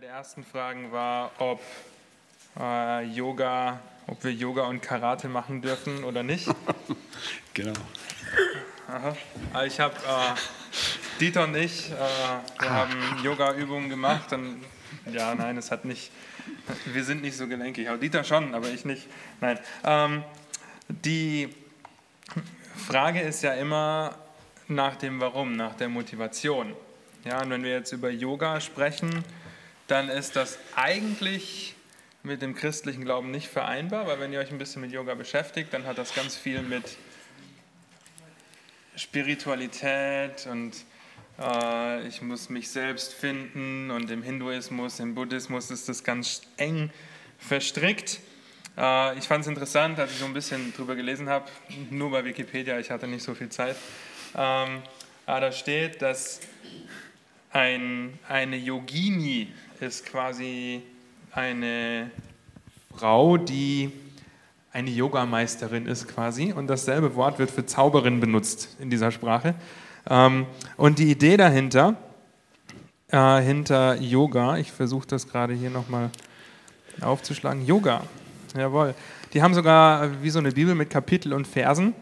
Eine 0.00 0.06
der 0.06 0.16
ersten 0.16 0.44
Fragen 0.44 0.92
war, 0.92 1.30
ob 1.36 1.60
äh, 2.58 3.04
Yoga, 3.04 3.80
ob 4.06 4.24
wir 4.24 4.32
Yoga 4.32 4.62
und 4.62 4.80
Karate 4.80 5.28
machen 5.28 5.60
dürfen 5.60 6.04
oder 6.04 6.22
nicht. 6.22 6.48
genau. 7.52 7.74
Aha. 8.88 9.14
Also 9.52 9.66
ich 9.66 9.78
habe 9.78 9.94
äh, 9.96 11.20
Dieter 11.20 11.44
und 11.44 11.54
ich, 11.54 11.90
äh, 11.90 11.96
wir 12.60 12.70
haben 12.70 12.94
Yoga-Übungen 13.22 13.90
gemacht 13.90 14.32
und 14.32 14.64
ja, 15.12 15.34
nein, 15.34 15.58
es 15.58 15.70
hat 15.70 15.84
nicht, 15.84 16.10
wir 16.86 17.04
sind 17.04 17.20
nicht 17.20 17.36
so 17.36 17.46
gelenkig. 17.46 17.86
Aber 17.90 17.98
Dieter 17.98 18.24
schon, 18.24 18.54
aber 18.54 18.70
ich 18.70 18.86
nicht. 18.86 19.06
Nein. 19.42 19.58
Ähm, 19.84 20.24
die 20.88 21.54
Frage 22.74 23.20
ist 23.20 23.42
ja 23.42 23.52
immer 23.52 24.14
nach 24.66 24.96
dem 24.96 25.20
Warum, 25.20 25.56
nach 25.56 25.74
der 25.74 25.90
Motivation. 25.90 26.74
Ja, 27.26 27.42
und 27.42 27.50
wenn 27.50 27.62
wir 27.62 27.72
jetzt 27.72 27.92
über 27.92 28.08
Yoga 28.08 28.62
sprechen, 28.62 29.22
dann 29.90 30.08
ist 30.08 30.36
das 30.36 30.58
eigentlich 30.76 31.74
mit 32.22 32.42
dem 32.42 32.54
christlichen 32.54 33.04
Glauben 33.04 33.30
nicht 33.30 33.48
vereinbar, 33.48 34.06
weil 34.06 34.20
wenn 34.20 34.32
ihr 34.32 34.38
euch 34.38 34.50
ein 34.50 34.58
bisschen 34.58 34.82
mit 34.82 34.92
Yoga 34.92 35.14
beschäftigt, 35.14 35.72
dann 35.72 35.86
hat 35.86 35.98
das 35.98 36.14
ganz 36.14 36.36
viel 36.36 36.62
mit 36.62 36.84
Spiritualität 38.94 40.46
und 40.46 40.74
äh, 41.40 42.06
ich 42.06 42.20
muss 42.20 42.50
mich 42.50 42.68
selbst 42.68 43.14
finden 43.14 43.90
und 43.90 44.10
im 44.10 44.22
Hinduismus, 44.22 45.00
im 45.00 45.14
Buddhismus 45.14 45.70
ist 45.70 45.88
das 45.88 46.04
ganz 46.04 46.42
eng 46.58 46.90
verstrickt. 47.38 48.20
Äh, 48.76 49.18
ich 49.18 49.24
fand 49.24 49.42
es 49.42 49.48
interessant, 49.48 49.98
als 49.98 50.12
ich 50.12 50.18
so 50.18 50.26
ein 50.26 50.34
bisschen 50.34 50.74
drüber 50.74 50.94
gelesen 50.94 51.28
habe, 51.28 51.50
nur 51.90 52.10
bei 52.10 52.24
Wikipedia, 52.24 52.78
ich 52.78 52.90
hatte 52.90 53.08
nicht 53.08 53.24
so 53.24 53.34
viel 53.34 53.48
Zeit. 53.48 53.76
Ähm, 54.36 54.82
aber 55.24 55.40
da 55.40 55.52
steht, 55.52 56.02
dass 56.02 56.40
ein, 57.52 58.18
eine 58.28 58.56
Yogini 58.56 59.48
ist 59.80 60.04
quasi 60.06 60.82
eine 61.32 62.10
Frau, 62.94 63.36
die 63.36 63.92
eine 64.72 64.90
Yogameisterin 64.90 65.86
ist 65.86 66.06
quasi. 66.06 66.52
Und 66.52 66.66
dasselbe 66.66 67.14
Wort 67.14 67.38
wird 67.38 67.50
für 67.50 67.64
Zauberin 67.64 68.20
benutzt 68.20 68.76
in 68.78 68.90
dieser 68.90 69.10
Sprache. 69.10 69.54
Ähm, 70.08 70.46
und 70.76 70.98
die 70.98 71.10
Idee 71.10 71.36
dahinter, 71.36 71.96
äh, 73.08 73.40
hinter 73.40 73.96
Yoga, 73.96 74.58
ich 74.58 74.70
versuche 74.70 75.06
das 75.06 75.26
gerade 75.26 75.54
hier 75.54 75.70
nochmal 75.70 76.10
aufzuschlagen, 77.00 77.64
Yoga, 77.64 78.02
jawohl. 78.56 78.94
Die 79.32 79.42
haben 79.42 79.54
sogar 79.54 80.22
wie 80.22 80.30
so 80.30 80.40
eine 80.40 80.52
Bibel 80.52 80.74
mit 80.74 80.90
Kapitel 80.90 81.32
und 81.32 81.46
Versen. 81.46 81.94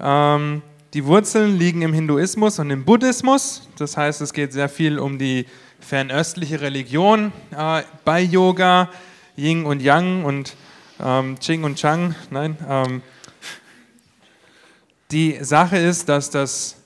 Ähm, 0.00 0.62
die 0.94 1.04
Wurzeln 1.04 1.58
liegen 1.58 1.82
im 1.82 1.92
Hinduismus 1.92 2.60
und 2.60 2.70
im 2.70 2.84
Buddhismus. 2.84 3.68
Das 3.78 3.96
heißt, 3.96 4.20
es 4.20 4.32
geht 4.32 4.52
sehr 4.52 4.68
viel 4.68 5.00
um 5.00 5.18
die 5.18 5.44
fernöstliche 5.80 6.60
Religion 6.60 7.32
äh, 7.50 7.82
bei 8.04 8.20
Yoga, 8.20 8.88
Yin 9.36 9.66
und 9.66 9.82
Yang 9.82 10.24
und 10.24 10.56
ähm, 11.00 11.36
Ching 11.40 11.64
und 11.64 11.74
Chang. 11.74 12.14
Nein. 12.30 12.56
Ähm, 12.68 13.02
die 15.10 15.36
Sache 15.42 15.78
ist, 15.78 16.08
dass 16.08 16.30
das, 16.30 16.76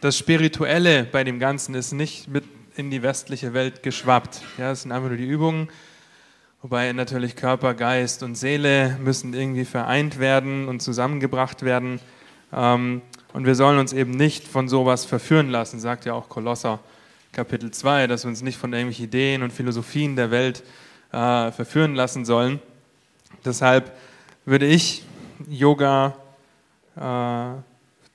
das 0.00 0.16
Spirituelle 0.16 1.02
bei 1.02 1.24
dem 1.24 1.40
Ganzen 1.40 1.74
ist 1.74 1.92
nicht 1.92 2.28
mit 2.28 2.44
in 2.76 2.92
die 2.92 3.02
westliche 3.02 3.52
Welt 3.52 3.82
geschwappt. 3.82 4.42
Ja, 4.58 4.70
es 4.70 4.82
sind 4.82 4.92
einfach 4.92 5.08
nur 5.08 5.18
die 5.18 5.26
Übungen, 5.26 5.68
wobei 6.62 6.92
natürlich 6.92 7.34
Körper, 7.34 7.74
Geist 7.74 8.22
und 8.22 8.36
Seele 8.36 8.96
müssen 9.02 9.34
irgendwie 9.34 9.64
vereint 9.64 10.20
werden 10.20 10.68
und 10.68 10.82
zusammengebracht 10.82 11.64
werden. 11.64 11.98
Ähm, 12.52 13.02
und 13.34 13.46
wir 13.46 13.56
sollen 13.56 13.80
uns 13.80 13.92
eben 13.92 14.12
nicht 14.12 14.46
von 14.46 14.68
sowas 14.68 15.04
verführen 15.04 15.50
lassen, 15.50 15.80
sagt 15.80 16.04
ja 16.04 16.14
auch 16.14 16.28
Kolosser 16.28 16.78
Kapitel 17.32 17.72
2, 17.72 18.06
dass 18.06 18.24
wir 18.24 18.28
uns 18.28 18.42
nicht 18.42 18.56
von 18.56 18.72
irgendwelchen 18.72 19.06
Ideen 19.06 19.42
und 19.42 19.52
Philosophien 19.52 20.14
der 20.14 20.30
Welt 20.30 20.62
äh, 21.10 21.50
verführen 21.50 21.96
lassen 21.96 22.24
sollen. 22.24 22.60
Deshalb 23.44 23.90
würde 24.44 24.66
ich 24.66 25.04
Yoga 25.48 26.14
äh, 26.94 27.60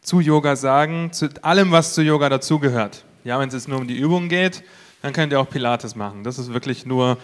zu 0.01 0.21
Yoga 0.21 0.55
sagen, 0.55 1.11
zu 1.11 1.27
allem, 1.41 1.71
was 1.71 1.93
zu 1.95 2.01
Yoga 2.01 2.29
dazugehört. 2.29 3.03
Ja, 3.25 3.41
wenn 3.41 3.49
es 3.49 3.53
jetzt 3.53 3.67
nur 3.67 3.79
um 3.79 3.89
die 3.89 3.97
Übungen 3.97 4.29
geht, 4.29 4.63
dann 5.01 5.11
könnt 5.11 5.33
ihr 5.33 5.41
auch 5.41 5.49
Pilates 5.49 5.97
machen. 5.97 6.23
Das 6.23 6.39
ist 6.39 6.53
wirklich 6.53 6.85
nur 6.85 7.17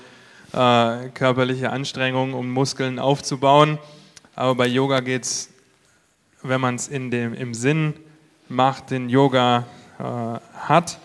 äh, 0.52 1.10
körperliche 1.14 1.70
Anstrengung, 1.70 2.34
um 2.34 2.52
Muskeln 2.52 3.00
aufzubauen. 3.00 3.80
Aber 4.36 4.56
bei 4.56 4.68
Yoga 4.68 5.00
geht 5.00 5.24
es 5.24 5.55
wenn 6.48 6.62
man 6.62 6.76
es 6.76 6.88
im 6.88 7.54
Sinn 7.54 7.94
macht, 8.48 8.92
den 8.92 9.10
Yoga 9.10 9.66
äh, 10.00 10.04
hat, 10.04 11.00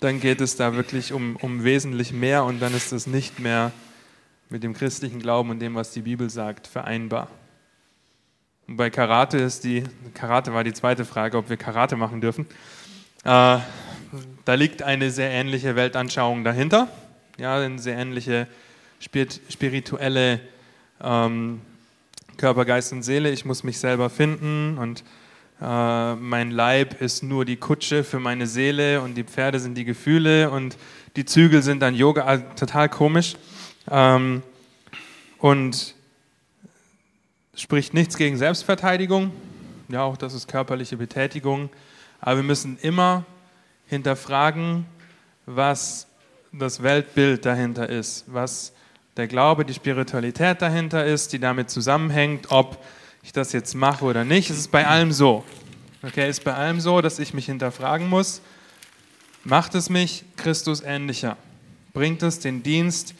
dann 0.00 0.20
geht 0.20 0.40
es 0.40 0.56
da 0.56 0.74
wirklich 0.74 1.12
um, 1.12 1.36
um 1.36 1.62
wesentlich 1.62 2.12
mehr 2.12 2.44
und 2.44 2.60
dann 2.60 2.74
ist 2.74 2.92
es 2.92 3.06
nicht 3.06 3.38
mehr 3.38 3.70
mit 4.48 4.62
dem 4.62 4.74
christlichen 4.74 5.20
Glauben 5.20 5.50
und 5.50 5.60
dem, 5.60 5.74
was 5.74 5.92
die 5.92 6.02
Bibel 6.02 6.28
sagt, 6.30 6.66
vereinbar. 6.66 7.28
Und 8.66 8.76
bei 8.76 8.90
Karate 8.90 9.38
ist 9.38 9.64
die, 9.64 9.84
Karate 10.14 10.52
war 10.54 10.64
die 10.64 10.72
zweite 10.72 11.04
Frage, 11.04 11.36
ob 11.36 11.50
wir 11.50 11.56
Karate 11.56 11.96
machen 11.96 12.20
dürfen. 12.20 12.46
Äh, 13.24 13.58
da 14.44 14.54
liegt 14.54 14.82
eine 14.82 15.10
sehr 15.10 15.30
ähnliche 15.30 15.76
Weltanschauung 15.76 16.42
dahinter, 16.42 16.88
ja, 17.38 17.58
eine 17.58 17.78
sehr 17.78 17.96
ähnliche 17.96 18.48
spirituelle 18.98 20.40
ähm, 21.02 21.60
Körper, 22.40 22.64
Geist 22.64 22.90
und 22.94 23.02
Seele. 23.02 23.30
Ich 23.30 23.44
muss 23.44 23.64
mich 23.64 23.78
selber 23.78 24.08
finden 24.08 24.78
und 24.78 25.04
äh, 25.60 26.14
mein 26.14 26.50
Leib 26.50 27.02
ist 27.02 27.22
nur 27.22 27.44
die 27.44 27.56
Kutsche 27.56 28.02
für 28.02 28.18
meine 28.18 28.46
Seele 28.46 29.02
und 29.02 29.14
die 29.14 29.24
Pferde 29.24 29.60
sind 29.60 29.74
die 29.74 29.84
Gefühle 29.84 30.50
und 30.50 30.78
die 31.16 31.26
Zügel 31.26 31.60
sind 31.60 31.80
dann 31.80 31.94
Yoga. 31.94 32.24
Also 32.24 32.44
total 32.56 32.88
komisch. 32.88 33.34
Ähm, 33.90 34.42
und 35.36 35.94
spricht 37.54 37.92
nichts 37.92 38.16
gegen 38.16 38.38
Selbstverteidigung. 38.38 39.32
Ja, 39.88 40.04
auch 40.04 40.16
das 40.16 40.32
ist 40.32 40.48
körperliche 40.48 40.96
Betätigung. 40.96 41.68
Aber 42.22 42.36
wir 42.36 42.44
müssen 42.44 42.78
immer 42.80 43.26
hinterfragen, 43.86 44.86
was 45.44 46.06
das 46.52 46.82
Weltbild 46.82 47.44
dahinter 47.44 47.86
ist, 47.86 48.24
was 48.28 48.72
der 49.16 49.26
Glaube, 49.26 49.64
die 49.64 49.74
Spiritualität 49.74 50.62
dahinter 50.62 51.04
ist, 51.04 51.32
die 51.32 51.38
damit 51.38 51.70
zusammenhängt, 51.70 52.50
ob 52.50 52.82
ich 53.22 53.32
das 53.32 53.52
jetzt 53.52 53.74
mache 53.74 54.04
oder 54.04 54.24
nicht. 54.24 54.50
Es 54.50 54.58
ist 54.58 54.70
bei 54.70 54.86
allem 54.86 55.12
so. 55.12 55.44
Okay, 56.02 56.22
es 56.22 56.38
ist 56.38 56.44
bei 56.44 56.54
allem 56.54 56.80
so, 56.80 57.00
dass 57.00 57.18
ich 57.18 57.34
mich 57.34 57.46
hinterfragen 57.46 58.08
muss, 58.08 58.40
macht 59.44 59.74
es 59.74 59.90
mich 59.90 60.24
Christus 60.36 60.82
ähnlicher? 60.82 61.36
Bringt 61.92 62.22
es 62.22 62.38
den 62.38 62.62
Dienst 62.62 63.14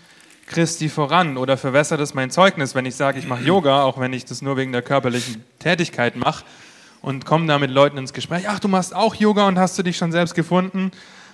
Christi 0.46 0.88
voran 0.88 1.36
oder 1.36 1.56
verwässert 1.56 2.00
es 2.00 2.14
mein 2.14 2.30
Zeugnis, 2.30 2.74
wenn 2.74 2.86
ich 2.86 2.96
sage, 2.96 3.18
ich 3.18 3.26
mache 3.26 3.44
Yoga, 3.44 3.82
auch 3.82 4.00
wenn 4.00 4.12
ich 4.12 4.24
das 4.24 4.42
nur 4.42 4.56
wegen 4.56 4.72
der 4.72 4.82
körperlichen 4.82 5.44
Tätigkeit 5.58 6.16
mache 6.16 6.44
und 7.02 7.24
komme 7.24 7.46
da 7.46 7.58
mit 7.58 7.70
Leuten 7.70 7.98
ins 7.98 8.12
Gespräch, 8.12 8.48
ach, 8.48 8.58
du 8.58 8.68
machst 8.68 8.94
auch 8.94 9.14
Yoga 9.14 9.46
und 9.46 9.58
hast 9.58 9.78
du 9.78 9.82
dich 9.82 9.96
schon 9.96 10.10
selbst 10.10 10.34
gefunden? 10.34 10.90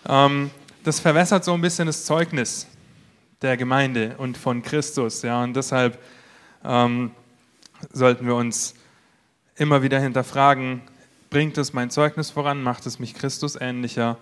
Ähm, 0.08 0.50
das 0.84 1.00
verwässert 1.00 1.44
so 1.44 1.54
ein 1.54 1.60
bisschen 1.60 1.86
das 1.86 2.04
Zeugnis 2.04 2.66
der 3.42 3.56
Gemeinde 3.56 4.16
und 4.18 4.36
von 4.36 4.62
Christus. 4.62 5.22
Ja, 5.22 5.42
und 5.42 5.54
deshalb 5.54 6.02
ähm, 6.64 7.10
sollten 7.92 8.26
wir 8.26 8.34
uns 8.34 8.74
immer 9.56 9.82
wieder 9.82 10.00
hinterfragen, 10.00 10.82
bringt 11.30 11.58
es 11.58 11.72
mein 11.72 11.90
Zeugnis 11.90 12.30
voran, 12.30 12.62
macht 12.62 12.86
es 12.86 12.98
mich 12.98 13.14
Christus 13.14 13.56
ähnlicher 13.56 14.16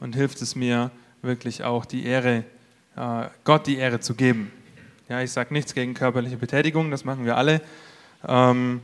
und 0.00 0.14
hilft 0.14 0.42
es 0.42 0.54
mir 0.54 0.90
wirklich 1.22 1.64
auch 1.64 1.84
die 1.84 2.04
Ehre, 2.04 2.44
äh, 2.96 3.28
Gott 3.44 3.66
die 3.66 3.76
Ehre 3.76 4.00
zu 4.00 4.14
geben. 4.14 4.50
Ja, 5.08 5.20
ich 5.20 5.32
sage 5.32 5.52
nichts 5.52 5.74
gegen 5.74 5.94
körperliche 5.94 6.36
Betätigung, 6.36 6.90
das 6.90 7.04
machen 7.04 7.24
wir 7.24 7.36
alle. 7.36 7.60
Ähm, 8.26 8.80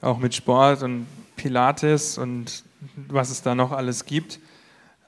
auch 0.00 0.18
mit 0.18 0.34
Sport 0.34 0.82
und 0.82 1.06
Pilates 1.36 2.18
und 2.18 2.64
was 3.08 3.30
es 3.30 3.42
da 3.42 3.54
noch 3.54 3.72
alles 3.72 4.06
gibt 4.06 4.40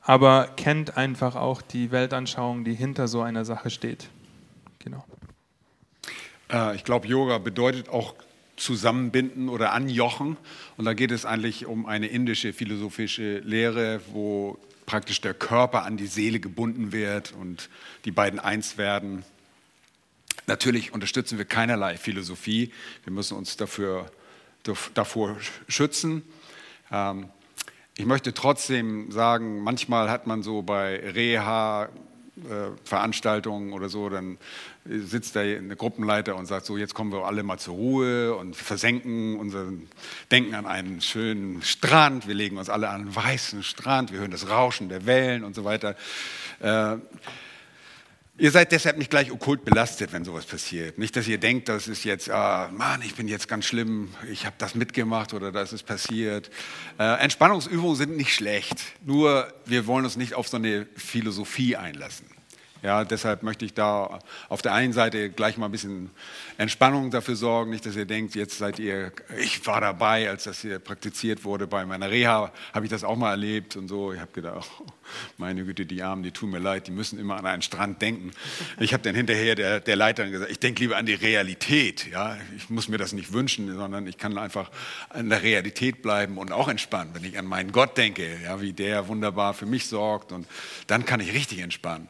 aber 0.03 0.53
kennt 0.57 0.97
einfach 0.97 1.37
auch 1.37 1.63
die 1.63 1.91
Weltanschauung, 1.91 2.65
die 2.65 2.75
hinter 2.75 3.09
so 3.09 3.23
einer 3.23 3.45
Sache 3.45 3.71
steht. 3.71 4.09
Genau. 4.81 5.05
Äh, 6.51 6.75
ich 6.77 6.85
glaube, 6.85 7.07
Yoga 7.07 7.39
bedeutet 7.39 7.89
auch 7.89 8.15
zusammenbinden 8.57 9.49
oder 9.49 9.73
anjochen. 9.73 10.37
Und 10.77 10.85
da 10.85 10.95
geht 10.95 11.11
es 11.11 11.25
eigentlich 11.25 11.67
um 11.67 11.87
eine 11.87 12.07
indische 12.07 12.53
philosophische 12.53 13.39
Lehre, 13.39 14.01
wo 14.13 14.59
praktisch 14.87 15.21
der 15.21 15.35
Körper 15.35 15.85
an 15.85 15.97
die 15.97 16.07
Seele 16.07 16.41
gebunden 16.41 16.93
wird 16.93 17.33
und 17.33 17.71
die 18.05 18.11
beiden 18.11 18.39
eins 18.41 18.79
werden. 18.79 19.25
Natürlich 20.47 20.93
unterstützen 20.93 21.39
wir 21.39 21.45
keinerlei 21.45 21.97
Philosophie. 21.97 22.73
Wir 23.05 23.13
müssen 23.13 23.37
uns 23.37 23.57
dafür, 23.57 24.11
davor 24.95 25.37
schützen. 25.69 26.23
Ähm, 26.91 27.29
ich 27.97 28.07
möchte 28.07 28.33
trotzdem 28.35 29.11
sagen, 29.13 29.63
manchmal 29.63 30.11
hat 30.11 30.27
man 30.27 30.43
so 30.43 30.63
bei 30.63 30.97
Reha, 30.97 31.89
Veranstaltungen 32.85 33.75
oder 33.75 33.91
so, 33.91 34.09
dann 34.09 34.39
sitzt 34.87 35.37
da 35.37 35.41
eine 35.41 35.77
Gruppenleiter 35.77 36.35
und 36.35 36.47
sagt 36.47 36.65
so, 36.65 36.79
jetzt 36.79 36.95
kommen 36.95 37.13
wir 37.13 37.27
alle 37.27 37.43
mal 37.43 37.59
zur 37.59 37.75
Ruhe 37.75 38.35
und 38.35 38.57
versenken 38.57 39.39
unser 39.39 39.67
Denken 40.31 40.55
an 40.55 40.67
einen 40.67 41.03
schönen 41.03 41.61
Strand, 41.61 42.27
wir 42.27 42.35
legen 42.35 42.57
uns 42.57 42.71
alle 42.71 42.89
an 42.89 43.03
einen 43.03 43.15
weißen 43.15 43.63
Strand, 43.63 44.13
wir 44.13 44.21
hören 44.21 44.31
das 44.31 44.49
Rauschen 44.49 44.89
der 44.89 45.05
Wellen 45.05 45.45
und 45.45 45.55
so 45.55 45.65
weiter. 45.65 45.95
Äh, 46.61 46.97
Ihr 48.43 48.51
seid 48.51 48.73
deshalb 48.73 48.99
nicht 48.99 49.09
gleich 49.09 49.31
okkult 49.31 49.65
belastet, 49.65 50.13
wenn 50.13 50.25
sowas 50.25 50.47
passiert. 50.47 50.99
Nicht, 50.99 51.15
dass 51.15 51.29
ihr 51.29 51.39
denkt, 51.39 51.69
das 51.69 51.87
ist 51.87 52.03
jetzt, 52.03 52.29
ah, 52.29 52.73
Mann, 52.77 53.01
ich 53.03 53.15
bin 53.15 53.29
jetzt 53.29 53.47
ganz 53.47 53.67
schlimm, 53.67 54.09
ich 54.29 54.47
habe 54.47 54.57
das 54.59 54.75
mitgemacht 54.75 55.33
oder 55.33 55.53
das 55.53 55.73
ist 55.73 55.85
passiert. 55.85 56.51
Äh, 56.99 57.21
Entspannungsübungen 57.23 57.95
sind 57.95 58.17
nicht 58.17 58.35
schlecht, 58.35 58.83
nur 59.07 59.47
wir 59.65 59.87
wollen 59.87 60.05
uns 60.05 60.17
nicht 60.17 60.35
auf 60.35 60.49
so 60.49 60.57
eine 60.57 60.89
Philosophie 60.97 61.77
einlassen. 61.77 62.27
Ja, 62.83 63.05
deshalb 63.05 63.45
möchte 63.45 63.65
ich 63.65 63.75
da 63.75 64.19
auf 64.49 64.61
der 64.61 64.75
einen 64.75 64.93
Seite 64.93 65.31
gleich 65.31 65.57
mal 65.57 65.67
ein 65.67 65.73
bisschen 65.73 66.11
Entspannung 66.59 67.13
dafür 67.13 67.37
sorgen, 67.37 67.71
nicht, 67.71 67.87
dass 67.87 67.95
ihr 67.95 68.07
denkt, 68.07 68.35
jetzt 68.35 68.59
seid 68.59 68.81
ihr, 68.81 69.13
ich 69.39 69.65
war 69.69 69.81
dabei, 69.81 70.29
als 70.29 70.45
das 70.45 70.63
hier 70.63 70.81
praktiziert 70.81 71.45
wurde 71.45 71.69
bei 71.69 71.87
meiner 71.87 72.11
Reha, 72.11 72.51
habe 72.75 72.85
ich 72.85 72.91
das 72.91 73.05
auch 73.05 73.17
mal 73.17 73.31
erlebt 73.31 73.77
und 73.77 73.87
so. 73.87 74.13
Ich 74.13 74.19
habe 74.19 74.33
gedacht, 74.33 74.69
oh, 74.81 74.87
meine 75.37 75.65
Güte, 75.65 75.87
die 75.87 76.03
Armen, 76.03 76.25
die 76.25 76.33
tun 76.33 76.51
mir 76.51 76.59
leid, 76.59 76.89
die 76.89 76.91
müssen 76.91 77.21
immer 77.21 77.37
an 77.37 77.47
einen 77.47 77.63
Strand 77.63 78.03
denken. 78.03 78.33
Ich 78.81 78.93
habe 78.93 79.05
dann 79.05 79.15
hinterher 79.15 79.55
der, 79.55 79.79
der 79.79 79.95
Leiterin 79.95 80.33
gesagt, 80.33 80.51
ich 80.51 80.59
denke 80.59 80.83
lieber 80.83 80.97
an 80.97 81.07
die 81.07 81.15
Realität. 81.15 82.09
Ja, 82.11 82.37
ich 82.57 82.69
muss 82.69 82.89
mir 82.89 82.99
das 82.99 83.13
nicht 83.13 83.33
wünschen, 83.33 83.73
sondern 83.77 84.09
ich 84.09 84.19
kann 84.19 84.37
einfach 84.39 84.73
an 85.09 85.31
der 85.31 85.45
Realität 85.45 86.03
bleiben 86.03 86.37
und 86.37 86.51
auch 86.51 86.67
entspannen, 86.67 87.15
wenn 87.15 87.23
ich 87.23 87.39
an 87.39 87.47
meinen 87.47 87.71
Gott 87.71 87.97
denke, 87.97 88.41
ja, 88.43 88.61
wie 88.61 88.73
der 88.73 89.07
wunderbar 89.07 89.55
für 89.55 89.67
mich 89.67 89.87
sorgt 89.87 90.33
und 90.33 90.49
dann 90.89 91.05
kann 91.05 91.21
ich 91.21 91.33
richtig 91.33 91.61
entspannen 91.61 92.09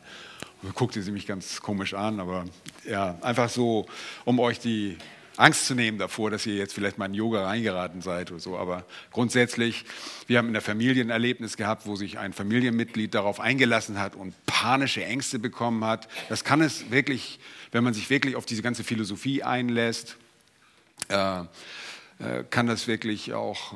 guckte 0.75 1.03
sie 1.03 1.11
mich 1.11 1.27
ganz 1.27 1.61
komisch 1.61 1.95
an, 1.95 2.21
aber 2.21 2.45
ja, 2.85 3.19
einfach 3.21 3.49
so, 3.49 3.87
um 4.25 4.39
euch 4.39 4.61
die 4.61 4.97
Angst 5.37 5.67
zu 5.67 5.75
nehmen 5.75 5.99
davor, 5.99 6.31
dass 6.31 6.45
ihr 6.47 6.55
jetzt 6.55 6.75
vielleicht 6.75 6.99
mal 6.99 7.07
in 7.07 7.15
Yoga 7.15 7.45
reingeraten 7.45 8.03
seid 8.03 8.31
oder 8.31 8.41
so. 8.41 8.57
Aber 8.57 8.85
grundsätzlich, 9.11 9.85
wir 10.27 10.39
haben 10.39 10.49
in 10.49 10.53
der 10.53 10.63
Familie 10.63 11.03
ein 11.03 11.11
Erlebnis 11.11 11.57
gehabt, 11.57 11.87
wo 11.87 11.97
sich 11.97 12.19
ein 12.19 12.33
Familienmitglied 12.33 13.15
darauf 13.15 13.41
eingelassen 13.41 13.99
hat 13.99 14.15
und 14.15 14.35
panische 14.47 15.05
Ängste 15.05 15.39
bekommen 15.39 15.85
hat. 15.85 16.09
Das 16.29 16.45
kann 16.45 16.61
es 16.61 16.91
wirklich, 16.91 17.41
wenn 17.73 17.83
man 17.83 17.95
sich 17.95 18.11
wirklich 18.11 18.37
auf 18.37 18.47
diese 18.47 18.63
ganze 18.63 18.85
Philosophie 18.85 19.43
einlässt, 19.43 20.17
äh, 21.09 21.41
äh, 21.41 21.45
kann 22.51 22.67
das 22.67 22.87
wirklich 22.87 23.33
auch 23.33 23.75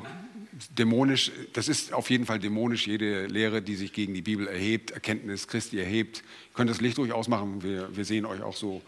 dämonisch, 0.77 1.31
das 1.53 1.67
ist 1.67 1.93
auf 1.93 2.09
jeden 2.09 2.25
Fall 2.25 2.39
dämonisch, 2.39 2.87
jede 2.87 3.27
Lehre, 3.27 3.61
die 3.61 3.75
sich 3.75 3.93
gegen 3.93 4.13
die 4.13 4.21
Bibel 4.21 4.47
erhebt, 4.47 4.91
Erkenntnis 4.91 5.47
Christi 5.47 5.79
erhebt. 5.79 6.17
Ihr 6.17 6.55
könnt 6.55 6.69
das 6.69 6.81
Licht 6.81 6.97
ruhig 6.97 7.13
ausmachen, 7.13 7.63
wir, 7.63 7.95
wir 7.95 8.05
sehen 8.05 8.25
euch 8.25 8.41
auch 8.41 8.55
so. 8.55 8.81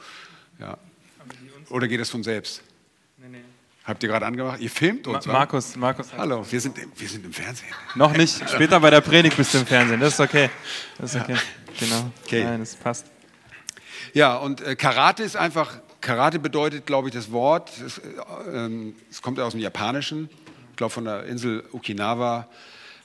Ja. 0.59 0.77
Oder 1.69 1.87
geht 1.87 1.99
das 1.99 2.09
von 2.09 2.23
selbst? 2.23 2.63
Nee, 3.17 3.27
nee. 3.31 3.37
Habt 3.83 4.03
ihr 4.03 4.09
gerade 4.09 4.25
angemacht? 4.25 4.59
Ihr 4.59 4.69
filmt 4.69 5.07
uns? 5.07 5.25
Ma 5.25 5.33
Markus, 5.33 5.75
Markus. 5.75 6.13
Hallo, 6.13 6.45
wir 6.49 6.61
sind, 6.61 6.77
wir 6.77 7.07
sind 7.07 7.25
im 7.25 7.33
Fernsehen. 7.33 7.69
Noch 7.95 8.15
nicht. 8.15 8.47
Später 8.47 8.79
bei 8.79 8.89
der 8.91 9.01
Predigt 9.01 9.35
bist 9.35 9.53
du 9.53 9.59
im 9.59 9.65
Fernsehen. 9.65 9.99
Das 9.99 10.13
ist 10.13 10.19
okay. 10.19 10.49
Das 10.97 11.15
ist 11.15 11.21
okay. 11.21 11.33
Ja. 11.33 11.39
Genau. 11.79 12.11
Okay. 12.23 12.43
Nein, 12.43 12.59
das 12.59 12.75
passt. 12.75 13.07
Ja, 14.13 14.37
und 14.37 14.61
äh, 14.61 14.75
Karate 14.75 15.23
ist 15.23 15.35
einfach 15.35 15.79
Karate 16.01 16.39
bedeutet, 16.39 16.85
glaube 16.85 17.09
ich, 17.09 17.13
das 17.13 17.31
Wort, 17.31 17.71
es, 17.85 17.97
äh, 17.97 18.01
ähm, 18.53 18.95
es 19.09 19.21
kommt 19.21 19.39
aus 19.39 19.53
dem 19.53 19.61
Japanischen, 19.61 20.29
glaube 20.79 20.93
von 20.93 21.05
der 21.05 21.25
Insel 21.25 21.63
Okinawa, 21.73 22.47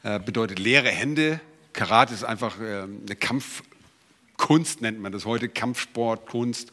äh, 0.04 0.20
bedeutet 0.20 0.60
leere 0.60 0.90
Hände. 0.90 1.40
Karate 1.72 2.14
ist 2.14 2.22
einfach 2.22 2.60
äh, 2.60 2.82
eine 2.82 3.16
Kampfkunst, 3.18 4.80
nennt 4.80 5.00
man 5.00 5.10
das 5.10 5.26
heute, 5.26 5.48
Kampfsportkunst, 5.48 6.70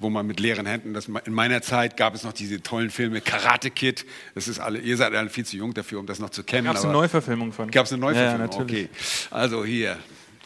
wo 0.00 0.10
man 0.10 0.26
mit 0.26 0.40
leeren 0.40 0.66
Händen, 0.66 0.92
das, 0.92 1.06
in 1.06 1.32
meiner 1.32 1.62
Zeit 1.62 1.96
gab 1.96 2.16
es 2.16 2.24
noch 2.24 2.32
diese 2.32 2.60
tollen 2.60 2.90
Filme 2.90 3.20
Karate 3.20 3.70
Kid, 3.70 4.04
das 4.34 4.48
ist 4.48 4.58
alle, 4.58 4.80
ihr 4.80 4.96
seid 4.96 5.14
alle 5.14 5.30
viel 5.30 5.46
zu 5.46 5.56
jung 5.56 5.72
dafür, 5.72 6.00
um 6.00 6.06
das 6.06 6.18
noch 6.18 6.30
zu 6.30 6.42
kennen. 6.42 6.66
Gab 6.66 6.76
es 6.76 6.82
eine 6.82 6.92
Neuverfilmung 6.92 7.52
von? 7.52 7.70
Gab 7.70 7.86
es 7.86 7.92
eine 7.92 8.00
Neuverfilmung, 8.00 8.50
ja, 8.50 8.58
okay. 8.58 8.88
Also 9.30 9.64
hier, 9.64 9.96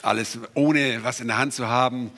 alles 0.03 0.39
ohne 0.53 1.03
was 1.03 1.21
in 1.21 1.29
der 1.29 1.39
Hand 1.39 1.55
zu 1.55 1.67
haben. 1.67 2.11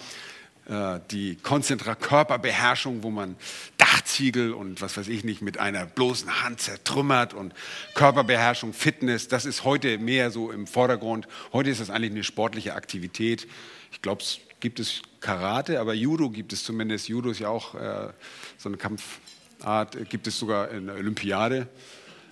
Äh, 0.70 1.00
die 1.10 1.34
Konzentra 1.34 1.96
Körperbeherrschung, 1.96 3.02
wo 3.02 3.10
man 3.10 3.34
Dachziegel 3.76 4.52
und 4.52 4.80
was 4.80 4.96
weiß 4.96 5.08
ich 5.08 5.24
nicht 5.24 5.42
mit 5.42 5.58
einer 5.58 5.84
bloßen 5.84 6.44
Hand 6.44 6.60
zertrümmert 6.60 7.34
und 7.34 7.54
Körperbeherrschung, 7.94 8.72
Fitness, 8.72 9.26
das 9.26 9.46
ist 9.46 9.64
heute 9.64 9.98
mehr 9.98 10.30
so 10.30 10.52
im 10.52 10.68
Vordergrund. 10.68 11.26
Heute 11.52 11.70
ist 11.70 11.80
das 11.80 11.90
eigentlich 11.90 12.12
eine 12.12 12.22
sportliche 12.22 12.74
Aktivität. 12.74 13.48
Ich 13.90 14.00
glaube, 14.00 14.22
es 14.22 14.38
gibt 14.60 14.78
es 14.78 15.02
Karate, 15.18 15.80
aber 15.80 15.92
Judo 15.92 16.30
gibt 16.30 16.52
es 16.52 16.62
zumindest. 16.62 17.08
Judo 17.08 17.30
ist 17.30 17.40
ja 17.40 17.48
auch 17.48 17.74
äh, 17.74 18.12
so 18.56 18.68
eine 18.68 18.76
Kampfart, 18.76 20.08
gibt 20.08 20.28
es 20.28 20.38
sogar 20.38 20.70
in 20.70 20.86
der 20.86 20.94
Olympiade. 20.94 21.66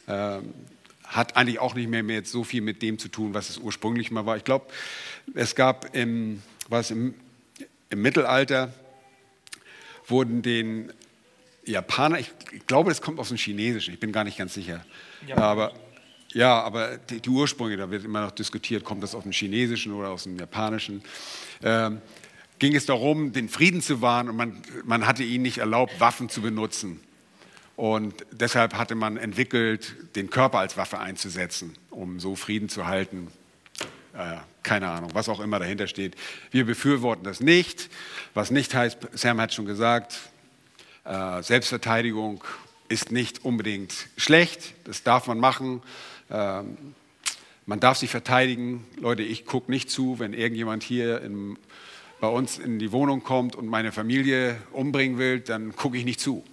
Ähm, 0.06 0.54
hat 1.02 1.36
eigentlich 1.36 1.58
auch 1.58 1.74
nicht 1.74 1.88
mehr, 1.88 2.04
mehr 2.04 2.24
so 2.24 2.44
viel 2.44 2.60
mit 2.60 2.82
dem 2.82 2.98
zu 2.98 3.08
tun, 3.08 3.34
was 3.34 3.50
es 3.50 3.58
ursprünglich 3.58 4.12
mal 4.12 4.26
war. 4.26 4.36
Ich 4.36 4.44
glaube, 4.44 4.66
es 5.34 5.56
gab 5.56 5.96
im, 5.96 6.42
was 6.68 6.92
im 6.92 7.14
im 7.90 8.02
Mittelalter 8.02 8.72
wurden 10.06 10.42
den 10.42 10.92
Japanern, 11.64 12.20
ich 12.20 12.66
glaube, 12.66 12.90
das 12.90 13.02
kommt 13.02 13.18
aus 13.18 13.28
dem 13.28 13.36
Chinesischen, 13.36 13.94
ich 13.94 14.00
bin 14.00 14.12
gar 14.12 14.24
nicht 14.24 14.38
ganz 14.38 14.54
sicher. 14.54 14.84
Ja. 15.26 15.36
Aber, 15.36 15.72
ja, 16.32 16.60
aber 16.62 16.98
die, 16.98 17.20
die, 17.20 17.28
Ursprünge, 17.28 17.76
da 17.76 17.90
wird 17.90 18.04
immer 18.04 18.22
noch 18.22 18.30
diskutiert, 18.30 18.84
kommt 18.84 19.02
das 19.02 19.14
aus 19.14 19.22
dem 19.22 19.32
Chinesischen 19.32 19.92
oder 19.92 20.10
aus 20.10 20.24
dem 20.24 20.38
Japanischen. 20.38 21.02
Ähm, 21.62 22.00
ging 22.58 22.74
es 22.74 22.86
darum, 22.86 23.32
den 23.32 23.48
Frieden 23.48 23.82
zu 23.82 24.00
wahren 24.02 24.28
und 24.28 24.36
man, 24.36 24.62
man 24.84 25.06
hatte 25.06 25.22
ihnen 25.22 25.42
nicht 25.42 25.58
erlaubt, 25.58 26.00
Waffen 26.00 26.28
zu 26.28 26.40
benutzen. 26.42 27.00
Und 27.76 28.26
deshalb 28.32 28.74
hatte 28.74 28.96
man 28.96 29.16
entwickelt, 29.16 29.94
den 30.16 30.30
Körper 30.30 30.58
als 30.58 30.76
Waffe 30.76 30.98
einzusetzen, 30.98 31.76
um 31.90 32.18
so 32.18 32.34
Frieden 32.34 32.68
zu 32.68 32.86
halten 32.86 33.28
äh, 34.18 34.38
keine 34.64 34.88
Ahnung, 34.88 35.10
was 35.14 35.28
auch 35.28 35.40
immer 35.40 35.58
dahinter 35.58 35.86
steht. 35.86 36.16
Wir 36.50 36.66
befürworten 36.66 37.24
das 37.24 37.40
nicht. 37.40 37.88
Was 38.34 38.50
nicht 38.50 38.74
heißt, 38.74 38.98
Sam 39.14 39.40
hat 39.40 39.54
schon 39.54 39.64
gesagt, 39.64 40.18
äh, 41.04 41.42
Selbstverteidigung 41.42 42.42
ist 42.88 43.12
nicht 43.12 43.44
unbedingt 43.44 43.94
schlecht. 44.16 44.74
Das 44.84 45.04
darf 45.04 45.26
man 45.28 45.38
machen. 45.38 45.82
Ähm, 46.30 46.76
man 47.64 47.80
darf 47.80 47.98
sich 47.98 48.10
verteidigen. 48.10 48.84
Leute, 48.96 49.22
ich 49.22 49.46
gucke 49.46 49.70
nicht 49.70 49.90
zu, 49.90 50.18
wenn 50.18 50.32
irgendjemand 50.32 50.82
hier 50.82 51.22
in, 51.22 51.56
bei 52.20 52.28
uns 52.28 52.58
in 52.58 52.78
die 52.78 52.92
Wohnung 52.92 53.22
kommt 53.22 53.54
und 53.54 53.68
meine 53.68 53.92
Familie 53.92 54.56
umbringen 54.72 55.18
will, 55.18 55.40
dann 55.40 55.76
gucke 55.76 55.96
ich 55.96 56.04
nicht 56.04 56.20
zu 56.20 56.44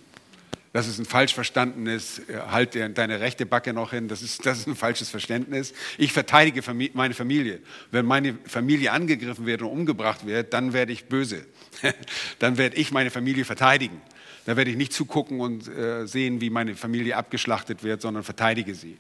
das 0.76 0.90
ist 0.90 1.00
ein 1.00 1.06
falsch 1.06 1.34
verstandenes, 1.34 2.20
äh, 2.28 2.38
halt 2.52 2.76
deine 2.76 3.22
rechte 3.22 3.46
Backe 3.46 3.72
noch 3.72 3.92
hin, 3.92 4.10
das 4.10 4.22
ist, 4.22 4.46
das 4.46 4.58
ist 4.58 4.68
ein 4.68 4.76
falsches 4.76 5.10
Verständnis. 5.10 5.74
Ich 5.98 6.12
verteidige 6.12 6.62
meine 6.94 7.14
Familie. 7.14 7.62
Wenn 7.92 8.06
meine 8.06 8.38
Familie 8.46 8.92
angegriffen 8.92 9.46
wird 9.46 9.62
und 9.62 9.70
umgebracht 9.70 10.26
wird, 10.26 10.52
dann 10.54 10.74
werde 10.74 10.92
ich 10.92 11.06
böse. 11.06 11.46
dann 12.40 12.58
werde 12.58 12.76
ich 12.76 12.92
meine 12.92 13.10
Familie 13.10 13.46
verteidigen. 13.46 14.02
Da 14.44 14.58
werde 14.58 14.70
ich 14.70 14.76
nicht 14.76 14.92
zugucken 14.92 15.40
und 15.40 15.66
äh, 15.70 16.08
sehen, 16.08 16.42
wie 16.42 16.50
meine 16.50 16.76
Familie 16.76 17.16
abgeschlachtet 17.16 17.82
wird, 17.82 18.02
sondern 18.02 18.24
verteidige 18.24 18.76
sie. 18.76 18.98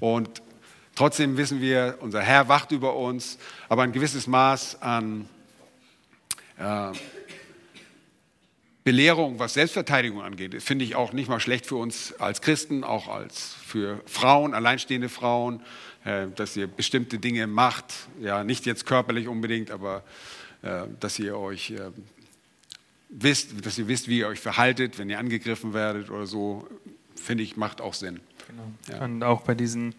Und 0.00 0.42
trotzdem 0.96 1.38
wissen 1.38 1.62
wir, 1.62 1.96
unser 2.00 2.20
Herr 2.20 2.48
wacht 2.48 2.72
über 2.72 2.94
uns, 2.94 3.38
aber 3.70 3.84
ein 3.84 3.92
gewisses 3.92 4.26
Maß 4.26 4.82
an 4.82 5.30
äh, 6.58 6.92
Belehrung, 8.86 9.40
was 9.40 9.54
Selbstverteidigung 9.54 10.22
angeht, 10.22 10.62
finde 10.62 10.84
ich 10.84 10.94
auch 10.94 11.12
nicht 11.12 11.28
mal 11.28 11.40
schlecht 11.40 11.66
für 11.66 11.74
uns 11.74 12.12
als 12.20 12.40
Christen, 12.40 12.84
auch 12.84 13.08
als 13.08 13.56
für 13.66 14.00
Frauen, 14.06 14.54
alleinstehende 14.54 15.08
Frauen, 15.08 15.60
äh, 16.04 16.28
dass 16.36 16.56
ihr 16.56 16.68
bestimmte 16.68 17.18
Dinge 17.18 17.48
macht, 17.48 17.92
ja, 18.20 18.44
nicht 18.44 18.64
jetzt 18.64 18.86
körperlich 18.86 19.26
unbedingt, 19.26 19.72
aber 19.72 20.04
äh, 20.62 20.82
dass 21.00 21.18
ihr 21.18 21.36
euch 21.36 21.72
äh, 21.72 21.90
wisst, 23.08 23.66
dass 23.66 23.76
ihr 23.76 23.88
wisst, 23.88 24.06
wie 24.06 24.20
ihr 24.20 24.28
euch 24.28 24.38
verhaltet, 24.38 25.00
wenn 25.00 25.10
ihr 25.10 25.18
angegriffen 25.18 25.74
werdet 25.74 26.08
oder 26.08 26.28
so, 26.28 26.68
finde 27.16 27.42
ich, 27.42 27.56
macht 27.56 27.80
auch 27.80 27.94
Sinn. 27.94 28.20
Genau. 28.46 28.70
Ja. 28.88 29.04
Und 29.04 29.24
auch 29.24 29.40
bei 29.40 29.56
diesen 29.56 29.96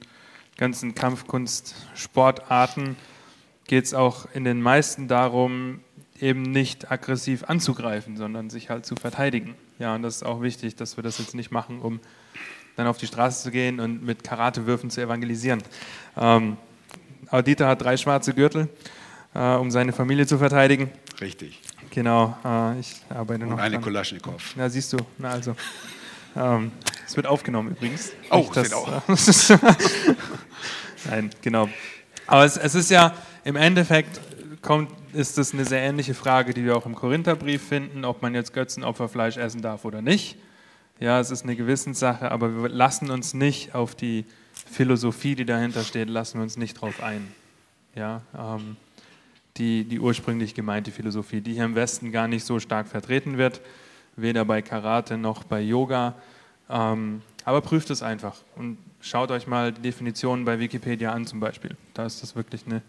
ganzen 0.56 0.96
Kampfkunst-Sportarten 0.96 2.96
geht 3.66 3.84
es 3.84 3.94
auch 3.94 4.34
in 4.34 4.46
den 4.46 4.62
meisten 4.62 5.10
darum, 5.10 5.82
eben 6.20 6.42
nicht 6.42 6.92
aggressiv 6.92 7.44
anzugreifen, 7.44 8.18
sondern 8.18 8.50
sich 8.50 8.70
halt 8.70 8.86
zu 8.86 8.96
verteidigen. 8.96 9.56
Ja, 9.80 9.96
und 9.96 10.04
das 10.04 10.18
ist 10.18 10.24
auch 10.24 10.42
wichtig, 10.42 10.76
dass 10.76 10.98
wir 10.98 11.04
das 11.04 11.18
jetzt 11.20 11.36
nicht 11.36 11.52
machen, 11.52 11.82
um 11.82 12.00
dann 12.76 12.88
auf 12.88 12.98
die 12.98 13.08
Straße 13.08 13.44
zu 13.44 13.52
gehen 13.52 13.80
und 13.80 14.04
mit 14.04 14.24
Karatewürfen 14.24 14.90
zu 14.90 15.02
evangelisieren. 15.02 15.64
Ähm, 16.16 16.58
Audita 17.30 17.68
hat 17.68 17.82
drei 17.82 17.98
schwarze 17.98 18.34
Gürtel, 18.34 18.70
äh, 19.34 19.56
um 19.56 19.72
seine 19.72 19.94
Familie 19.94 20.28
zu 20.28 20.38
verteidigen. 20.38 20.92
Richtig. 21.20 21.62
Genau, 21.90 22.38
äh, 22.46 22.80
ich 22.80 22.96
arbeite 23.10 23.44
und 23.44 23.52
noch. 23.52 23.60
Eine 23.60 23.80
Kolaschnikow. 23.80 24.56
Ja, 24.56 24.70
siehst 24.70 24.94
du, 24.94 24.98
na 25.18 25.32
also. 25.32 25.56
Ähm, 26.36 26.72
es 27.06 27.16
wird 27.16 27.26
aufgenommen 27.26 27.72
übrigens. 27.72 28.12
Oh, 28.30 28.38
Nicht, 28.38 28.58
das, 28.58 28.74
auch. 28.74 29.02
Nein, 31.10 31.32
genau. 31.42 31.70
Aber 32.28 32.46
es, 32.46 32.58
es 32.58 32.76
ist 32.76 32.92
ja 32.92 33.14
im 33.44 33.56
Endeffekt 33.56 34.20
kommt, 34.68 34.92
ist 35.14 35.38
das 35.38 35.54
eine 35.54 35.64
sehr 35.64 35.82
ähnliche 35.82 36.14
Frage, 36.14 36.54
die 36.54 36.66
wir 36.66 36.76
auch 36.76 36.86
im 36.86 36.94
Korintherbrief 36.94 37.66
finden, 37.66 38.04
ob 38.04 38.22
man 38.22 38.36
jetzt 38.36 38.54
Götzenopferfleisch 38.54 39.38
essen 39.38 39.62
darf 39.62 39.86
oder 39.86 40.02
nicht. 40.02 40.36
Ja, 41.00 41.22
es 41.22 41.32
ist 41.32 41.44
eine 41.44 41.56
Gewissenssache, 41.56 42.30
aber 42.30 42.64
wir 42.64 42.68
lassen 42.68 43.10
uns 43.10 43.34
nicht 43.34 43.74
auf 43.74 43.96
die 43.96 44.26
Philosophie, 44.70 45.36
die 45.36 45.46
dahinter 45.46 45.84
steht, 45.86 46.10
lassen 46.10 46.40
wir 46.40 46.44
uns 46.44 46.58
nicht 46.58 46.74
drauf 46.74 47.02
ein. 47.02 47.30
Ja, 47.96 48.24
ähm, 48.38 48.76
die, 49.56 49.86
die 49.86 50.02
ursprünglich 50.02 50.54
gemeinte 50.54 50.92
Philosophie, 50.92 51.40
die 51.40 51.54
hier 51.54 51.64
im 51.64 51.76
Westen 51.76 52.12
gar 52.12 52.28
nicht 52.28 52.44
so 52.44 52.60
stark 52.60 52.90
vertreten 52.90 53.38
wird, 53.38 53.62
weder 54.18 54.44
bei 54.44 54.62
Karate 54.62 55.18
noch 55.18 55.46
bei 55.46 55.62
Yoga. 55.62 56.14
Ähm, 56.70 57.22
aber 57.46 57.62
prüft 57.62 57.90
es 57.90 58.04
einfach 58.04 58.36
und 58.58 58.78
schaut 59.00 59.32
euch 59.32 59.48
mal 59.48 59.72
die 59.72 59.82
Definitionen 59.82 60.44
bei 60.44 60.60
Wikipedia 60.60 61.14
an 61.14 61.26
zum 61.26 61.40
Beispiel. 61.40 61.78
Da 61.94 62.06
ist 62.06 62.22
das 62.22 62.36
wirklich 62.36 62.66
eine, 62.66 62.82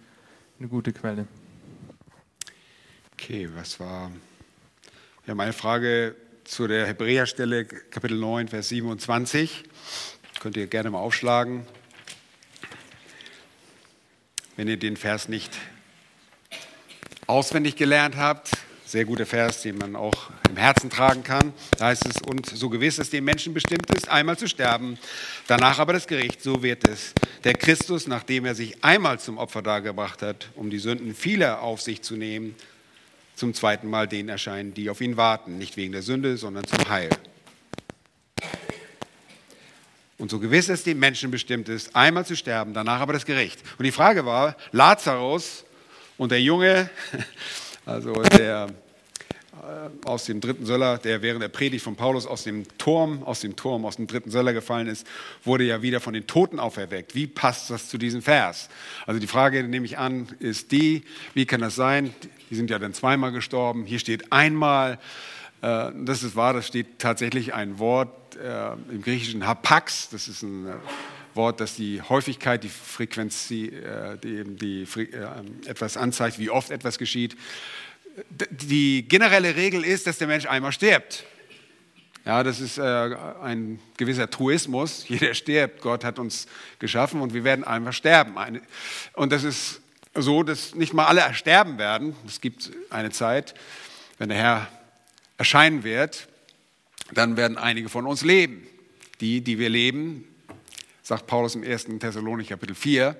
eine 0.59 0.67
gute 0.67 0.93
Quelle. 0.93 1.29
Okay, 3.21 3.49
was 3.57 3.81
war? 3.81 4.13
Wir 5.25 5.33
haben 5.33 5.41
eine 5.41 5.53
Frage 5.53 6.15
zu 6.45 6.69
der 6.69 6.87
Hebräerstelle, 6.87 7.65
Kapitel 7.65 8.17
9, 8.17 8.47
Vers 8.47 8.69
27. 8.69 9.65
Könnt 10.39 10.57
ihr 10.57 10.69
gerne 10.69 10.91
mal 10.91 11.01
aufschlagen. 11.01 11.67
Wenn 14.55 14.69
ihr 14.69 14.77
den 14.77 14.97
Vers 14.97 15.29
nicht 15.29 15.53
auswendig 17.27 17.75
gelernt 17.75 18.17
habt, 18.17 18.53
sehr 18.87 19.05
guter 19.05 19.27
Vers, 19.27 19.63
den 19.63 19.79
man 19.79 19.97
auch 19.97 20.31
im 20.49 20.57
Herzen 20.57 20.89
tragen 20.89 21.25
kann. 21.25 21.53
Da 21.77 21.87
heißt 21.87 22.07
es, 22.07 22.23
und 22.23 22.47
so 22.47 22.71
gewiss 22.71 22.99
es 22.99 23.11
dem 23.11 23.25
Menschen 23.25 23.53
bestimmt 23.53 23.93
ist, 23.97 24.09
einmal 24.09 24.39
zu 24.39 24.47
sterben, 24.47 24.97
danach 25.49 25.81
aber 25.81 25.93
das 25.93 26.07
Gericht, 26.07 26.41
so 26.41 26.63
wird 26.63 26.87
es. 26.87 27.15
Der 27.43 27.55
Christus, 27.55 28.07
nachdem 28.07 28.45
er 28.45 28.55
sich 28.55 28.85
einmal 28.85 29.19
zum 29.19 29.39
Opfer 29.39 29.61
dargebracht 29.61 30.23
hat, 30.23 30.51
um 30.55 30.71
die 30.71 30.79
Sünden 30.79 31.17
vieler 31.17 31.63
auf 31.63 31.83
sich 31.83 32.01
zu 32.03 32.15
nehmen, 32.15 32.55
zum 33.39 33.55
zweiten 33.55 33.89
Mal 33.89 34.09
denen 34.09 34.29
erscheinen, 34.29 34.75
die 34.75 34.91
auf 34.91 35.01
ihn 35.01 35.17
warten, 35.17 35.59
nicht 35.59 35.77
wegen 35.77 35.93
der 35.93 36.03
Sünde, 36.03 36.37
sondern 36.37 36.65
zum 36.65 36.89
Heil. 36.89 37.11
Und 40.19 40.31
so 40.31 40.41
gewiss 40.41 40.69
es 40.69 40.83
dem 40.83 40.99
Menschen 40.99 41.31
bestimmt 41.31 41.69
ist, 41.69 41.95
einmal 41.95 42.27
zu 42.27 42.37
sterben, 42.37 42.75
danach 42.75 43.01
aber 43.01 43.13
das 43.13 43.25
Gericht. 43.25 43.63
Und 43.79 43.85
die 43.85 43.93
Frage 43.93 44.27
war, 44.27 44.57
Lazarus 44.73 45.65
und 46.17 46.33
der 46.33 46.43
Junge, 46.43 46.91
also 47.87 48.13
der 48.23 48.67
äh, 49.69 50.07
aus 50.09 50.25
dem 50.25 50.41
dritten 50.41 50.67
Söller, 50.67 50.99
der 50.99 51.23
während 51.23 51.43
der 51.43 51.49
Predigt 51.49 51.85
von 51.85 51.95
Paulus 51.95 52.27
aus 52.27 52.43
dem 52.43 52.67
Turm, 52.79 53.23
aus 53.23 53.41
dem 53.41 53.55
Turm, 53.55 53.85
aus 53.85 53.97
dem 53.97 54.09
dritten 54.09 54.31
Söller 54.31 54.53
gefallen 54.53 54.89
ist, 54.89 55.07
wurde 55.45 55.65
ja 55.65 55.83
wieder 55.83 56.01
von 56.01 56.15
den 56.15 56.27
Toten 56.27 56.59
auferweckt. 56.59 57.15
Wie 57.15 57.29
passt 57.29 57.71
das 57.71 57.89
zu 57.89 57.99
diesem 57.99 58.23
Vers? 58.23 58.69
Also 59.07 59.21
die 59.21 59.27
Frage, 59.29 59.63
nehme 59.63 59.87
ich 59.87 59.99
an, 59.99 60.29
ist 60.41 60.73
die, 60.73 61.05
wie 61.35 61.47
kann 61.47 61.61
das 61.61 61.77
sein? 61.77 62.13
Die 62.51 62.55
sind 62.55 62.71
ja 62.71 62.79
dann 62.79 62.95
zweimal 62.95 63.33
gestorben. 63.33 63.85
Hier 63.85 63.99
steht 63.99 64.33
einmal, 64.33 64.99
äh, 65.63 65.91
das 65.95 66.23
ist 66.23 66.37
wahr, 66.37 66.53
das 66.53 66.67
steht 66.67 66.99
tatsächlich 66.99 67.55
ein 67.55 67.79
Wort 67.79 68.37
äh, 68.37 68.73
im 68.91 69.03
Griechischen 69.03 69.47
Hapax, 69.47 70.11
das 70.11 70.29
ist 70.29 70.43
ein 70.43 70.73
Wort, 71.35 71.61
das 71.61 71.77
die 71.77 72.03
Häufigkeit, 72.03 72.65
die 72.65 72.69
Frequenz, 72.69 73.49
die, 73.49 73.73
die, 74.25 74.45
die 74.45 74.89
etwas 75.67 75.97
anzeigt, 75.97 76.39
wie 76.39 76.51
oft 76.51 76.71
etwas 76.71 76.99
geschieht 76.99 77.37
die 78.51 79.07
generelle 79.07 79.57
Regel 79.57 79.85
ist, 79.85 80.07
dass 80.07 80.19
der 80.19 80.27
Mensch 80.27 80.47
einmal 80.47 80.73
stirbt. 80.73 81.25
Ja, 82.25 82.43
das 82.43 82.61
ist 82.61 82.79
äh, 82.79 82.83
ein 83.43 83.81
gewisser 83.97 84.29
Truismus. 84.29 85.09
Jeder 85.09 85.35
stirbt. 85.35 85.81
Gott 85.81 86.05
hat 86.05 86.19
uns 86.19 86.47
geschaffen 86.79 87.21
und 87.21 87.33
wir 87.33 87.45
werden 87.45 87.65
einmal 87.65 87.93
sterben. 87.93 88.37
Und 89.15 89.33
das 89.33 89.45
ist 89.45 89.81
so, 90.23 90.43
dass 90.43 90.75
nicht 90.75 90.93
mal 90.93 91.07
alle 91.07 91.35
sterben 91.35 91.79
werden. 91.79 92.15
Es 92.27 92.41
gibt 92.41 92.71
eine 92.91 93.11
Zeit, 93.11 93.55
wenn 94.19 94.29
der 94.29 94.39
Herr 94.39 94.69
erscheinen 95.37 95.85
wird, 95.85 96.29
dann 97.13 97.37
werden 97.37 97.57
einige 97.57 97.89
von 97.89 98.07
uns 98.07 98.23
leben. 98.23 98.67
Die, 99.21 99.41
die 99.41 99.59
wir 99.59 99.69
leben, 99.69 100.25
sagt 101.03 101.27
Paulus 101.27 101.55
im 101.55 101.65
1. 101.65 101.87
Thessalonicher 101.99 102.55
Kapitel 102.55 102.75
4. 102.75 103.17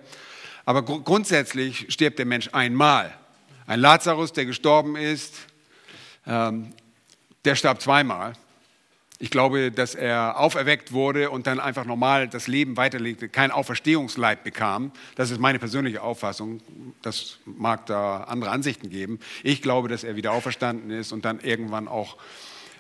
Aber 0.65 0.85
gr 0.85 1.01
grundsätzlich 1.01 1.87
stirbt 1.89 2.19
der 2.19 2.27
Mensch 2.27 2.51
einmal. 2.53 3.13
Ein 3.67 3.81
Lazarus, 3.81 4.33
der 4.33 4.47
gestorben 4.47 4.97
ist, 4.97 5.35
ähm, 6.27 6.73
der 7.45 7.55
starb 7.55 7.81
zweimal. 7.81 8.35
Ich 9.21 9.31
glaube, 9.31 9.73
dass 9.73 9.97
er 9.97 10.39
auferweckt 10.39 10.93
wurde 10.93 11.31
und 11.31 11.47
dann 11.49 11.59
einfach 11.59 11.85
normal 11.85 12.29
das 12.29 12.47
Leben 12.47 12.77
weiterlegte, 12.77 13.29
kein 13.29 13.51
Auferstehungsleib 13.51 14.45
bekam. 14.45 14.93
Das 15.17 15.31
ist 15.31 15.41
meine 15.41 15.59
persönliche 15.59 16.03
Auffassung. 16.03 16.61
Das 17.03 17.39
mag 17.45 17.87
da 17.87 18.25
andere 18.25 18.51
Ansichten 18.51 18.91
geben. 18.91 19.19
Ich 19.43 19.61
glaube, 19.61 19.89
dass 19.89 20.05
er 20.05 20.15
wieder 20.15 20.33
auferstanden 20.33 20.91
ist 20.91 21.13
und 21.13 21.25
dann 21.25 21.41
irgendwann 21.41 21.89
auch 21.89 22.17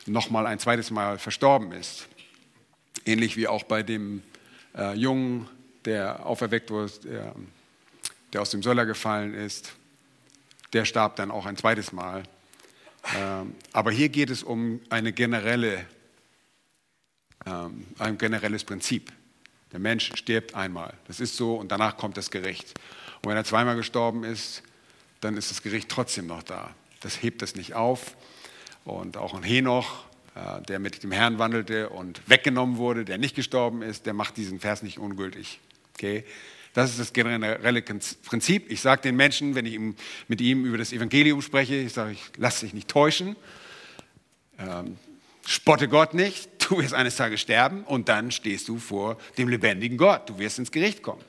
nochmal 0.07 0.47
ein 0.47 0.61
zweites 0.61 0.91
Mal 0.91 1.19
verstorben 1.19 1.73
ist. 1.73 2.07
Ähnlich 3.05 3.37
wie 3.37 3.49
auch 3.49 3.65
bei 3.65 3.83
dem 3.83 4.23
äh, 4.77 4.95
Jungen, 4.95 5.49
der 5.85 6.25
auferweckt 6.25 6.71
wurde, 6.71 6.93
der, 7.05 7.35
der 8.33 8.43
aus 8.43 8.51
dem 8.51 8.63
Söller 8.63 8.87
gefallen 8.87 9.35
ist 9.35 9.75
der 10.73 10.85
starb 10.85 11.17
dann 11.17 11.31
auch 11.31 11.47
ein 11.47 11.57
zweites 11.57 11.93
Mal. 11.93 12.23
Ähm, 13.17 13.55
aber 13.73 13.91
hier 13.91 14.09
geht 14.09 14.31
es 14.31 14.43
um 14.43 14.81
eine 14.91 15.13
generelle, 15.13 15.87
ähm, 17.47 17.87
ein 17.99 18.19
generelles 18.19 18.65
Prinzip. 18.65 19.13
Der 19.73 19.81
Mensch 19.81 20.13
stirbt 20.15 20.55
einmal. 20.55 20.95
Das 21.07 21.21
ist 21.21 21.37
so 21.37 21.57
und 21.57 21.71
danach 21.71 21.97
kommt 21.97 22.17
das 22.17 22.31
Gericht. 22.31 22.75
Und 23.23 23.31
wenn 23.31 23.37
er 23.37 23.45
zweimal 23.45 23.77
gestorben 23.77 24.25
ist, 24.25 24.63
dann 25.21 25.37
ist 25.37 25.51
das 25.51 25.63
Gericht 25.63 25.89
trotzdem 25.89 26.27
noch 26.27 26.43
da. 26.43 26.75
Das 27.01 27.23
hebt 27.23 27.43
es 27.43 27.55
nicht 27.55 27.75
auf. 27.75 28.17
Und 28.85 29.17
auch 29.17 29.35
ein 29.35 29.43
Henoch, 29.43 30.05
äh, 30.35 30.63
der 30.63 30.79
mit 30.79 31.03
dem 31.03 31.13
Herrn 31.13 31.39
wandelte 31.39 31.91
und 31.91 32.23
weggenommen 32.29 32.77
wurde, 32.77 33.05
der 33.05 33.19
nicht 33.19 33.35
gestorben 33.35 33.83
ist, 33.83 34.07
der 34.07 34.15
macht 34.15 34.37
diesen 34.37 34.61
Vers 34.61 34.83
nicht 34.83 34.99
ungültig. 34.99 35.61
Okay? 35.95 36.25
Das 36.75 36.91
ist 36.91 37.01
das 37.01 37.13
generelle 37.13 37.83
Prinzip. 37.83 38.71
Ich 38.71 38.81
sage 38.81 39.03
den 39.03 39.17
Menschen, 39.17 39.55
wenn 39.55 39.67
ich 39.67 39.79
mit 40.29 40.41
ihm 40.41 40.65
über 40.65 40.79
das 40.79 40.93
Evangelium 40.93 41.43
spreche, 41.43 41.75
ich 41.75 41.93
sage, 41.93 42.13
ich 42.13 42.23
lass 42.37 42.61
dich 42.61 42.73
nicht 42.73 42.89
täuschen, 42.89 43.37
ähm, 44.59 44.97
spotte 45.47 45.89
Gott 45.89 46.15
nicht, 46.15 46.49
du 46.69 46.79
wirst 46.79 46.95
eines 46.95 47.17
Tages 47.17 47.41
sterben 47.41 47.85
und 47.85 48.09
dann 48.09 48.31
stehst 48.31 48.69
du 48.69 48.79
vor 48.79 49.17
dem 49.37 49.49
lebendigen 49.49 49.97
Gott, 49.97 50.29
du 50.29 50.39
wirst 50.39 50.59
ins 50.59 50.71
Gericht 50.71 51.03
kommen. 51.03 51.25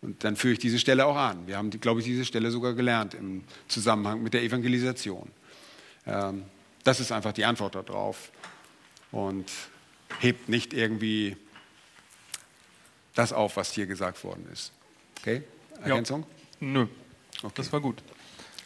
Und 0.00 0.24
dann 0.24 0.36
führe 0.36 0.54
ich 0.54 0.58
diese 0.58 0.78
Stelle 0.78 1.06
auch 1.06 1.16
an. 1.16 1.46
Wir 1.46 1.56
haben, 1.56 1.70
glaube 1.70 2.00
ich, 2.00 2.06
diese 2.06 2.24
Stelle 2.24 2.50
sogar 2.50 2.74
gelernt 2.74 3.14
im 3.14 3.44
Zusammenhang 3.68 4.22
mit 4.22 4.34
der 4.34 4.42
Evangelisation. 4.42 5.30
Ähm, 6.06 6.44
das 6.82 6.98
ist 6.98 7.12
einfach 7.12 7.32
die 7.32 7.44
Antwort 7.44 7.76
darauf 7.76 8.32
und 9.12 9.50
hebt 10.18 10.48
nicht 10.48 10.72
irgendwie 10.72 11.36
das 13.14 13.32
auf, 13.32 13.56
was 13.56 13.72
hier 13.72 13.86
gesagt 13.86 14.24
worden 14.24 14.48
ist. 14.52 14.72
Okay? 15.20 15.42
Ergänzung? 15.82 16.26
Ja. 16.60 16.66
Nö. 16.66 16.86
Okay. 17.42 17.52
Das 17.54 17.72
war 17.72 17.80
gut. 17.80 18.02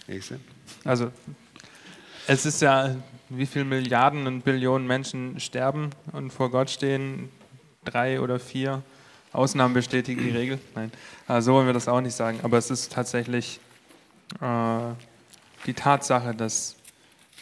Nächste. 0.06 0.40
Also, 0.84 1.12
es 2.26 2.46
ist 2.46 2.62
ja, 2.62 2.94
wie 3.28 3.46
viele 3.46 3.64
Milliarden 3.64 4.26
und 4.26 4.42
Billionen 4.42 4.86
Menschen 4.86 5.38
sterben 5.40 5.90
und 6.12 6.32
vor 6.32 6.50
Gott 6.50 6.70
stehen, 6.70 7.30
drei 7.84 8.20
oder 8.20 8.38
vier. 8.38 8.82
Ausnahmen 9.32 9.74
bestätigen 9.74 10.22
die 10.22 10.30
Regel. 10.30 10.58
Nein, 10.74 10.90
also 11.26 11.46
so 11.46 11.54
wollen 11.56 11.66
wir 11.66 11.74
das 11.74 11.88
auch 11.88 12.00
nicht 12.00 12.14
sagen. 12.14 12.40
Aber 12.42 12.58
es 12.58 12.70
ist 12.70 12.92
tatsächlich 12.92 13.60
äh, 14.40 14.78
die 15.66 15.74
Tatsache, 15.74 16.34
dass 16.34 16.76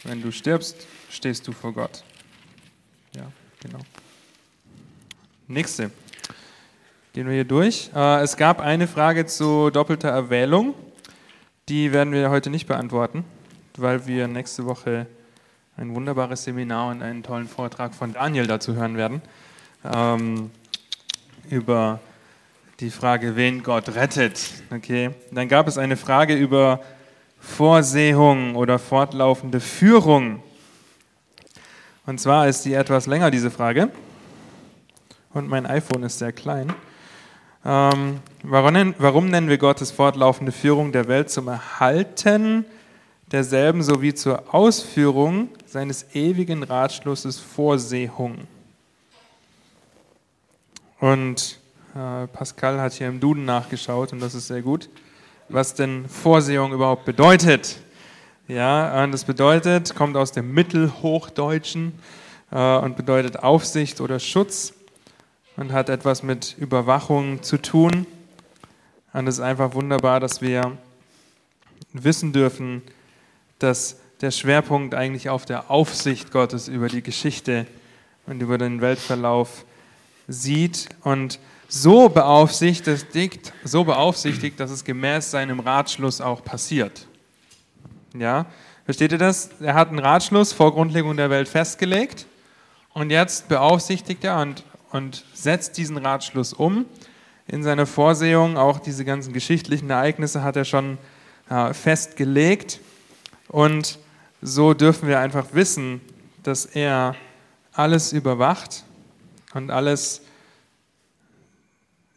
wenn 0.03 0.21
du 0.21 0.31
stirbst, 0.31 0.87
stehst 1.09 1.47
du 1.47 1.51
vor 1.51 1.73
Gott. 1.73 2.03
Ja, 3.15 3.31
genau. 3.61 3.79
Nächste. 5.47 5.91
Gehen 7.13 7.27
wir 7.27 7.33
hier 7.33 7.45
durch. 7.45 7.89
Äh, 7.95 8.21
es 8.21 8.35
gab 8.35 8.59
eine 8.59 8.87
Frage 8.87 9.25
zu 9.25 9.69
doppelter 9.69 10.09
Erwählung. 10.09 10.73
Die 11.69 11.93
werden 11.93 12.11
wir 12.11 12.29
heute 12.29 12.49
nicht 12.49 12.67
beantworten, 12.67 13.23
weil 13.79 14.05
wir 14.07 14.27
nächste 14.27 14.65
Woche 14.65 15.07
ein 15.77 15.93
wunderbares 15.93 16.43
Seminar 16.43 16.91
und 16.91 17.01
einen 17.01 17.23
tollen 17.23 17.47
Vortrag 17.47 17.93
von 17.93 18.13
Daniel 18.13 18.47
dazu 18.47 18.75
hören 18.75 18.95
werden. 18.95 19.21
Ähm, 19.83 20.51
über 21.49 21.99
die 22.79 22.89
Frage, 22.89 23.35
wen 23.35 23.63
Gott 23.63 23.89
rettet. 23.95 24.39
Okay. 24.73 25.11
Dann 25.31 25.47
gab 25.47 25.67
es 25.67 25.77
eine 25.77 25.97
Frage 25.97 26.35
über 26.35 26.81
Vorsehung 27.39 28.55
oder 28.55 28.79
fortlaufende 28.79 29.59
Führung. 29.59 30.41
Und 32.05 32.19
zwar 32.19 32.47
ist 32.47 32.65
die 32.65 32.73
etwas 32.73 33.05
länger, 33.05 33.31
diese 33.31 33.51
Frage. 33.51 33.89
Und 35.33 35.47
mein 35.47 35.65
iPhone 35.65 36.03
ist 36.03 36.19
sehr 36.19 36.31
klein. 36.31 36.73
Ähm, 37.65 38.19
warum, 38.43 38.95
warum 38.97 39.29
nennen 39.29 39.49
wir 39.49 39.57
Gottes 39.57 39.91
fortlaufende 39.91 40.51
Führung 40.51 40.91
der 40.91 41.07
Welt 41.07 41.29
zum 41.29 41.47
Erhalten 41.47 42.65
derselben 43.35 43.83
sowie 43.83 44.13
zur 44.13 44.53
Ausführung 44.53 45.49
seines 45.65 46.15
ewigen 46.15 46.63
Ratschlusses 46.63 47.37
Vorsehung? 47.37 48.47
Und 51.01 51.59
äh, 51.93 52.27
Pascal 52.27 52.79
hat 52.79 52.93
hier 52.93 53.09
im 53.09 53.19
Duden 53.19 53.43
nachgeschaut 53.43 54.13
und 54.13 54.21
das 54.21 54.35
ist 54.35 54.47
sehr 54.47 54.61
gut, 54.61 54.87
was 55.49 55.73
denn 55.73 56.07
Vorsehung 56.07 56.71
überhaupt 56.71 57.03
bedeutet. 57.03 57.81
Ja, 58.47 59.03
und 59.03 59.11
das 59.11 59.25
bedeutet, 59.25 59.95
kommt 59.95 60.15
aus 60.15 60.31
dem 60.31 60.53
Mittelhochdeutschen 60.53 61.91
äh, 62.51 62.77
und 62.77 62.95
bedeutet 62.95 63.43
Aufsicht 63.43 63.99
oder 63.99 64.19
Schutz 64.19 64.73
und 65.57 65.73
hat 65.73 65.89
etwas 65.89 66.23
mit 66.23 66.55
Überwachung 66.57 67.43
zu 67.43 67.61
tun. 67.61 68.07
Und 69.11 69.27
es 69.27 69.35
ist 69.35 69.41
einfach 69.41 69.73
wunderbar, 69.73 70.21
dass 70.21 70.41
wir 70.41 70.77
wissen 71.91 72.31
dürfen, 72.31 72.81
dass 73.59 73.97
der 74.21 74.31
Schwerpunkt 74.31 74.95
eigentlich 74.95 75.29
auf 75.29 75.45
der 75.45 75.69
Aufsicht 75.69 76.31
Gottes 76.31 76.67
über 76.67 76.87
die 76.87 77.01
Geschichte 77.01 77.65
und 78.25 78.41
über 78.41 78.57
den 78.57 78.81
Weltverlauf 78.81 79.65
sieht 80.27 80.89
und 81.03 81.39
so 81.67 82.09
beaufsichtigt, 82.09 83.53
so 83.63 83.83
beaufsichtigt, 83.83 84.59
dass 84.59 84.71
es 84.71 84.83
gemäß 84.83 85.31
seinem 85.31 85.59
Ratschluss 85.59 86.21
auch 86.21 86.43
passiert. 86.43 87.07
Ja, 88.17 88.45
versteht 88.85 89.11
ihr 89.11 89.17
das? 89.17 89.49
Er 89.59 89.73
hat 89.73 89.89
einen 89.89 89.99
Ratschluss 89.99 90.53
vor 90.53 90.73
Grundlegung 90.73 91.17
der 91.17 91.29
Welt 91.29 91.49
festgelegt 91.49 92.25
und 92.93 93.09
jetzt 93.09 93.49
beaufsichtigt 93.49 94.23
er 94.23 94.39
und, 94.39 94.63
und 94.91 95.25
setzt 95.33 95.77
diesen 95.77 95.97
Ratschluss 95.97 96.53
um. 96.53 96.85
In 97.47 97.61
seiner 97.61 97.85
Vorsehung, 97.85 98.57
auch 98.57 98.79
diese 98.79 99.05
ganzen 99.05 99.33
geschichtlichen 99.33 99.89
Ereignisse 99.89 100.43
hat 100.43 100.55
er 100.55 100.65
schon 100.65 100.97
äh, 101.49 101.73
festgelegt. 101.73 102.79
Und 103.47 103.99
so 104.41 104.73
dürfen 104.73 105.07
wir 105.07 105.19
einfach 105.19 105.47
wissen, 105.53 106.01
dass 106.43 106.65
er 106.65 107.15
alles 107.73 108.13
überwacht 108.13 108.83
und 109.53 109.71
alles 109.71 110.21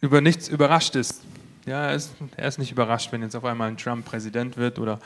über 0.01 0.21
nichts 0.21 0.47
überrascht 0.47 0.95
ist. 0.95 1.21
Ja, 1.65 1.87
er 1.87 1.95
ist, 1.95 2.13
er 2.37 2.47
ist 2.47 2.57
nicht 2.57 2.71
überrascht, 2.71 3.11
wenn 3.11 3.21
jetzt 3.21 3.35
auf 3.35 3.45
einmal 3.45 3.69
ein 3.69 3.77
Trump 3.77 4.05
Präsident 4.05 4.57
wird 4.57 4.79
oder 4.79 4.99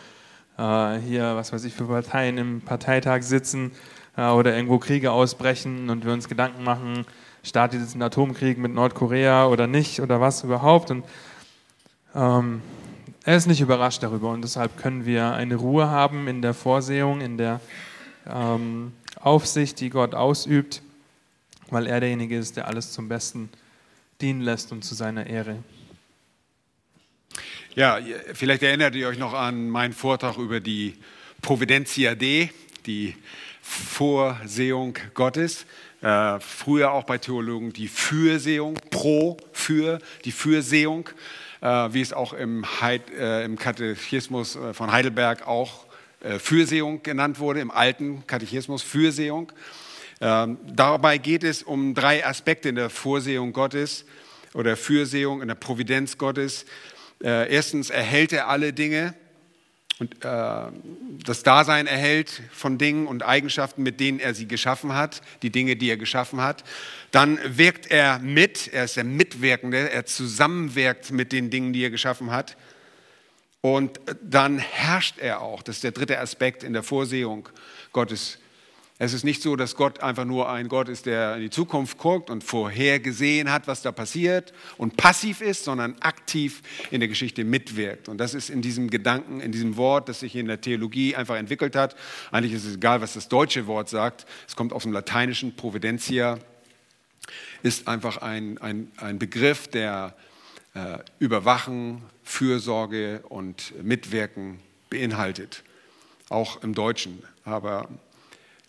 äh, 0.58 1.00
hier, 1.00 1.36
was 1.36 1.52
weiß 1.52 1.64
ich, 1.66 1.74
für 1.74 1.86
Parteien 1.86 2.38
im 2.38 2.62
Parteitag 2.62 3.24
sitzen 3.24 3.72
äh, 4.18 4.28
oder 4.28 4.56
irgendwo 4.56 4.78
Kriege 4.78 5.12
ausbrechen 5.12 5.90
und 5.90 6.06
wir 6.06 6.14
uns 6.14 6.30
Gedanken 6.30 6.64
machen, 6.64 7.06
startet 7.44 7.82
jetzt 7.82 7.96
ein 7.96 8.02
Atomkrieg 8.02 8.58
mit 8.58 8.74
Nordkorea 8.74 9.48
oder 9.48 9.68
nicht 9.68 10.00
oder 10.00 10.22
was 10.22 10.44
überhaupt. 10.44 10.92
Und 10.92 11.06
ähm, 12.16 12.62
er 13.26 13.38
ist 13.38 13.48
nicht 13.48 13.62
überrascht 13.62 14.04
darüber 14.04 14.32
und 14.32 14.42
deshalb 14.42 14.78
können 14.78 15.06
wir 15.06 15.32
eine 15.32 15.56
Ruhe 15.56 15.90
haben 15.90 16.28
in 16.28 16.42
der 16.42 16.54
Vorsehung, 16.54 17.22
in 17.22 17.38
der 17.38 17.62
ähm, 18.28 18.94
Aufsicht, 19.20 19.80
die 19.80 19.90
Gott 19.90 20.14
ausübt, 20.14 20.82
weil 21.70 21.88
er 21.88 22.00
derjenige 22.00 22.38
ist, 22.38 22.58
der 22.58 22.68
alles 22.68 22.92
zum 22.92 23.08
Besten 23.08 23.50
dienen 24.20 24.42
lässt 24.42 24.72
und 24.72 24.84
zu 24.84 24.96
seiner 24.96 25.26
Ehre. 25.28 25.64
Ja, 27.76 27.98
vielleicht 28.34 28.62
erinnert 28.62 28.94
ihr 28.94 29.08
euch 29.08 29.18
noch 29.18 29.34
an 29.34 29.70
meinen 29.70 29.94
Vortrag 29.94 30.38
über 30.38 30.60
die 30.60 30.96
Providentia 31.42 32.16
D, 32.16 32.52
die 32.86 33.16
Vorsehung 33.62 34.98
Gottes. 35.14 35.66
Äh, 36.02 36.40
früher 36.40 36.92
auch 36.92 37.06
bei 37.06 37.18
Theologen 37.18 37.72
die 37.72 37.88
Fürsehung, 37.88 38.76
pro, 38.92 39.38
für, 39.54 40.00
die 40.26 40.32
Fürsehung, 40.34 41.10
wie 41.64 42.02
es 42.02 42.14
auch 42.14 42.34
im, 42.34 42.66
Heid, 42.82 43.10
äh, 43.12 43.46
im 43.46 43.58
Katechismus 43.58 44.56
äh, 44.56 44.74
von 44.74 44.92
Heidelberg 44.92 45.48
auch 45.48 45.86
äh, 46.22 46.40
Fürsehung 46.40 47.04
genannt 47.04 47.40
wurde, 47.40 47.60
im 47.60 47.72
alten 47.72 48.26
Katechismus 48.28 48.84
Fürsehung. 48.84 49.52
Ähm, 50.22 50.58
dabei 50.66 51.18
geht 51.18 51.44
es 51.44 51.64
um 51.64 51.94
drei 51.94 52.26
Aspekte 52.26 52.70
in 52.70 52.76
der 52.76 52.90
Vorsehung 52.90 53.54
Gottes 53.54 54.06
oder 54.54 54.78
Fürsehung, 54.78 55.42
in 55.42 55.48
der 55.48 55.56
Providenz 55.56 56.18
Gottes. 56.18 56.66
Äh, 57.24 57.54
erstens 57.54 57.90
erhält 57.90 58.34
er 58.34 58.48
alle 58.48 58.74
Dinge 58.74 59.14
und 60.00 60.26
äh, 60.26 60.66
das 61.26 61.44
Dasein 61.44 61.88
erhält 61.88 62.42
von 62.52 62.78
Dingen 62.78 63.08
und 63.08 63.24
Eigenschaften, 63.24 63.84
mit 63.84 64.00
denen 64.00 64.20
er 64.20 64.34
sie 64.34 64.48
geschaffen 64.48 64.94
hat, 64.94 65.22
die 65.42 65.50
Dinge, 65.50 65.76
die 65.76 65.90
er 65.90 65.98
geschaffen 65.98 66.42
hat. 66.42 66.64
Dann 67.14 67.40
wirkt 67.46 67.92
er 67.92 68.20
mit, 68.20 68.74
er 68.74 68.84
ist 68.84 68.98
der 68.98 69.06
Mitwirkende, 69.06 69.90
er 69.90 70.06
zusammenwirkt 70.06 71.12
mit 71.12 71.32
den 71.32 71.50
Dingen, 71.50 71.72
die 71.72 71.86
er 71.86 71.90
geschaffen 71.90 72.32
hat. 72.32 72.58
Und 73.62 74.02
dann 74.22 74.58
herrscht 74.58 75.20
er 75.20 75.42
auch. 75.42 75.64
Das 75.64 75.78
ist 75.78 75.86
der 75.86 75.92
dritte 75.92 76.20
Aspekt 76.20 76.64
in 76.64 76.74
der 76.74 76.84
Vorsehung 76.84 77.48
Gottes 77.94 78.40
es 79.00 79.14
ist 79.14 79.24
nicht 79.24 79.42
so, 79.42 79.56
dass 79.56 79.76
Gott 79.76 80.02
einfach 80.02 80.24
nur 80.24 80.50
ein 80.50 80.68
Gott 80.68 80.88
ist, 80.88 81.08
der 81.08 81.36
in 81.36 81.42
die 81.42 81.50
Zukunft 81.50 81.98
guckt 81.98 82.30
und 82.30 82.44
vorhergesehen 82.44 83.52
hat, 83.52 83.68
was 83.68 83.82
da 83.82 83.92
passiert 83.92 84.54
und 84.78 84.98
passiv 84.98 85.42
ist, 85.42 85.64
sondern 85.64 85.96
aktiv 86.00 86.62
in 86.92 87.00
der 87.00 87.10
Geschichte 87.10 87.44
mitwirkt. 87.44 88.08
Und 88.08 88.20
das 88.20 88.36
ist 88.36 88.50
in 88.50 88.62
diesem 88.62 88.90
Gedanken, 88.90 89.42
in 89.42 89.52
diesem 89.52 89.78
Wort, 89.78 90.10
das 90.10 90.20
sich 90.20 90.36
in 90.36 90.46
der 90.46 90.62
Theologie 90.62 91.16
einfach 91.16 91.36
entwickelt 91.36 91.76
hat. 91.76 91.96
Eigentlich 92.32 92.54
ist 92.54 92.66
es 92.66 92.76
egal, 92.76 93.02
was 93.02 93.14
das 93.14 93.28
deutsche 93.28 93.66
Wort 93.66 93.90
sagt. 93.90 94.26
Es 94.48 94.56
kommt 94.56 94.72
aus 94.72 94.84
dem 94.84 94.94
lateinischen 94.94 95.56
Providentia, 95.56 96.38
ist 97.62 97.88
einfach 97.88 98.18
ein, 98.18 98.58
ein, 98.60 98.92
ein 98.98 99.20
Begriff, 99.20 99.68
der 99.68 100.16
äh, 100.74 101.00
Überwachen, 101.20 102.02
Fürsorge 102.24 103.24
und 103.30 103.74
Mitwirken 103.84 104.60
beinhaltet. 104.90 105.64
Auch 106.30 106.64
im 106.64 106.74
Deutschen. 106.74 107.24
Aber 107.44 107.90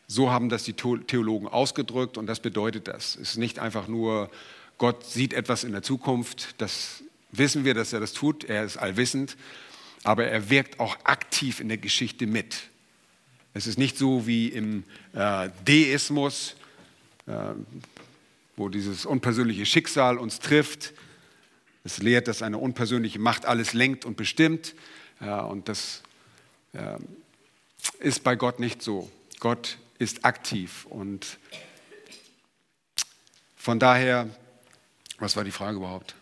so 0.07 0.31
haben 0.31 0.49
das 0.49 0.65
die 0.65 0.75
Theologen 0.75 1.49
ausgedrückt 1.49 2.19
und 2.19 2.27
das 2.27 2.41
bedeutet 2.41 2.89
das. 2.89 3.17
Es 3.17 3.31
ist 3.31 3.37
nicht 3.37 3.59
einfach 3.59 3.89
nur, 3.89 4.31
Gott 4.79 5.05
sieht 5.05 5.33
etwas 5.33 5.65
in 5.65 5.73
der 5.73 5.83
Zukunft, 5.83 6.61
das 6.61 7.03
wissen 7.33 7.65
wir, 7.65 7.75
dass 7.75 7.93
er 7.93 8.01
das 8.01 8.13
tut, 8.13 8.45
er 8.45 8.65
ist 8.65 8.77
allwissend, 8.77 9.37
aber 10.03 10.27
er 10.27 10.51
wirkt 10.51 10.79
auch 10.79 10.97
aktiv 11.05 11.61
in 11.61 11.69
der 11.69 11.79
Geschichte 11.79 12.27
mit. 12.27 12.69
Es 13.55 13.67
ist 13.67 13.79
nicht 13.79 13.97
so 13.97 14.27
wie 14.27 14.49
im 14.49 14.85
äh, 15.15 15.49
Deismus, 15.65 16.57
äh, 17.27 17.33
wo 18.57 18.69
dieses 18.69 19.07
unpersönliche 19.07 19.67
Schicksal 19.67 20.19
uns 20.19 20.39
trifft. 20.39 20.95
Es 21.83 21.99
lehrt, 21.99 22.29
dass 22.29 22.43
eine 22.43 22.59
unpersönliche 22.59 23.19
Macht 23.19 23.47
alles 23.47 23.75
lenkt 23.75 24.05
und 24.05 24.17
bestimmt. 24.17 24.75
Und 25.21 25.69
das 25.69 26.03
äh, 26.73 26.99
ist 28.01 28.25
bei 28.25 28.37
Gott 28.37 28.61
nicht 28.61 28.83
so. 28.83 29.11
Gott 29.41 29.79
ist 29.99 30.25
aktiv. 30.25 30.87
Und 30.87 31.39
von 33.57 33.79
daher, 33.79 34.29
was 35.19 35.37
war 35.37 35.45
die 35.45 35.51
Frage 35.51 35.77
überhaupt? 35.77 36.15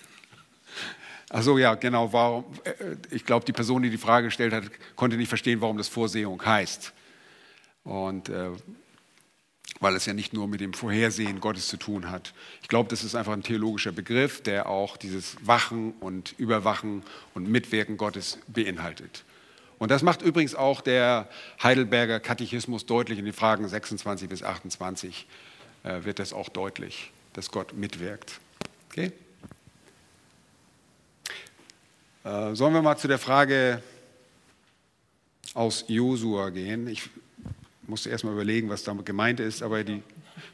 Achso, 1.28 1.58
ja, 1.58 1.74
genau. 1.74 2.12
Warum, 2.12 2.44
äh, 2.64 2.96
ich 3.10 3.24
glaube, 3.24 3.44
die 3.44 3.52
Person, 3.52 3.82
die 3.82 3.90
die 3.90 3.98
Frage 3.98 4.28
gestellt 4.28 4.52
hat, 4.52 4.64
konnte 4.94 5.16
nicht 5.16 5.28
verstehen, 5.28 5.60
warum 5.60 5.76
das 5.76 5.88
Vorsehung 5.88 6.44
heißt. 6.44 6.92
Und 7.84 8.28
äh, 8.28 8.50
weil 9.80 9.94
es 9.94 10.06
ja 10.06 10.14
nicht 10.14 10.32
nur 10.32 10.48
mit 10.48 10.60
dem 10.60 10.72
Vorhersehen 10.72 11.40
Gottes 11.40 11.68
zu 11.68 11.76
tun 11.76 12.10
hat. 12.10 12.32
Ich 12.62 12.68
glaube, 12.68 12.88
das 12.88 13.04
ist 13.04 13.14
einfach 13.14 13.32
ein 13.32 13.42
theologischer 13.42 13.92
Begriff, 13.92 14.42
der 14.42 14.68
auch 14.68 14.96
dieses 14.96 15.36
Wachen 15.42 15.92
und 16.00 16.34
Überwachen 16.38 17.02
und 17.34 17.48
Mitwirken 17.48 17.96
Gottes 17.96 18.38
beinhaltet. 18.48 19.24
Und 19.78 19.90
das 19.90 20.02
macht 20.02 20.22
übrigens 20.22 20.54
auch 20.54 20.80
der 20.80 21.28
Heidelberger 21.62 22.18
Katechismus 22.20 22.86
deutlich. 22.86 23.18
In 23.18 23.26
den 23.26 23.34
Fragen 23.34 23.68
26 23.68 24.28
bis 24.28 24.42
28 24.42 25.26
äh, 25.84 26.04
wird 26.04 26.18
das 26.18 26.32
auch 26.32 26.48
deutlich, 26.48 27.12
dass 27.34 27.50
Gott 27.50 27.74
mitwirkt. 27.74 28.40
Okay? 28.90 29.12
Äh, 32.24 32.54
sollen 32.54 32.72
wir 32.72 32.82
mal 32.82 32.96
zu 32.96 33.06
der 33.06 33.18
Frage 33.18 33.82
aus 35.52 35.84
Josua 35.88 36.48
gehen? 36.48 36.88
Ich 36.88 37.10
musste 37.88 38.10
erst 38.10 38.24
mal 38.24 38.32
überlegen, 38.32 38.68
was 38.68 38.84
damit 38.84 39.06
gemeint 39.06 39.40
ist, 39.40 39.62
aber 39.62 39.84
die, 39.84 40.02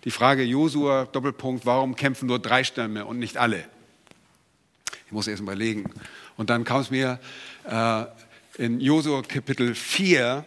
die 0.04 0.10
Frage 0.10 0.42
Josua, 0.42 1.06
Doppelpunkt, 1.06 1.64
warum 1.66 1.96
kämpfen 1.96 2.26
nur 2.26 2.38
drei 2.38 2.64
Stämme 2.64 3.06
und 3.06 3.18
nicht 3.18 3.36
alle? 3.36 3.64
Ich 5.06 5.12
muss 5.12 5.26
erst 5.26 5.42
mal 5.42 5.52
überlegen. 5.52 5.90
Und 6.36 6.50
dann 6.50 6.64
kam 6.64 6.80
es 6.80 6.90
mir, 6.90 7.20
äh, 7.64 8.04
in 8.58 8.80
Josua 8.80 9.22
Kapitel 9.22 9.74
4 9.74 10.44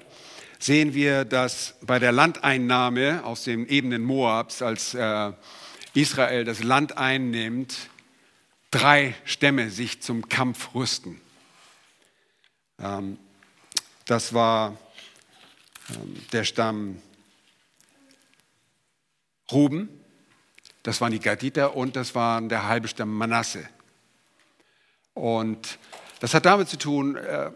sehen 0.59 0.93
wir, 0.93 1.25
dass 1.25 1.75
bei 1.81 1.99
der 1.99 2.11
Landeinnahme 2.11 3.23
aus 3.23 3.43
den 3.43 3.67
Ebenen 3.67 4.03
Moabs, 4.03 4.61
als 4.61 4.93
äh, 4.93 5.31
Israel 5.93 6.43
das 6.43 6.63
Land 6.63 6.97
einnimmt, 6.97 7.89
drei 8.71 9.15
Stämme 9.25 9.69
sich 9.69 10.01
zum 10.01 10.27
Kampf 10.29 10.75
rüsten. 10.75 11.19
Ähm, 12.79 13.17
das 14.05 14.33
war 14.33 14.77
der 16.31 16.43
Stamm 16.43 17.01
Ruben, 19.51 19.89
das 20.83 21.01
waren 21.01 21.11
die 21.11 21.19
Gaditer 21.19 21.75
und 21.75 21.95
das 21.95 22.15
war 22.15 22.41
der 22.41 22.67
halbe 22.67 22.87
Stamm 22.87 23.15
Manasse. 23.15 23.67
Und 25.13 25.79
das 26.19 26.33
hat 26.33 26.45
damit 26.45 26.67
zu 26.69 26.77
tun, 26.77 27.15
äh, 27.15 27.51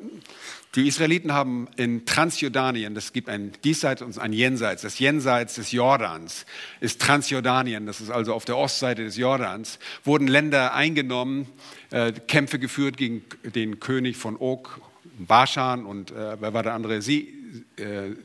die 0.76 0.88
Israeliten 0.88 1.34
haben 1.34 1.68
in 1.78 2.06
Transjordanien, 2.06 2.94
das 2.94 3.12
gibt 3.12 3.28
ein 3.28 3.54
Diesseits 3.64 4.04
und 4.04 4.20
ein 4.20 4.34
Jenseits, 4.34 4.84
das 4.84 5.00
Jenseits 5.00 5.56
des 5.56 5.72
Jordans 5.72 6.46
ist 6.80 7.02
Transjordanien, 7.02 7.88
das 7.88 8.02
ist 8.02 8.12
also 8.12 8.36
auf 8.36 8.46
der 8.46 8.56
Ostseite 8.56 9.04
des 9.04 9.18
Jordans, 9.18 9.80
wurden 10.04 10.28
Länder 10.28 10.76
eingenommen, 10.76 11.48
äh, 11.90 12.12
Kämpfe 12.12 12.60
geführt 12.60 12.98
gegen 12.98 13.24
den 13.44 13.80
König 13.80 14.16
von 14.16 14.38
Og, 14.40 14.80
Baschan 15.18 15.86
und 15.86 16.12
äh, 16.12 16.40
wer 16.40 16.54
war 16.54 16.64
der 16.64 16.74
andere? 16.76 17.02
Sie, 17.02 17.34
äh, 17.78 18.16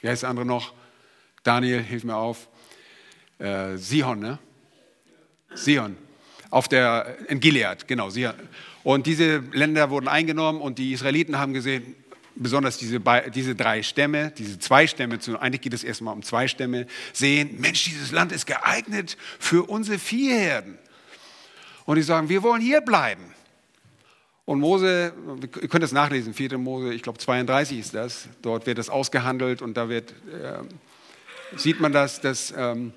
wer 0.00 0.12
ist 0.12 0.22
der 0.22 0.30
andere 0.30 0.46
noch? 0.46 0.72
Daniel, 1.42 1.82
hilf 1.82 2.04
mir 2.04 2.16
auf. 2.16 2.48
Äh, 3.38 3.76
Sihon, 3.76 4.20
ne? 4.20 4.38
Sihon. 5.54 5.96
auf 6.50 6.68
der, 6.68 7.16
in 7.28 7.40
Gilead, 7.40 7.88
genau. 7.88 8.10
Sie, 8.10 8.28
und 8.84 9.06
diese 9.06 9.38
Länder 9.52 9.90
wurden 9.90 10.08
eingenommen 10.08 10.60
und 10.60 10.78
die 10.78 10.92
Israeliten 10.92 11.38
haben 11.38 11.52
gesehen, 11.52 11.96
besonders 12.36 12.78
diese, 12.78 13.00
diese 13.34 13.54
drei 13.54 13.82
Stämme, 13.82 14.32
diese 14.36 14.58
zwei 14.58 14.86
Stämme, 14.86 15.18
eigentlich 15.40 15.62
geht 15.62 15.74
es 15.74 15.84
erstmal 15.84 16.14
um 16.14 16.22
zwei 16.22 16.48
Stämme, 16.48 16.86
sehen, 17.12 17.60
Mensch, 17.60 17.84
dieses 17.84 18.12
Land 18.12 18.32
ist 18.32 18.46
geeignet 18.46 19.16
für 19.38 19.68
unsere 19.68 19.98
Viehherden. 19.98 20.78
Und 21.86 21.96
die 21.96 22.02
sagen, 22.02 22.28
wir 22.28 22.42
wollen 22.42 22.62
hier 22.62 22.80
bleiben. 22.80 23.33
Und 24.46 24.60
Mose, 24.60 25.14
ihr 25.40 25.68
könnt 25.68 25.82
das 25.82 25.92
nachlesen, 25.92 26.34
4. 26.34 26.58
Mose, 26.58 26.92
ich 26.92 27.02
glaube 27.02 27.18
32 27.18 27.78
ist 27.78 27.94
das, 27.94 28.28
dort 28.42 28.66
wird 28.66 28.76
das 28.76 28.90
ausgehandelt 28.90 29.62
und 29.62 29.76
da 29.76 29.88
wird, 29.88 30.10
äh, 30.10 30.58
sieht 31.56 31.80
man 31.80 31.92
das, 31.92 32.20
dass 32.20 32.52
ähm, 32.56 32.92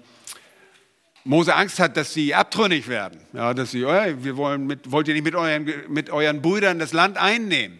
Mose 1.23 1.55
Angst 1.55 1.79
hat, 1.79 1.95
dass 1.95 2.13
sie 2.13 2.35
abtrünnig 2.35 2.87
werden. 2.87 3.19
Ja, 3.33 3.53
dass 3.53 3.71
sie, 3.71 3.85
hey, 3.85 4.23
wir 4.23 4.35
wollen 4.35 4.67
mit, 4.67 4.91
wollt 4.91 5.07
ihr 5.07 5.13
nicht 5.13 5.23
mit 5.23 5.35
euren, 5.35 5.65
mit 5.87 6.09
euren 6.09 6.41
Brüdern 6.41 6.79
das 6.79 6.91
Land 6.93 7.17
einnehmen? 7.17 7.79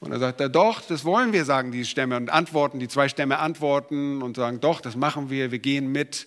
Und 0.00 0.12
er 0.12 0.18
sagt 0.18 0.40
er, 0.40 0.48
doch, 0.48 0.80
das 0.80 1.04
wollen 1.04 1.34
wir, 1.34 1.44
sagen 1.44 1.72
die 1.72 1.84
Stämme 1.84 2.16
und 2.16 2.30
antworten, 2.30 2.78
die 2.78 2.88
zwei 2.88 3.10
Stämme 3.10 3.38
antworten 3.38 4.22
und 4.22 4.36
sagen, 4.36 4.60
doch, 4.60 4.80
das 4.80 4.96
machen 4.96 5.28
wir, 5.28 5.50
wir 5.50 5.58
gehen 5.58 5.92
mit, 5.92 6.26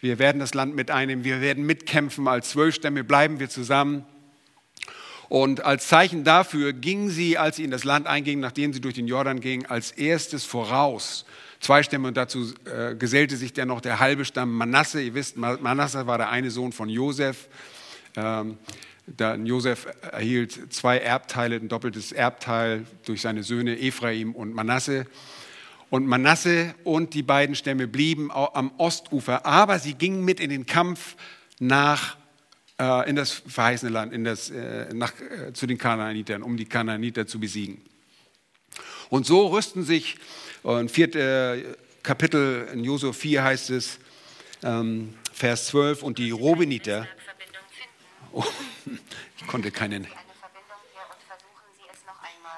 wir 0.00 0.20
werden 0.20 0.38
das 0.38 0.54
Land 0.54 0.76
mit 0.76 0.92
einnehmen, 0.92 1.24
wir 1.24 1.40
werden 1.40 1.66
mitkämpfen, 1.66 2.28
als 2.28 2.50
zwölf 2.50 2.76
Stämme 2.76 3.02
bleiben 3.02 3.40
wir 3.40 3.48
zusammen. 3.48 4.04
Und 5.32 5.64
als 5.64 5.88
Zeichen 5.88 6.24
dafür 6.24 6.74
gingen 6.74 7.08
sie, 7.08 7.38
als 7.38 7.56
sie 7.56 7.64
in 7.64 7.70
das 7.70 7.84
Land 7.84 8.06
eingingen, 8.06 8.42
nachdem 8.42 8.74
sie 8.74 8.82
durch 8.82 8.96
den 8.96 9.06
Jordan 9.06 9.40
gingen, 9.40 9.64
als 9.64 9.90
erstes 9.90 10.44
voraus. 10.44 11.24
Zwei 11.58 11.82
Stämme 11.82 12.08
und 12.08 12.18
dazu 12.18 12.52
äh, 12.66 12.94
gesellte 12.94 13.38
sich 13.38 13.54
dann 13.54 13.68
noch 13.68 13.80
der 13.80 13.98
halbe 13.98 14.26
Stamm 14.26 14.52
Manasse. 14.52 15.00
Ihr 15.00 15.14
wisst, 15.14 15.38
Manasse 15.38 16.06
war 16.06 16.18
der 16.18 16.28
eine 16.28 16.50
Sohn 16.50 16.72
von 16.72 16.90
Josef. 16.90 17.48
Ähm, 18.14 18.58
dann 19.06 19.46
Josef 19.46 19.86
erhielt 20.02 20.70
zwei 20.70 20.98
Erbteile, 20.98 21.56
ein 21.56 21.68
doppeltes 21.68 22.12
Erbteil 22.12 22.84
durch 23.06 23.22
seine 23.22 23.42
Söhne 23.42 23.80
Ephraim 23.80 24.34
und 24.34 24.52
Manasse. 24.52 25.06
Und 25.88 26.06
Manasse 26.06 26.74
und 26.84 27.14
die 27.14 27.22
beiden 27.22 27.54
Stämme 27.54 27.88
blieben 27.88 28.30
am 28.30 28.70
Ostufer, 28.76 29.46
aber 29.46 29.78
sie 29.78 29.94
gingen 29.94 30.26
mit 30.26 30.40
in 30.40 30.50
den 30.50 30.66
Kampf 30.66 31.16
nach 31.58 32.18
äh, 32.82 33.08
in 33.08 33.14
das 33.14 33.30
verheißene 33.30 33.92
Land, 33.92 34.12
in 34.12 34.24
das, 34.24 34.50
äh, 34.50 34.92
nach, 34.92 35.12
äh, 35.20 35.52
zu 35.52 35.68
den 35.68 35.78
Kanaanitern, 35.78 36.42
um 36.42 36.56
die 36.56 36.64
Kanaaniter 36.64 37.28
zu 37.28 37.38
besiegen. 37.38 37.80
Und 39.08 39.24
so 39.24 39.46
rüsten 39.48 39.84
sich, 39.84 40.16
in 40.64 40.88
vierte 40.88 41.76
Kapitel 42.02 42.68
in 42.72 42.82
Josua 42.82 43.12
4 43.12 43.44
heißt 43.44 43.70
es, 43.70 43.98
ähm, 44.62 45.14
Vers 45.32 45.66
12, 45.66 46.02
und 46.02 46.18
die 46.18 46.30
Robiniter, 46.30 47.06
Oh, 48.32 48.44
ich 49.36 49.46
konnte 49.46 49.70
keinen. 49.70 50.06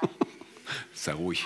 Sei 0.93 1.11
ruhig. 1.11 1.45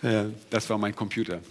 das 0.50 0.70
war 0.70 0.78
mein 0.78 0.96
Computer. 0.96 1.42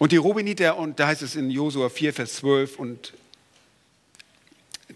Und 0.00 0.12
die 0.12 0.16
Rubiniter, 0.16 0.78
und 0.78 0.98
da 0.98 1.08
heißt 1.08 1.20
es 1.20 1.36
in 1.36 1.50
Josua 1.50 1.90
4, 1.90 2.14
Vers 2.14 2.36
12, 2.36 2.78
und 2.78 3.12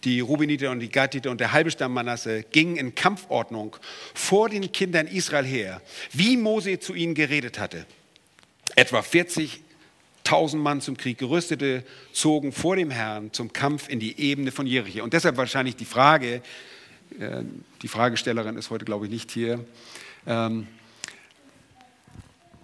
die 0.03 0.21
Rubiniter 0.21 0.71
und 0.71 0.81
die 0.81 0.89
Gatiter 0.89 1.31
und 1.31 1.41
der 1.41 1.53
halbe 1.53 1.71
Stamm 1.71 1.93
Manasse 1.93 2.43
gingen 2.45 2.77
in 2.77 2.95
Kampfordnung 2.95 3.77
vor 4.15 4.49
den 4.49 4.73
Kindern 4.73 5.07
Israel 5.07 5.45
her, 5.45 5.83
wie 6.15 6.39
Mose 6.39 6.81
zu 6.81 6.95
ihnen 6.95 7.15
geredet 7.15 7.59
hatte. 7.59 7.85
Etwa 8.77 9.03
40 9.03 9.61
tausend 10.25 10.63
Mann 10.63 10.81
zum 10.81 10.97
Krieg 10.97 11.19
gerüstete 11.19 11.85
zogen 12.15 12.51
vor 12.51 12.77
dem 12.77 12.91
Herrn 12.91 13.31
zum 13.31 13.53
Kampf 13.53 13.91
in 13.91 14.01
die 14.01 14.19
Ebene 14.19 14.53
von 14.53 14.67
Jericho. 14.67 15.05
Und 15.05 15.13
deshalb 15.13 15.37
wahrscheinlich 15.37 15.77
die 15.77 15.85
Frage, 15.85 16.41
äh, 17.21 17.43
die 17.83 17.89
Fragestellerin 17.89 18.57
ist 18.57 18.71
heute, 18.71 18.87
glaube 18.87 19.05
ich, 19.05 19.13
nicht 19.13 19.31
hier. 19.31 19.63
Ähm, 20.27 20.67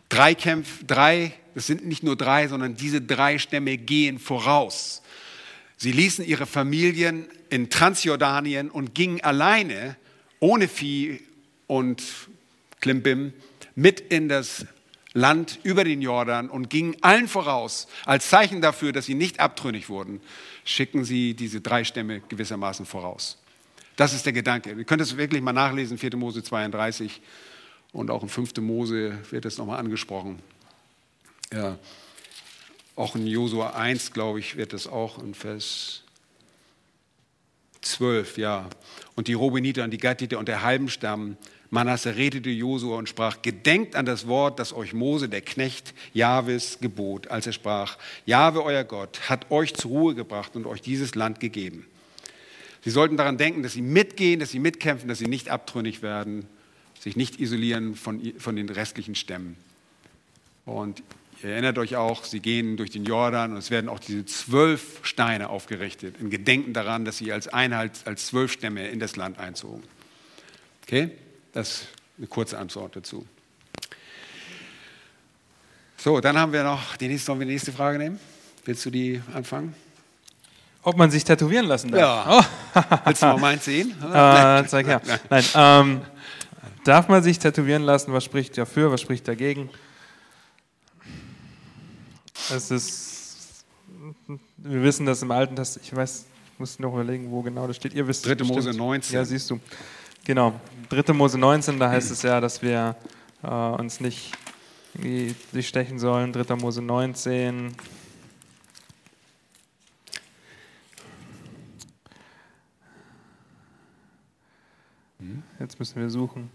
drei 0.08 0.34
Kämpfe, 0.34 0.86
drei, 0.86 1.34
es 1.54 1.66
sind 1.66 1.86
nicht 1.86 2.02
nur 2.02 2.16
drei, 2.16 2.48
sondern 2.48 2.76
diese 2.76 3.00
drei 3.00 3.38
Stämme 3.38 3.76
gehen 3.76 4.18
voraus. 4.18 5.02
Sie 5.76 5.92
ließen 5.92 6.24
ihre 6.24 6.46
Familien 6.46 7.26
in 7.48 7.70
Transjordanien 7.70 8.70
und 8.70 8.94
gingen 8.94 9.20
alleine, 9.22 9.96
ohne 10.38 10.68
Vieh 10.68 11.20
und 11.66 12.02
Klimbim, 12.80 13.32
mit 13.74 14.00
in 14.00 14.28
das 14.28 14.66
Land 15.12 15.58
über 15.62 15.84
den 15.84 16.02
Jordan 16.02 16.48
und 16.48 16.70
gingen 16.70 16.96
allen 17.00 17.28
voraus. 17.28 17.88
Als 18.04 18.28
Zeichen 18.28 18.60
dafür, 18.60 18.92
dass 18.92 19.06
sie 19.06 19.14
nicht 19.14 19.40
abtrünnig 19.40 19.88
wurden, 19.88 20.20
schicken 20.64 21.04
sie 21.04 21.34
diese 21.34 21.60
drei 21.60 21.84
Stämme 21.84 22.20
gewissermaßen 22.28 22.86
voraus. 22.86 23.38
Das 23.96 24.12
ist 24.14 24.24
der 24.24 24.32
Gedanke. 24.32 24.72
Ihr 24.72 24.84
könnt 24.84 25.02
es 25.02 25.16
wirklich 25.16 25.42
mal 25.42 25.52
nachlesen, 25.52 25.98
4. 25.98 26.16
Mose 26.16 26.42
32 26.42 27.20
und 27.92 28.10
auch 28.10 28.22
in 28.22 28.28
5. 28.28 28.56
Mose 28.58 29.18
wird 29.30 29.44
es 29.44 29.58
nochmal 29.58 29.78
angesprochen. 29.78 30.38
Ja. 31.52 31.78
Auch 32.96 33.16
in 33.16 33.26
Josua 33.26 33.70
1, 33.70 34.12
glaube 34.12 34.40
ich, 34.40 34.56
wird 34.56 34.72
es 34.72 34.86
auch 34.86 35.22
in 35.22 35.34
Vers 35.34 36.02
12, 37.82 38.38
ja. 38.38 38.68
Und 39.16 39.26
die 39.26 39.32
Robiniter 39.32 39.84
und 39.84 39.90
die 39.90 39.98
Gattiter 39.98 40.38
und 40.38 40.48
der 40.48 40.62
halben 40.62 40.88
Stamm 40.88 41.36
Manasse 41.70 42.16
redete 42.16 42.50
Josua 42.50 42.98
und 42.98 43.08
sprach, 43.08 43.42
gedenkt 43.42 43.94
an 43.94 44.04
das 44.04 44.26
Wort, 44.26 44.58
das 44.58 44.72
euch 44.72 44.92
Mose, 44.92 45.28
der 45.28 45.40
Knecht, 45.40 45.94
Jahwes 46.12 46.78
gebot, 46.80 47.28
als 47.28 47.46
er 47.46 47.52
sprach, 47.52 47.96
Jahwe, 48.26 48.64
euer 48.64 48.82
Gott, 48.82 49.28
hat 49.28 49.50
euch 49.52 49.74
zur 49.74 49.90
Ruhe 49.92 50.14
gebracht 50.16 50.56
und 50.56 50.66
euch 50.66 50.82
dieses 50.82 51.14
Land 51.14 51.38
gegeben. 51.38 51.86
Sie 52.82 52.90
sollten 52.90 53.16
daran 53.16 53.38
denken, 53.38 53.62
dass 53.62 53.74
sie 53.74 53.82
mitgehen, 53.82 54.40
dass 54.40 54.50
sie 54.50 54.58
mitkämpfen, 54.58 55.08
dass 55.08 55.18
sie 55.18 55.28
nicht 55.28 55.48
abtrünnig 55.48 56.02
werden, 56.02 56.46
sich 56.98 57.16
nicht 57.16 57.40
isolieren 57.40 57.94
von, 57.94 58.32
von 58.38 58.56
den 58.56 58.68
restlichen 58.68 59.14
Stämmen. 59.14 59.56
Und 60.64 61.02
ihr 61.44 61.50
erinnert 61.50 61.78
euch 61.78 61.96
auch, 61.96 62.24
sie 62.24 62.40
gehen 62.40 62.76
durch 62.76 62.90
den 62.90 63.04
Jordan 63.04 63.52
und 63.52 63.58
es 63.58 63.70
werden 63.70 63.88
auch 63.88 63.98
diese 63.98 64.24
zwölf 64.24 65.00
Steine 65.02 65.48
aufgerichtet, 65.50 66.16
in 66.20 66.30
Gedenken 66.30 66.72
daran, 66.72 67.04
dass 67.04 67.18
sie 67.18 67.32
als 67.32 67.48
Einheit, 67.48 67.92
als 68.04 68.26
zwölf 68.26 68.52
Stämme 68.52 68.88
in 68.88 69.00
das 69.00 69.16
Land 69.16 69.38
einzogen. 69.38 69.82
Okay? 70.82 71.10
Das 71.52 71.68
ist 71.68 71.88
eine 72.18 72.26
kurze 72.26 72.58
Antwort 72.58 72.96
dazu. 72.96 73.26
So, 75.96 76.20
dann 76.20 76.38
haben 76.38 76.52
wir 76.52 76.64
noch 76.64 76.96
die 76.96 77.08
nächste, 77.08 77.26
sollen 77.26 77.40
wir 77.40 77.46
die 77.46 77.52
nächste 77.52 77.72
Frage 77.72 77.98
nehmen? 77.98 78.18
Willst 78.64 78.84
du 78.86 78.90
die 78.90 79.20
anfangen? 79.34 79.74
Ob 80.82 80.96
man 80.96 81.10
sich 81.10 81.24
tätowieren 81.24 81.66
lassen 81.66 81.90
darf? 81.90 82.00
Ja. 82.00 82.40
Oh. 82.74 83.00
Willst 83.04 83.22
du 83.22 83.26
mal 83.26 83.38
meins 83.38 83.64
sehen? 83.64 83.90
Äh, 84.02 84.64
zeig 84.66 84.86
her. 84.86 85.02
Nein. 85.30 85.44
Ähm, 85.54 86.00
darf 86.84 87.08
man 87.08 87.22
sich 87.22 87.38
tätowieren 87.38 87.82
lassen? 87.82 88.12
Was 88.12 88.24
spricht 88.24 88.56
dafür? 88.56 88.90
Was 88.90 89.02
spricht 89.02 89.28
dagegen? 89.28 89.68
Es 92.52 92.70
ist, 92.70 93.64
wir 94.56 94.82
wissen 94.82 95.06
das 95.06 95.22
im 95.22 95.30
Alten 95.30 95.56
Testament, 95.56 95.86
ich 95.86 95.96
weiß, 95.96 96.26
ich 96.52 96.58
muss 96.58 96.78
noch 96.78 96.92
überlegen, 96.92 97.30
wo 97.30 97.42
genau 97.42 97.66
das 97.66 97.76
steht. 97.76 97.94
Ihr 97.94 98.06
wisst 98.06 98.26
3. 98.26 98.44
Mose 98.44 98.72
19. 98.72 99.14
Ja, 99.14 99.24
siehst 99.24 99.50
du. 99.50 99.60
Genau, 100.24 100.60
3. 100.88 101.12
Mose 101.12 101.38
19, 101.38 101.78
da 101.78 101.90
heißt 101.90 102.10
es 102.10 102.22
ja, 102.22 102.40
dass 102.40 102.60
wir 102.62 102.96
äh, 103.42 103.48
uns 103.48 104.00
nicht 104.00 104.32
stechen 105.60 105.98
sollen. 105.98 106.32
3. 106.32 106.56
Mose 106.56 106.82
19. 106.82 107.74
Jetzt 115.58 115.78
müssen 115.78 116.00
wir 116.00 116.08
suchen. 116.08 116.50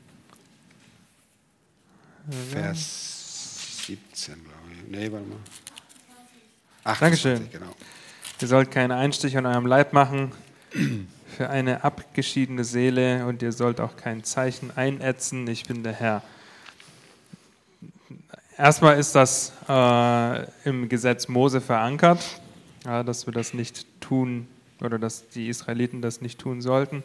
Vers 2.50 3.86
17, 3.86 4.34
glaube 4.34 4.60
ich. 4.74 4.90
Nee, 4.90 5.12
warte 5.12 5.28
mal. 5.28 5.38
28, 6.86 7.00
Dankeschön. 7.00 7.50
Genau. 7.52 7.74
Ihr 8.40 8.48
sollt 8.48 8.70
keinen 8.70 8.92
Einstich 8.92 9.36
an 9.38 9.48
eurem 9.48 9.66
Leib 9.66 9.92
machen 9.92 10.32
für 11.36 11.50
eine 11.50 11.84
abgeschiedene 11.84 12.64
Seele 12.64 13.26
und 13.26 13.42
ihr 13.42 13.52
sollt 13.52 13.82
auch 13.82 13.98
kein 13.98 14.24
Zeichen 14.24 14.70
einätzen, 14.78 15.48
ich 15.48 15.66
bin 15.66 15.84
der 15.84 15.94
Herr. 15.94 16.22
Erstmal 18.56 19.00
ist 19.00 19.16
das 19.16 19.52
äh, 19.68 20.70
im 20.70 20.88
Gesetz 20.88 21.28
Mose 21.28 21.60
verankert, 21.60 22.24
ja, 22.86 23.02
dass 23.02 23.26
wir 23.26 23.34
das 23.34 23.56
nicht 23.56 23.88
tun 24.00 24.48
oder 24.80 25.00
dass 25.00 25.28
die 25.30 25.50
Israeliten 25.50 26.04
das 26.04 26.22
nicht 26.22 26.40
tun 26.40 26.62
sollten. 26.62 27.04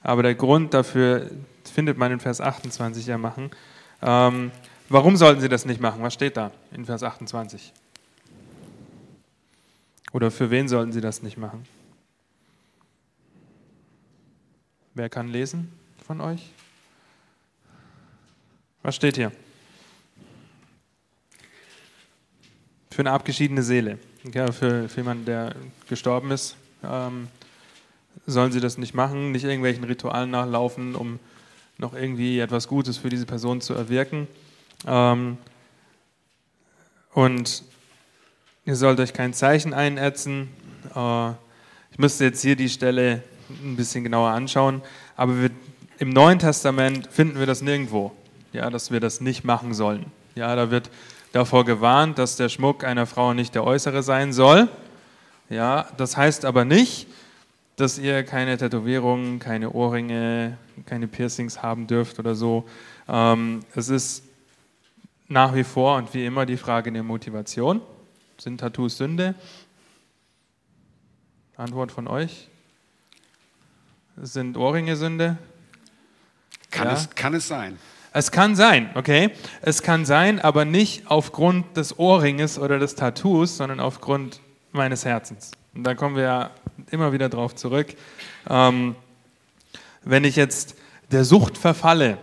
Aber 0.00 0.22
der 0.22 0.36
Grund 0.36 0.74
dafür 0.74 1.28
findet 1.64 1.98
man 1.98 2.12
in 2.12 2.20
Vers 2.20 2.40
28 2.40 3.06
ja 3.06 3.18
machen. 3.18 3.50
Ähm, 4.00 4.52
warum 4.88 5.16
sollten 5.16 5.40
sie 5.40 5.48
das 5.48 5.64
nicht 5.64 5.80
machen? 5.80 6.02
Was 6.02 6.14
steht 6.14 6.36
da 6.36 6.52
in 6.70 6.84
Vers 6.84 7.02
28? 7.02 7.72
Oder 10.12 10.30
für 10.30 10.50
wen 10.50 10.68
sollten 10.68 10.92
sie 10.92 11.00
das 11.00 11.22
nicht 11.22 11.36
machen? 11.36 11.66
Wer 14.94 15.08
kann 15.08 15.28
lesen 15.28 15.72
von 16.04 16.20
euch? 16.20 16.50
Was 18.82 18.96
steht 18.96 19.16
hier? 19.16 19.32
Für 22.90 23.02
eine 23.02 23.12
abgeschiedene 23.12 23.62
Seele. 23.62 23.98
Ja, 24.32 24.50
für, 24.50 24.88
für 24.88 25.00
jemanden, 25.00 25.24
der 25.24 25.54
gestorben 25.88 26.30
ist, 26.30 26.56
ähm, 26.82 27.28
sollen 28.26 28.50
sie 28.50 28.60
das 28.60 28.78
nicht 28.78 28.94
machen, 28.94 29.30
nicht 29.30 29.44
irgendwelchen 29.44 29.84
Ritualen 29.84 30.30
nachlaufen, 30.30 30.94
um 30.94 31.20
noch 31.76 31.94
irgendwie 31.94 32.40
etwas 32.40 32.66
Gutes 32.66 32.98
für 32.98 33.08
diese 33.08 33.26
Person 33.26 33.60
zu 33.60 33.74
erwirken. 33.74 34.26
Ähm, 34.86 35.38
und 37.12 37.62
ihr 38.68 38.76
sollt 38.76 39.00
euch 39.00 39.14
kein 39.14 39.32
Zeichen 39.32 39.72
einätzen. 39.72 40.50
Äh, 40.94 41.30
ich 41.90 41.98
müsste 41.98 42.24
jetzt 42.24 42.42
hier 42.42 42.54
die 42.54 42.68
Stelle 42.68 43.22
ein 43.64 43.76
bisschen 43.76 44.04
genauer 44.04 44.28
anschauen, 44.28 44.82
aber 45.16 45.40
wir, 45.40 45.50
im 45.98 46.10
Neuen 46.10 46.38
Testament 46.38 47.08
finden 47.10 47.38
wir 47.38 47.46
das 47.46 47.62
nirgendwo, 47.62 48.12
ja, 48.52 48.68
dass 48.68 48.90
wir 48.90 49.00
das 49.00 49.22
nicht 49.22 49.42
machen 49.42 49.72
sollen. 49.72 50.04
Ja, 50.34 50.54
da 50.54 50.70
wird 50.70 50.90
davor 51.32 51.64
gewarnt, 51.64 52.18
dass 52.18 52.36
der 52.36 52.50
Schmuck 52.50 52.84
einer 52.84 53.06
Frau 53.06 53.32
nicht 53.32 53.54
der 53.54 53.64
äußere 53.64 54.02
sein 54.02 54.34
soll. 54.34 54.68
Ja, 55.48 55.88
das 55.96 56.18
heißt 56.18 56.44
aber 56.44 56.66
nicht, 56.66 57.06
dass 57.76 57.98
ihr 57.98 58.22
keine 58.22 58.58
Tätowierungen, 58.58 59.38
keine 59.38 59.70
Ohrringe, 59.70 60.58
keine 60.84 61.08
Piercings 61.08 61.62
haben 61.62 61.86
dürft 61.86 62.18
oder 62.18 62.34
so. 62.34 62.66
Ähm, 63.08 63.60
es 63.74 63.88
ist 63.88 64.24
nach 65.26 65.54
wie 65.54 65.64
vor 65.64 65.96
und 65.96 66.12
wie 66.12 66.26
immer 66.26 66.44
die 66.44 66.58
Frage 66.58 66.92
der 66.92 67.02
Motivation. 67.02 67.80
Sind 68.40 68.58
Tattoos 68.58 68.96
Sünde? 68.96 69.34
Antwort 71.56 71.90
von 71.90 72.06
euch. 72.06 72.48
Sind 74.16 74.56
Ohrringe 74.56 74.94
Sünde? 74.94 75.38
Kann, 76.70 76.86
ja. 76.86 76.94
es, 76.94 77.10
kann 77.10 77.34
es 77.34 77.48
sein. 77.48 77.78
Es 78.12 78.30
kann 78.30 78.54
sein, 78.54 78.90
okay? 78.94 79.30
Es 79.60 79.82
kann 79.82 80.04
sein, 80.04 80.38
aber 80.38 80.64
nicht 80.64 81.10
aufgrund 81.10 81.76
des 81.76 81.98
Ohrringes 81.98 82.60
oder 82.60 82.78
des 82.78 82.94
Tattoos, 82.94 83.56
sondern 83.56 83.80
aufgrund 83.80 84.40
meines 84.70 85.04
Herzens. 85.04 85.50
Und 85.74 85.82
da 85.82 85.94
kommen 85.94 86.14
wir 86.14 86.22
ja 86.22 86.50
immer 86.92 87.12
wieder 87.12 87.28
drauf 87.28 87.56
zurück. 87.56 87.96
Ähm, 88.48 88.94
wenn 90.04 90.22
ich 90.22 90.36
jetzt 90.36 90.76
der 91.10 91.24
Sucht 91.24 91.58
verfalle, 91.58 92.18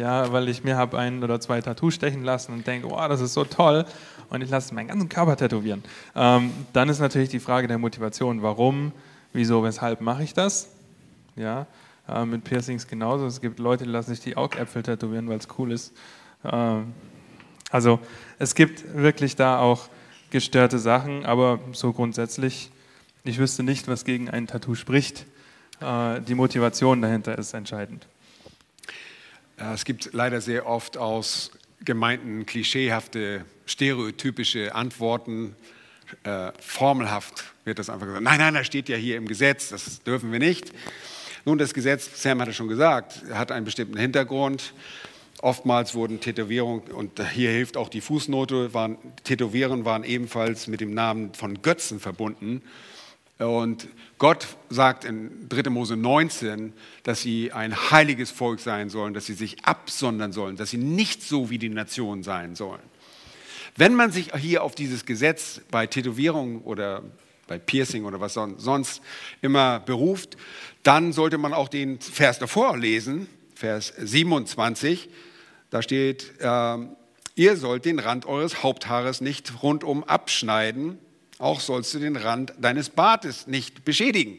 ja, 0.00 0.32
weil 0.32 0.48
ich 0.48 0.64
mir 0.64 0.76
habe 0.76 0.98
ein 0.98 1.22
oder 1.22 1.40
zwei 1.40 1.60
Tattoos 1.60 1.94
stechen 1.94 2.24
lassen 2.24 2.52
und 2.52 2.66
denke, 2.66 2.88
oh, 2.88 3.08
das 3.08 3.20
ist 3.20 3.34
so 3.34 3.44
toll, 3.44 3.84
und 4.30 4.42
ich 4.42 4.50
lasse 4.50 4.74
meinen 4.74 4.88
ganzen 4.88 5.08
Körper 5.08 5.36
tätowieren, 5.36 5.84
ähm, 6.14 6.52
dann 6.72 6.88
ist 6.88 7.00
natürlich 7.00 7.28
die 7.28 7.40
Frage 7.40 7.68
der 7.68 7.78
Motivation, 7.78 8.42
warum, 8.42 8.92
wieso, 9.32 9.62
weshalb 9.62 10.00
mache 10.00 10.22
ich 10.22 10.34
das? 10.34 10.68
Ja, 11.36 11.66
äh, 12.08 12.24
mit 12.24 12.44
Piercings 12.44 12.86
genauso. 12.86 13.26
Es 13.26 13.40
gibt 13.40 13.58
Leute, 13.58 13.84
die 13.84 13.90
lassen 13.90 14.10
sich 14.10 14.20
die 14.20 14.36
Augäpfel 14.36 14.82
tätowieren, 14.82 15.28
weil 15.28 15.38
es 15.38 15.48
cool 15.58 15.72
ist. 15.72 15.92
Ähm, 16.44 16.94
also 17.70 18.00
es 18.38 18.54
gibt 18.54 18.96
wirklich 18.96 19.36
da 19.36 19.58
auch 19.58 19.88
gestörte 20.30 20.78
Sachen, 20.78 21.26
aber 21.26 21.60
so 21.72 21.92
grundsätzlich, 21.92 22.70
ich 23.24 23.38
wüsste 23.38 23.62
nicht, 23.62 23.88
was 23.88 24.04
gegen 24.04 24.30
ein 24.30 24.46
Tattoo 24.46 24.74
spricht. 24.74 25.26
Äh, 25.80 26.20
die 26.20 26.34
Motivation 26.34 27.02
dahinter 27.02 27.36
ist 27.36 27.52
entscheidend. 27.52 28.06
Es 29.62 29.84
gibt 29.84 30.14
leider 30.14 30.40
sehr 30.40 30.66
oft 30.66 30.96
aus 30.96 31.50
Gemeinden 31.84 32.46
klischeehafte, 32.46 33.44
stereotypische 33.66 34.74
Antworten. 34.74 35.54
Äh, 36.24 36.52
formelhaft 36.60 37.44
wird 37.64 37.78
das 37.78 37.90
einfach 37.90 38.06
gesagt. 38.06 38.24
Nein, 38.24 38.38
nein, 38.38 38.54
das 38.54 38.66
steht 38.66 38.88
ja 38.88 38.96
hier 38.96 39.18
im 39.18 39.28
Gesetz, 39.28 39.68
das 39.68 40.02
dürfen 40.02 40.32
wir 40.32 40.38
nicht. 40.38 40.72
Nun, 41.44 41.58
das 41.58 41.74
Gesetz, 41.74 42.22
Sam 42.22 42.40
hat 42.40 42.48
es 42.48 42.56
schon 42.56 42.68
gesagt, 42.68 43.22
hat 43.34 43.52
einen 43.52 43.66
bestimmten 43.66 43.98
Hintergrund. 43.98 44.72
Oftmals 45.42 45.94
wurden 45.94 46.20
Tätowierungen, 46.20 46.90
und 46.90 47.20
hier 47.30 47.50
hilft 47.50 47.76
auch 47.76 47.90
die 47.90 48.00
Fußnote, 48.00 48.72
waren, 48.72 48.96
Tätowieren 49.24 49.84
waren 49.84 50.04
ebenfalls 50.04 50.68
mit 50.68 50.80
dem 50.80 50.94
Namen 50.94 51.34
von 51.34 51.60
Götzen 51.60 52.00
verbunden. 52.00 52.62
Und 53.46 53.88
Gott 54.18 54.48
sagt 54.68 55.06
in 55.06 55.48
3. 55.48 55.70
Mose 55.70 55.96
19, 55.96 56.74
dass 57.04 57.22
sie 57.22 57.52
ein 57.52 57.74
heiliges 57.90 58.30
Volk 58.30 58.60
sein 58.60 58.90
sollen, 58.90 59.14
dass 59.14 59.24
sie 59.24 59.34
sich 59.34 59.64
absondern 59.64 60.32
sollen, 60.32 60.56
dass 60.56 60.70
sie 60.70 60.76
nicht 60.76 61.22
so 61.22 61.48
wie 61.48 61.56
die 61.56 61.70
Nation 61.70 62.22
sein 62.22 62.54
sollen. 62.54 62.82
Wenn 63.76 63.94
man 63.94 64.12
sich 64.12 64.34
hier 64.36 64.62
auf 64.62 64.74
dieses 64.74 65.06
Gesetz 65.06 65.62
bei 65.70 65.86
Tätowierung 65.86 66.62
oder 66.64 67.02
bei 67.46 67.58
Piercing 67.58 68.04
oder 68.04 68.20
was 68.20 68.34
sonst 68.34 69.00
immer 69.40 69.80
beruft, 69.80 70.36
dann 70.82 71.14
sollte 71.14 71.38
man 71.38 71.54
auch 71.54 71.68
den 71.68 71.98
Vers 71.98 72.38
davor 72.38 72.76
lesen, 72.76 73.26
Vers 73.54 73.94
27. 73.96 75.08
Da 75.70 75.80
steht, 75.80 76.34
äh, 76.40 76.76
ihr 77.36 77.56
sollt 77.56 77.86
den 77.86 78.00
Rand 78.00 78.26
eures 78.26 78.62
Haupthaares 78.62 79.22
nicht 79.22 79.62
rundum 79.62 80.04
abschneiden, 80.04 80.98
auch 81.40 81.60
sollst 81.60 81.94
du 81.94 81.98
den 81.98 82.16
Rand 82.16 82.52
deines 82.58 82.90
Bartes 82.90 83.46
nicht 83.46 83.84
beschädigen. 83.84 84.38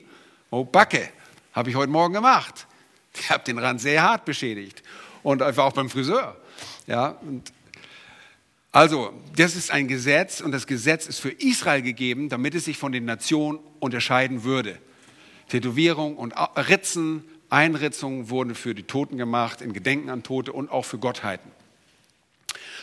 Oh 0.50 0.64
Backe, 0.64 1.10
habe 1.54 1.70
ich 1.70 1.76
heute 1.76 1.92
Morgen 1.92 2.14
gemacht. 2.14 2.68
Ich 3.16 3.30
habe 3.30 3.44
den 3.44 3.58
Rand 3.58 3.82
sehr 3.82 4.04
hart 4.04 4.26
beschädigt. 4.26 4.84
Und 5.24 5.42
einfach 5.42 5.66
auch 5.66 5.74
beim 5.74 5.90
Friseur. 5.90 6.38
Ja, 6.88 7.20
also, 8.72 9.12
das 9.36 9.58
ist 9.58 9.70
ein 9.70 9.90
Gesetz 9.90 10.40
und 10.40 10.54
das 10.54 10.66
Gesetz 10.66 11.06
ist 11.06 11.20
für 11.20 11.32
Israel 11.32 11.82
gegeben, 11.82 12.30
damit 12.30 12.56
es 12.56 12.66
sich 12.66 12.78
von 12.78 12.94
den 12.94 13.04
Nationen 13.04 13.60
unterscheiden 13.82 14.46
würde. 14.46 14.78
Tätowierung 15.50 16.16
und 16.16 16.34
Ritzen, 16.56 17.26
Einritzungen 17.50 18.30
wurden 18.30 18.56
für 18.56 18.74
die 18.74 18.84
Toten 18.84 19.18
gemacht, 19.18 19.60
in 19.60 19.74
Gedenken 19.74 20.10
an 20.10 20.24
Tote 20.24 20.54
und 20.54 20.72
auch 20.72 20.86
für 20.86 21.00
Gottheiten. 21.00 21.52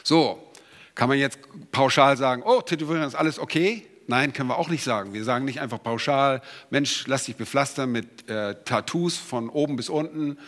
So, 0.02 0.46
kann 0.94 1.08
man 1.08 1.18
jetzt 1.18 1.38
pauschal 1.72 2.18
sagen, 2.18 2.42
oh, 2.44 2.60
Tätowierung 2.60 3.06
ist 3.06 3.14
alles 3.14 3.38
okay? 3.38 3.87
Nein, 4.10 4.32
können 4.32 4.48
wir 4.48 4.56
auch 4.56 4.70
nicht 4.70 4.82
sagen. 4.82 5.12
Wir 5.12 5.22
sagen 5.22 5.44
nicht 5.44 5.60
einfach 5.60 5.82
pauschal, 5.82 6.40
Mensch, 6.70 7.06
lass 7.06 7.24
dich 7.24 7.36
bepflastern 7.36 7.92
mit 7.92 8.26
äh, 8.26 8.54
Tattoos 8.64 9.18
von 9.18 9.50
oben 9.50 9.76
bis 9.76 9.90
unten. 9.90 10.38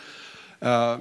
Äh, 0.61 0.97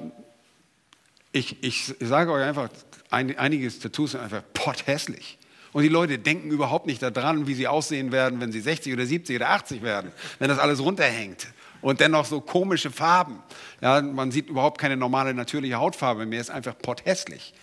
ich, 1.32 1.64
ich, 1.64 1.94
sage 2.00 2.30
euch 2.30 2.44
einfach, 2.44 2.68
ein, 3.08 3.36
einige 3.38 3.66
Tattoos 3.76 4.10
sind 4.10 4.20
einfach 4.20 4.42
potthässlich. 4.52 5.38
Und 5.72 5.84
die 5.84 5.88
Leute 5.88 6.18
denken 6.18 6.50
überhaupt 6.50 6.84
nicht 6.84 7.00
daran, 7.00 7.46
wie 7.46 7.54
sie 7.54 7.66
aussehen 7.66 8.12
werden, 8.12 8.40
wenn 8.40 8.52
sie 8.52 8.60
60 8.60 8.92
oder 8.92 9.06
70 9.06 9.36
oder 9.36 9.48
80 9.48 9.80
werden, 9.80 10.12
wenn 10.38 10.50
das 10.50 10.58
alles 10.58 10.80
runterhängt. 10.80 11.46
Und 11.80 12.00
dennoch 12.00 12.26
so 12.26 12.42
komische 12.42 12.90
Farben. 12.90 13.42
Ja, 13.80 14.02
man 14.02 14.32
sieht 14.32 14.50
überhaupt 14.50 14.78
keine 14.78 14.98
normale, 14.98 15.32
natürliche 15.32 15.76
Hautfarbe 15.76 16.26
mehr, 16.26 16.42
ist 16.42 16.50
einfach 16.50 16.76
potthässlich. 16.76 17.54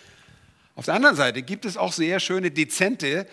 Auf 0.74 0.86
der 0.86 0.94
anderen 0.94 1.14
Seite 1.14 1.42
gibt 1.42 1.64
es 1.66 1.76
auch 1.76 1.92
sehr 1.92 2.18
schöne, 2.18 2.50
dezente, 2.50 3.28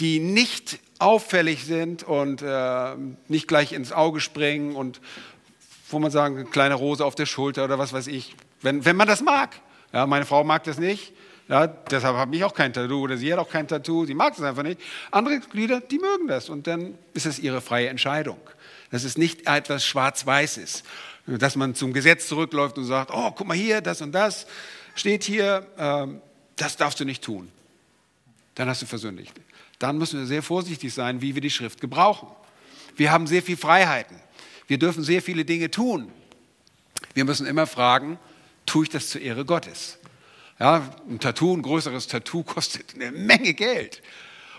die 0.00 0.18
nicht 0.18 0.80
auffällig 0.98 1.64
sind 1.64 2.02
und 2.02 2.42
äh, 2.42 2.94
nicht 3.28 3.48
gleich 3.48 3.72
ins 3.72 3.92
Auge 3.92 4.20
springen 4.20 4.74
und 4.76 5.00
wo 5.90 5.98
man 5.98 6.10
sagen, 6.10 6.36
eine 6.36 6.46
kleine 6.46 6.74
Rose 6.74 7.04
auf 7.04 7.14
der 7.14 7.26
Schulter 7.26 7.64
oder 7.64 7.78
was 7.78 7.92
weiß 7.92 8.06
ich, 8.08 8.34
wenn, 8.62 8.84
wenn 8.84 8.96
man 8.96 9.06
das 9.06 9.20
mag. 9.20 9.50
Ja, 9.92 10.06
meine 10.06 10.26
Frau 10.26 10.42
mag 10.42 10.64
das 10.64 10.78
nicht, 10.78 11.12
ja, 11.48 11.66
deshalb 11.66 12.16
habe 12.16 12.34
ich 12.34 12.42
auch 12.42 12.54
kein 12.54 12.72
Tattoo 12.72 13.02
oder 13.02 13.16
sie 13.16 13.32
hat 13.32 13.38
auch 13.38 13.48
kein 13.48 13.68
Tattoo, 13.68 14.04
sie 14.04 14.14
mag 14.14 14.34
es 14.34 14.42
einfach 14.42 14.64
nicht. 14.64 14.80
Andere 15.12 15.38
Glieder, 15.38 15.80
die 15.80 15.98
mögen 15.98 16.26
das 16.26 16.48
und 16.48 16.66
dann 16.66 16.98
ist 17.14 17.26
es 17.26 17.38
ihre 17.38 17.60
freie 17.60 17.88
Entscheidung. 17.88 18.40
Das 18.90 19.04
ist 19.04 19.16
nicht 19.16 19.46
etwas 19.46 19.84
Schwarz-Weißes, 19.84 20.82
dass 21.26 21.56
man 21.56 21.74
zum 21.74 21.92
Gesetz 21.92 22.26
zurückläuft 22.26 22.78
und 22.78 22.84
sagt, 22.84 23.10
oh, 23.12 23.30
guck 23.30 23.46
mal 23.46 23.56
hier, 23.56 23.80
das 23.80 24.00
und 24.02 24.12
das 24.12 24.46
steht 24.94 25.24
hier, 25.24 25.66
ähm, 25.78 26.20
das 26.56 26.76
darfst 26.76 26.98
du 26.98 27.04
nicht 27.04 27.22
tun. 27.22 27.50
Dann 28.54 28.68
hast 28.68 28.82
du 28.82 28.86
versündigt 28.86 29.34
dann 29.78 29.98
müssen 29.98 30.20
wir 30.20 30.26
sehr 30.26 30.42
vorsichtig 30.42 30.92
sein, 30.92 31.20
wie 31.20 31.34
wir 31.34 31.42
die 31.42 31.50
Schrift 31.50 31.80
gebrauchen. 31.80 32.28
Wir 32.96 33.12
haben 33.12 33.26
sehr 33.26 33.42
viele 33.42 33.58
Freiheiten. 33.58 34.16
Wir 34.66 34.78
dürfen 34.78 35.02
sehr 35.02 35.22
viele 35.22 35.44
Dinge 35.44 35.70
tun. 35.70 36.10
Wir 37.14 37.24
müssen 37.24 37.46
immer 37.46 37.66
fragen, 37.66 38.18
tue 38.64 38.84
ich 38.84 38.90
das 38.90 39.10
zur 39.10 39.20
Ehre 39.20 39.44
Gottes? 39.44 39.98
Ja, 40.58 40.90
ein 41.08 41.20
Tattoo, 41.20 41.54
ein 41.54 41.62
größeres 41.62 42.06
Tattoo 42.06 42.42
kostet 42.44 42.94
eine 42.94 43.10
Menge 43.10 43.54
Geld. 43.54 44.02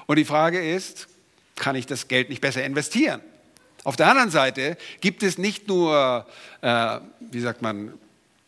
Und 0.06 0.18
die 0.18 0.26
Frage 0.26 0.60
ist, 0.60 1.08
kann 1.56 1.76
ich 1.76 1.88
das 1.88 2.08
Geld 2.08 2.30
nicht 2.30 2.42
besser 2.42 2.64
investieren? 2.64 3.22
Auf 3.84 3.96
der 3.96 4.10
anderen 4.10 4.30
Seite 4.30 4.78
gibt 5.02 5.24
es 5.24 5.38
nicht 5.38 5.68
nur, 5.68 6.26
äh, 6.62 7.00
wie 7.20 7.40
sagt 7.40 7.62
man, 7.62 7.94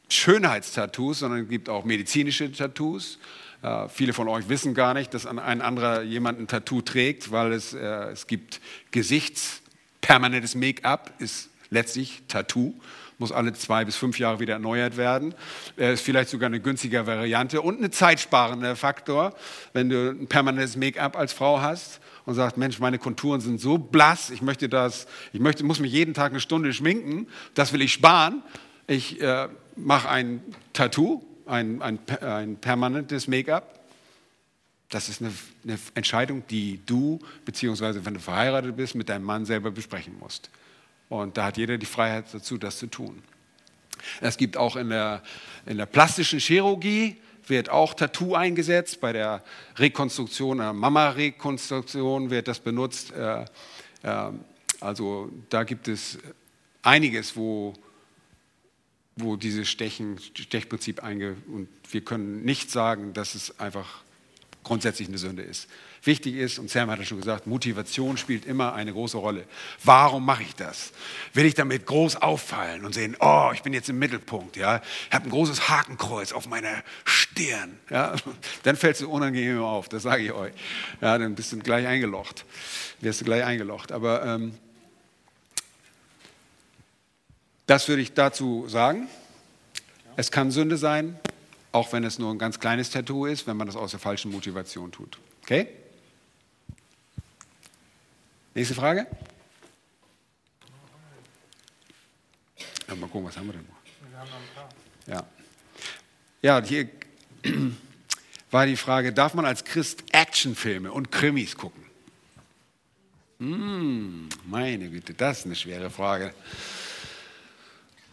Schönheitstattoos, 0.09 1.19
sondern 1.19 1.43
es 1.43 1.49
gibt 1.49 1.69
auch 1.69 1.85
medizinische 1.85 2.51
Tattoos. 2.51 3.19
Äh, 3.61 3.89
viele 3.89 4.13
von 4.13 4.27
euch 4.27 4.47
wissen 4.47 4.73
gar 4.73 4.93
nicht, 4.93 5.13
dass 5.13 5.25
ein 5.25 5.39
anderer 5.39 6.01
jemand 6.01 6.39
ein 6.39 6.47
Tattoo 6.47 6.81
trägt, 6.81 7.31
weil 7.31 7.51
es, 7.51 7.73
äh, 7.73 7.79
es 8.11 8.27
gibt 8.27 8.61
gesichtspermanentes 8.91 10.55
Make-up, 10.55 11.13
ist 11.19 11.49
letztlich 11.69 12.23
Tattoo, 12.27 12.73
muss 13.17 13.33
alle 13.33 13.51
zwei 13.51 13.83
bis 13.83 13.97
fünf 13.97 14.17
Jahre 14.17 14.39
wieder 14.39 14.53
erneuert 14.53 14.95
werden. 14.95 15.35
Äh, 15.77 15.93
ist 15.93 16.01
vielleicht 16.01 16.29
sogar 16.29 16.47
eine 16.47 16.61
günstige 16.61 17.05
Variante 17.05 17.61
und 17.61 17.83
ein 17.83 17.91
zeitsparender 17.91 18.77
Faktor, 18.77 19.35
wenn 19.73 19.89
du 19.89 20.11
ein 20.11 20.27
permanentes 20.27 20.77
Make-up 20.77 21.17
als 21.17 21.33
Frau 21.33 21.59
hast 21.59 21.99
und 22.25 22.35
sagst, 22.35 22.55
Mensch, 22.55 22.79
meine 22.79 22.97
Konturen 22.97 23.41
sind 23.41 23.59
so 23.59 23.77
blass, 23.77 24.29
ich 24.29 24.41
möchte 24.41 24.69
das, 24.69 25.05
ich 25.33 25.41
möchte, 25.41 25.65
muss 25.65 25.79
mich 25.79 25.91
jeden 25.91 26.13
Tag 26.13 26.31
eine 26.31 26.39
Stunde 26.39 26.71
schminken, 26.71 27.27
das 27.55 27.73
will 27.73 27.81
ich 27.81 27.91
sparen. 27.91 28.41
Ich 28.87 29.21
äh, 29.21 29.49
mache 29.75 30.09
ein 30.09 30.41
Tattoo 30.73 31.23
ein, 31.49 31.81
ein, 31.81 31.99
ein 32.21 32.55
permanentes 32.57 33.27
Make-up. 33.27 33.79
Das 34.89 35.09
ist 35.09 35.21
eine, 35.21 35.31
eine 35.63 35.79
Entscheidung, 35.95 36.43
die 36.49 36.79
du, 36.85 37.19
beziehungsweise 37.45 38.05
wenn 38.05 38.15
du 38.15 38.19
verheiratet 38.19 38.75
bist, 38.75 38.95
mit 38.95 39.09
deinem 39.09 39.25
Mann 39.25 39.45
selber 39.45 39.71
besprechen 39.71 40.17
musst. 40.19 40.49
Und 41.09 41.37
da 41.37 41.45
hat 41.45 41.57
jeder 41.57 41.77
die 41.77 41.85
Freiheit 41.85 42.25
dazu, 42.31 42.57
das 42.57 42.77
zu 42.77 42.87
tun. 42.87 43.21
Es 44.21 44.37
gibt 44.37 44.57
auch 44.57 44.75
in 44.75 44.89
der, 44.89 45.21
in 45.65 45.77
der 45.77 45.85
plastischen 45.85 46.39
Chirurgie, 46.39 47.17
wird 47.47 47.69
auch 47.69 47.93
Tattoo 47.93 48.35
eingesetzt. 48.35 49.01
Bei 49.01 49.11
der 49.11 49.43
Rekonstruktion, 49.75 50.59
der 50.59 50.73
Mama-Rekonstruktion 50.73 52.29
wird 52.29 52.47
das 52.47 52.59
benutzt. 52.59 53.11
Äh, 53.11 53.45
äh, 54.03 54.31
also 54.79 55.31
da 55.49 55.63
gibt 55.63 55.87
es 55.87 56.19
einiges, 56.83 57.35
wo, 57.35 57.73
wo 59.21 59.35
dieses 59.35 59.69
Stechen, 59.69 60.19
Stechprinzip 60.33 61.03
einge... 61.03 61.35
Und 61.47 61.67
wir 61.91 62.01
können 62.01 62.43
nicht 62.43 62.71
sagen, 62.71 63.13
dass 63.13 63.35
es 63.35 63.59
einfach 63.59 64.03
grundsätzlich 64.63 65.07
eine 65.07 65.17
Sünde 65.17 65.41
ist. 65.41 65.67
Wichtig 66.03 66.35
ist, 66.35 66.59
und 66.59 66.69
Sam 66.69 66.89
hat 66.89 66.99
es 66.99 67.07
schon 67.07 67.17
gesagt, 67.17 67.45
Motivation 67.47 68.17
spielt 68.17 68.45
immer 68.45 68.73
eine 68.73 68.93
große 68.93 69.17
Rolle. 69.17 69.45
Warum 69.83 70.25
mache 70.25 70.43
ich 70.43 70.55
das? 70.55 70.91
Will 71.33 71.45
ich 71.45 71.55
damit 71.55 71.85
groß 71.85 72.17
auffallen 72.17 72.85
und 72.85 72.93
sehen, 72.93 73.17
oh, 73.19 73.51
ich 73.53 73.63
bin 73.63 73.73
jetzt 73.73 73.89
im 73.89 73.99
Mittelpunkt, 73.99 74.55
ja? 74.55 74.81
Ich 75.09 75.15
habe 75.15 75.25
ein 75.25 75.31
großes 75.31 75.69
Hakenkreuz 75.69 76.31
auf 76.31 76.47
meiner 76.47 76.83
Stirn, 77.03 77.77
ja? 77.89 78.15
Dann 78.63 78.75
fällt 78.75 78.95
es 78.95 79.01
unangenehm 79.01 79.61
auf, 79.61 79.89
das 79.89 80.03
sage 80.03 80.23
ich 80.23 80.31
euch. 80.31 80.53
Ja, 81.01 81.17
dann 81.17 81.35
bist 81.35 81.51
du 81.51 81.59
gleich 81.59 81.85
eingelocht. 81.85 82.45
Wirst 83.01 83.21
du 83.21 83.25
gleich 83.25 83.43
eingelocht. 83.43 83.91
Aber 83.91 84.25
ähm, 84.25 84.53
das 87.69 87.87
würde 87.87 88.01
ich 88.01 88.13
dazu 88.13 88.67
sagen. 88.67 89.07
Es 90.15 90.31
kann 90.31 90.49
Sünde 90.49 90.75
sein, 90.75 91.19
auch 91.71 91.93
wenn 91.93 92.03
es 92.03 92.17
nur 92.17 92.33
ein 92.33 92.39
ganz 92.39 92.59
kleines 92.59 92.89
Tattoo 92.89 93.27
ist, 93.27 93.45
wenn 93.45 93.57
man 93.57 93.67
das 93.67 93.75
aus 93.75 93.91
der 93.91 93.99
falschen 93.99 94.31
Motivation 94.31 94.91
tut. 94.91 95.19
Okay? 95.43 95.67
Nächste 98.55 98.73
Frage? 98.73 99.05
Ja, 102.87 102.95
mal 102.95 103.07
gucken, 103.07 103.27
was 103.27 103.37
haben 103.37 103.45
wir 103.45 103.53
denn 103.53 103.67
noch? 103.67 104.09
Wir 104.09 104.17
haben 104.17 104.29
noch 104.29 104.35
ein 104.35 104.55
paar. 104.55 104.69
Ja. 105.05 105.27
Ja, 106.41 106.65
hier 106.65 106.89
war 108.51 108.65
die 108.65 108.77
Frage, 108.77 109.13
darf 109.13 109.35
man 109.35 109.45
als 109.45 109.63
Christ 109.63 110.03
Actionfilme 110.11 110.91
und 110.91 111.11
Krimis 111.11 111.55
gucken? 111.55 111.83
Hm, 113.37 114.27
meine 114.45 114.89
Güte, 114.89 115.13
das 115.13 115.39
ist 115.39 115.45
eine 115.45 115.55
schwere 115.55 115.91
Frage. 115.91 116.33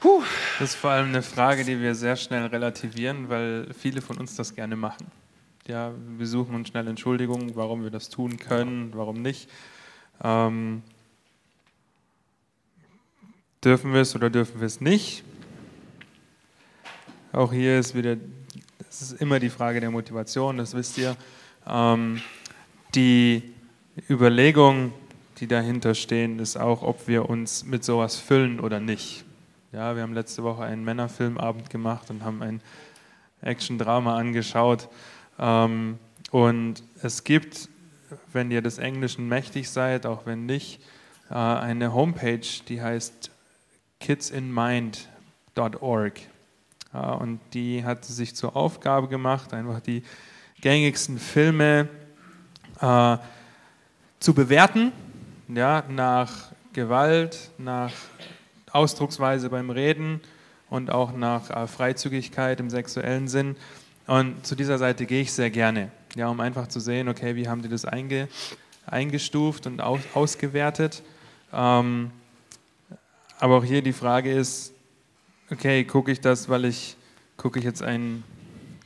Puh. 0.00 0.22
Das 0.58 0.70
ist 0.70 0.76
vor 0.76 0.90
allem 0.90 1.08
eine 1.08 1.22
Frage, 1.22 1.64
die 1.64 1.80
wir 1.80 1.94
sehr 1.94 2.16
schnell 2.16 2.46
relativieren, 2.46 3.28
weil 3.28 3.72
viele 3.74 4.02
von 4.02 4.18
uns 4.18 4.36
das 4.36 4.54
gerne 4.54 4.76
machen. 4.76 5.06
Ja, 5.66 5.92
wir 6.16 6.26
suchen 6.26 6.54
uns 6.54 6.68
schnell 6.68 6.86
Entschuldigungen, 6.86 7.56
warum 7.56 7.82
wir 7.82 7.90
das 7.90 8.08
tun 8.08 8.36
können, 8.36 8.92
warum 8.94 9.20
nicht. 9.20 9.50
Ähm, 10.22 10.82
dürfen 13.64 13.92
wir 13.92 14.02
es 14.02 14.14
oder 14.14 14.30
dürfen 14.30 14.60
wir 14.60 14.66
es 14.66 14.80
nicht? 14.80 15.24
Auch 17.32 17.52
hier 17.52 17.78
ist 17.78 17.94
wieder, 17.94 18.16
es 18.88 19.02
ist 19.02 19.20
immer 19.20 19.40
die 19.40 19.50
Frage 19.50 19.80
der 19.80 19.90
Motivation, 19.90 20.56
das 20.56 20.74
wisst 20.74 20.98
ihr. 20.98 21.16
Ähm, 21.66 22.22
die 22.94 23.42
Überlegung, 24.08 24.92
die 25.38 25.46
dahinter 25.46 25.94
stehen, 25.94 26.38
ist 26.38 26.56
auch, 26.56 26.82
ob 26.82 27.08
wir 27.08 27.28
uns 27.28 27.64
mit 27.64 27.84
sowas 27.84 28.16
füllen 28.16 28.60
oder 28.60 28.80
nicht. 28.80 29.24
Ja, 29.76 29.94
wir 29.94 30.02
haben 30.02 30.14
letzte 30.14 30.42
Woche 30.42 30.64
einen 30.64 30.82
Männerfilmabend 30.84 31.68
gemacht 31.68 32.08
und 32.08 32.24
haben 32.24 32.40
ein 32.40 32.62
Action-Drama 33.42 34.16
angeschaut. 34.16 34.88
Ähm, 35.38 35.98
und 36.30 36.82
es 37.02 37.24
gibt 37.24 37.68
wenn 38.32 38.50
ihr 38.50 38.62
des 38.62 38.78
Englischen 38.78 39.28
mächtig 39.28 39.68
seid, 39.68 40.06
auch 40.06 40.24
wenn 40.24 40.46
nicht, 40.46 40.80
äh, 41.28 41.34
eine 41.34 41.92
Homepage, 41.92 42.40
die 42.68 42.80
heißt 42.80 43.30
kidsinmind.org. 44.00 46.20
Und 46.92 47.40
die 47.52 47.84
hat 47.84 48.06
sich 48.06 48.34
zur 48.34 48.56
Aufgabe 48.56 49.08
gemacht, 49.08 49.52
einfach 49.52 49.80
die 49.80 50.02
gängigsten 50.62 51.18
Filme 51.18 51.90
äh, 52.80 53.18
zu 54.18 54.32
bewerten, 54.32 54.92
ja, 55.48 55.84
nach 55.90 56.52
Gewalt, 56.72 57.50
nach 57.58 57.92
Ausdrucksweise 58.76 59.50
beim 59.50 59.70
Reden 59.70 60.20
und 60.70 60.90
auch 60.90 61.12
nach 61.12 61.50
äh, 61.50 61.66
Freizügigkeit 61.66 62.60
im 62.60 62.70
sexuellen 62.70 63.28
Sinn. 63.28 63.56
Und 64.06 64.46
zu 64.46 64.54
dieser 64.54 64.78
Seite 64.78 65.06
gehe 65.06 65.22
ich 65.22 65.32
sehr 65.32 65.50
gerne 65.50 65.90
ja, 66.16 66.28
um 66.28 66.40
einfach 66.40 66.66
zu 66.66 66.80
sehen, 66.80 67.08
okay, 67.08 67.36
wie 67.36 67.46
haben 67.46 67.62
die 67.62 67.68
das 67.68 67.84
einge, 67.84 68.28
eingestuft 68.86 69.66
und 69.66 69.80
aus, 69.80 70.00
ausgewertet. 70.14 71.02
Ähm, 71.52 72.10
aber 73.38 73.58
auch 73.58 73.64
hier 73.64 73.82
die 73.82 73.92
Frage 73.92 74.32
ist, 74.32 74.72
okay, 75.50 75.84
gucke 75.84 76.10
ich 76.10 76.20
das, 76.20 76.48
weil 76.48 76.64
ich, 76.64 76.96
gucke 77.36 77.58
ich 77.58 77.64
jetzt 77.64 77.82
einen 77.82 78.24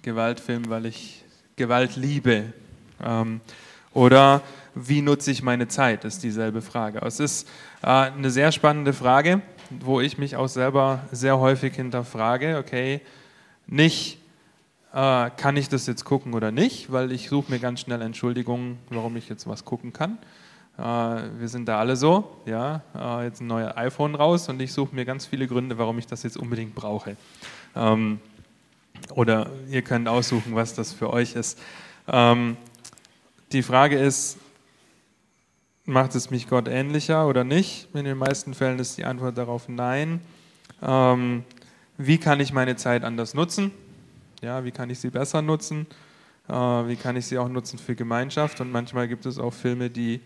Gewaltfilm, 0.02 0.68
weil 0.68 0.86
ich 0.86 1.24
Gewalt 1.54 1.94
liebe? 1.94 2.52
Ähm, 3.02 3.40
oder 3.94 4.42
wie 4.74 5.00
nutze 5.00 5.30
ich 5.30 5.42
meine 5.42 5.68
Zeit, 5.68 6.04
ist 6.04 6.24
dieselbe 6.24 6.62
Frage. 6.62 7.00
Es 7.02 7.20
ist 7.20 7.48
äh, 7.82 7.86
eine 7.86 8.30
sehr 8.30 8.50
spannende 8.50 8.92
Frage, 8.92 9.40
wo 9.70 10.00
ich 10.00 10.18
mich 10.18 10.36
auch 10.36 10.48
selber 10.48 11.00
sehr 11.12 11.38
häufig 11.38 11.74
hinterfrage, 11.74 12.58
okay, 12.58 13.00
nicht 13.66 14.18
äh, 14.92 15.30
kann 15.36 15.56
ich 15.56 15.68
das 15.68 15.86
jetzt 15.86 16.04
gucken 16.04 16.34
oder 16.34 16.50
nicht, 16.50 16.90
weil 16.90 17.12
ich 17.12 17.28
suche 17.28 17.52
mir 17.52 17.60
ganz 17.60 17.80
schnell 17.80 18.02
Entschuldigungen, 18.02 18.78
warum 18.90 19.16
ich 19.16 19.28
jetzt 19.28 19.46
was 19.46 19.64
gucken 19.64 19.92
kann. 19.92 20.18
Äh, 20.76 20.82
wir 20.82 21.48
sind 21.48 21.66
da 21.68 21.78
alle 21.78 21.94
so, 21.96 22.36
ja, 22.46 22.82
äh, 22.94 23.24
jetzt 23.24 23.40
ein 23.40 23.46
neues 23.46 23.76
iPhone 23.76 24.14
raus 24.14 24.48
und 24.48 24.60
ich 24.60 24.72
suche 24.72 24.94
mir 24.94 25.04
ganz 25.04 25.26
viele 25.26 25.46
Gründe, 25.46 25.78
warum 25.78 25.98
ich 25.98 26.06
das 26.06 26.22
jetzt 26.22 26.36
unbedingt 26.36 26.74
brauche. 26.74 27.16
Ähm, 27.76 28.18
oder 29.14 29.50
ihr 29.70 29.82
könnt 29.82 30.08
aussuchen, 30.08 30.54
was 30.54 30.74
das 30.74 30.92
für 30.92 31.12
euch 31.12 31.34
ist. 31.34 31.58
Ähm, 32.08 32.56
die 33.52 33.62
Frage 33.62 33.98
ist, 33.98 34.38
macht 35.90 36.14
es 36.14 36.30
mich 36.30 36.48
Gott 36.48 36.68
ähnlicher 36.68 37.26
oder 37.26 37.44
nicht? 37.44 37.88
In 37.94 38.04
den 38.04 38.16
meisten 38.16 38.54
Fällen 38.54 38.78
ist 38.78 38.96
die 38.96 39.04
Antwort 39.04 39.36
darauf 39.36 39.68
nein. 39.68 40.20
Ähm, 40.80 41.44
wie 41.98 42.18
kann 42.18 42.40
ich 42.40 42.52
meine 42.52 42.76
Zeit 42.76 43.04
anders 43.04 43.34
nutzen? 43.34 43.72
Ja, 44.40 44.64
wie 44.64 44.70
kann 44.70 44.88
ich 44.88 45.00
sie 45.00 45.10
besser 45.10 45.42
nutzen? 45.42 45.86
Äh, 46.48 46.52
wie 46.52 46.96
kann 46.96 47.16
ich 47.16 47.26
sie 47.26 47.36
auch 47.36 47.48
nutzen 47.48 47.78
für 47.78 47.94
Gemeinschaft? 47.94 48.60
Und 48.60 48.72
manchmal 48.72 49.08
gibt 49.08 49.26
es 49.26 49.38
auch 49.38 49.52
Filme, 49.52 49.90
die, 49.90 50.20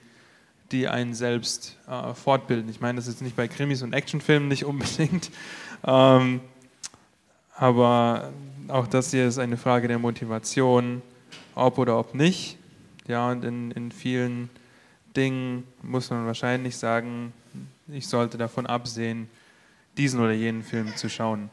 die 0.70 0.86
einen 0.86 1.14
selbst 1.14 1.76
äh, 1.88 2.14
fortbilden. 2.14 2.70
Ich 2.70 2.80
meine, 2.80 2.96
das 2.96 3.06
ist 3.06 3.14
jetzt 3.14 3.22
nicht 3.22 3.36
bei 3.36 3.48
Krimis 3.48 3.82
und 3.82 3.92
Actionfilmen 3.92 4.48
nicht 4.48 4.64
unbedingt. 4.66 5.30
Ähm, 5.84 6.40
aber 7.56 8.32
auch 8.68 8.86
das 8.86 9.10
hier 9.10 9.26
ist 9.26 9.38
eine 9.38 9.56
Frage 9.56 9.88
der 9.88 9.98
Motivation, 9.98 11.02
ob 11.54 11.78
oder 11.78 11.98
ob 11.98 12.14
nicht. 12.14 12.58
Ja, 13.06 13.30
und 13.30 13.44
in, 13.44 13.70
in 13.72 13.92
vielen 13.92 14.50
Dingen 15.16 15.66
muss 15.82 16.10
man 16.10 16.26
wahrscheinlich 16.26 16.76
sagen, 16.76 17.32
ich 17.88 18.06
sollte 18.06 18.38
davon 18.38 18.66
absehen, 18.66 19.28
diesen 19.96 20.20
oder 20.20 20.32
jenen 20.32 20.62
Film 20.62 20.94
zu 20.96 21.08
schauen 21.08 21.50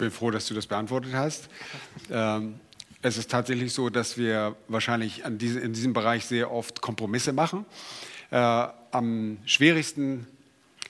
bin 0.00 0.10
froh, 0.10 0.32
dass 0.32 0.46
du 0.46 0.54
das 0.54 0.66
beantwortet 0.66 1.12
hast. 1.14 1.48
Ähm, 2.10 2.58
es 3.02 3.16
ist 3.16 3.30
tatsächlich 3.30 3.72
so, 3.72 3.88
dass 3.88 4.18
wir 4.18 4.56
wahrscheinlich 4.66 5.22
diese, 5.28 5.60
in 5.60 5.72
diesem 5.72 5.92
Bereich 5.92 6.26
sehr 6.26 6.50
oft 6.50 6.80
Kompromisse 6.80 7.32
machen. 7.32 7.64
Äh, 8.30 8.36
am 8.36 9.38
schwierigsten 9.44 10.26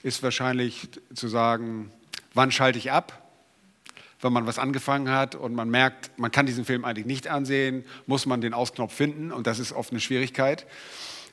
ist 0.01 0.23
wahrscheinlich 0.23 0.89
zu 1.13 1.27
sagen, 1.27 1.91
wann 2.33 2.51
schalte 2.51 2.79
ich 2.79 2.91
ab, 2.91 3.20
wenn 4.21 4.33
man 4.33 4.45
was 4.45 4.59
angefangen 4.59 5.09
hat 5.09 5.35
und 5.35 5.53
man 5.53 5.69
merkt, 5.69 6.11
man 6.17 6.31
kann 6.31 6.45
diesen 6.45 6.65
Film 6.65 6.85
eigentlich 6.85 7.05
nicht 7.05 7.27
ansehen, 7.27 7.83
muss 8.05 8.25
man 8.25 8.41
den 8.41 8.53
Ausknopf 8.53 8.93
finden 8.93 9.31
und 9.31 9.47
das 9.47 9.59
ist 9.59 9.73
oft 9.73 9.91
eine 9.91 9.99
Schwierigkeit. 9.99 10.65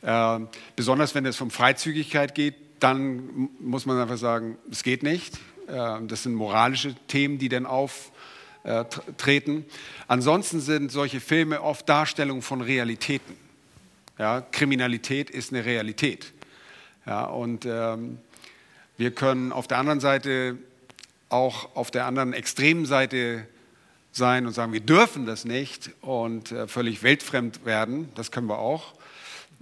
Äh, 0.02 0.40
besonders 0.76 1.14
wenn 1.14 1.26
es 1.26 1.40
um 1.40 1.50
Freizügigkeit 1.50 2.34
geht, 2.34 2.54
dann 2.80 3.50
muss 3.60 3.86
man 3.86 4.00
einfach 4.00 4.16
sagen, 4.16 4.56
es 4.70 4.82
geht 4.82 5.02
nicht. 5.02 5.38
Ähm, 5.68 6.08
das 6.08 6.22
sind 6.22 6.34
moralische 6.34 6.94
Themen, 7.08 7.38
die 7.38 7.48
dann 7.48 7.66
auftreten. 7.66 9.64
Ansonsten 10.06 10.60
sind 10.60 10.92
solche 10.92 11.20
Filme 11.20 11.62
oft 11.62 11.88
Darstellungen 11.88 12.42
von 12.42 12.60
Realitäten. 12.60 13.36
Ja, 14.18 14.40
Kriminalität 14.40 15.30
ist 15.30 15.52
eine 15.52 15.64
Realität. 15.64 16.32
Ja, 17.06 17.24
und 17.24 17.64
ähm, 17.66 18.18
wir 18.96 19.12
können 19.12 19.52
auf 19.52 19.68
der 19.68 19.78
anderen 19.78 20.00
Seite 20.00 20.58
auch 21.28 21.74
auf 21.76 21.90
der 21.90 22.06
anderen 22.06 22.32
extremen 22.32 22.86
Seite 22.86 23.46
sein 24.12 24.46
und 24.46 24.52
sagen, 24.52 24.72
wir 24.72 24.80
dürfen 24.80 25.26
das 25.26 25.44
nicht 25.44 25.90
und 26.00 26.52
äh, 26.52 26.66
völlig 26.66 27.02
weltfremd 27.02 27.64
werden. 27.64 28.08
Das 28.14 28.30
können 28.30 28.48
wir 28.48 28.58
auch. 28.58 28.94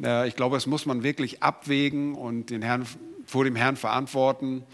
Äh, 0.03 0.29
ich 0.29 0.37
glaube, 0.37 0.57
das 0.57 0.67
muss 0.67 0.87
man 0.87 1.03
wirklich 1.03 1.43
abwägen 1.43 2.15
und 2.15 2.51
den 2.51 2.63
Herrn, 2.63 2.87
vor 3.27 3.45
dem 3.45 3.57
Herrn 3.57 3.77
verantworten. 3.77 4.65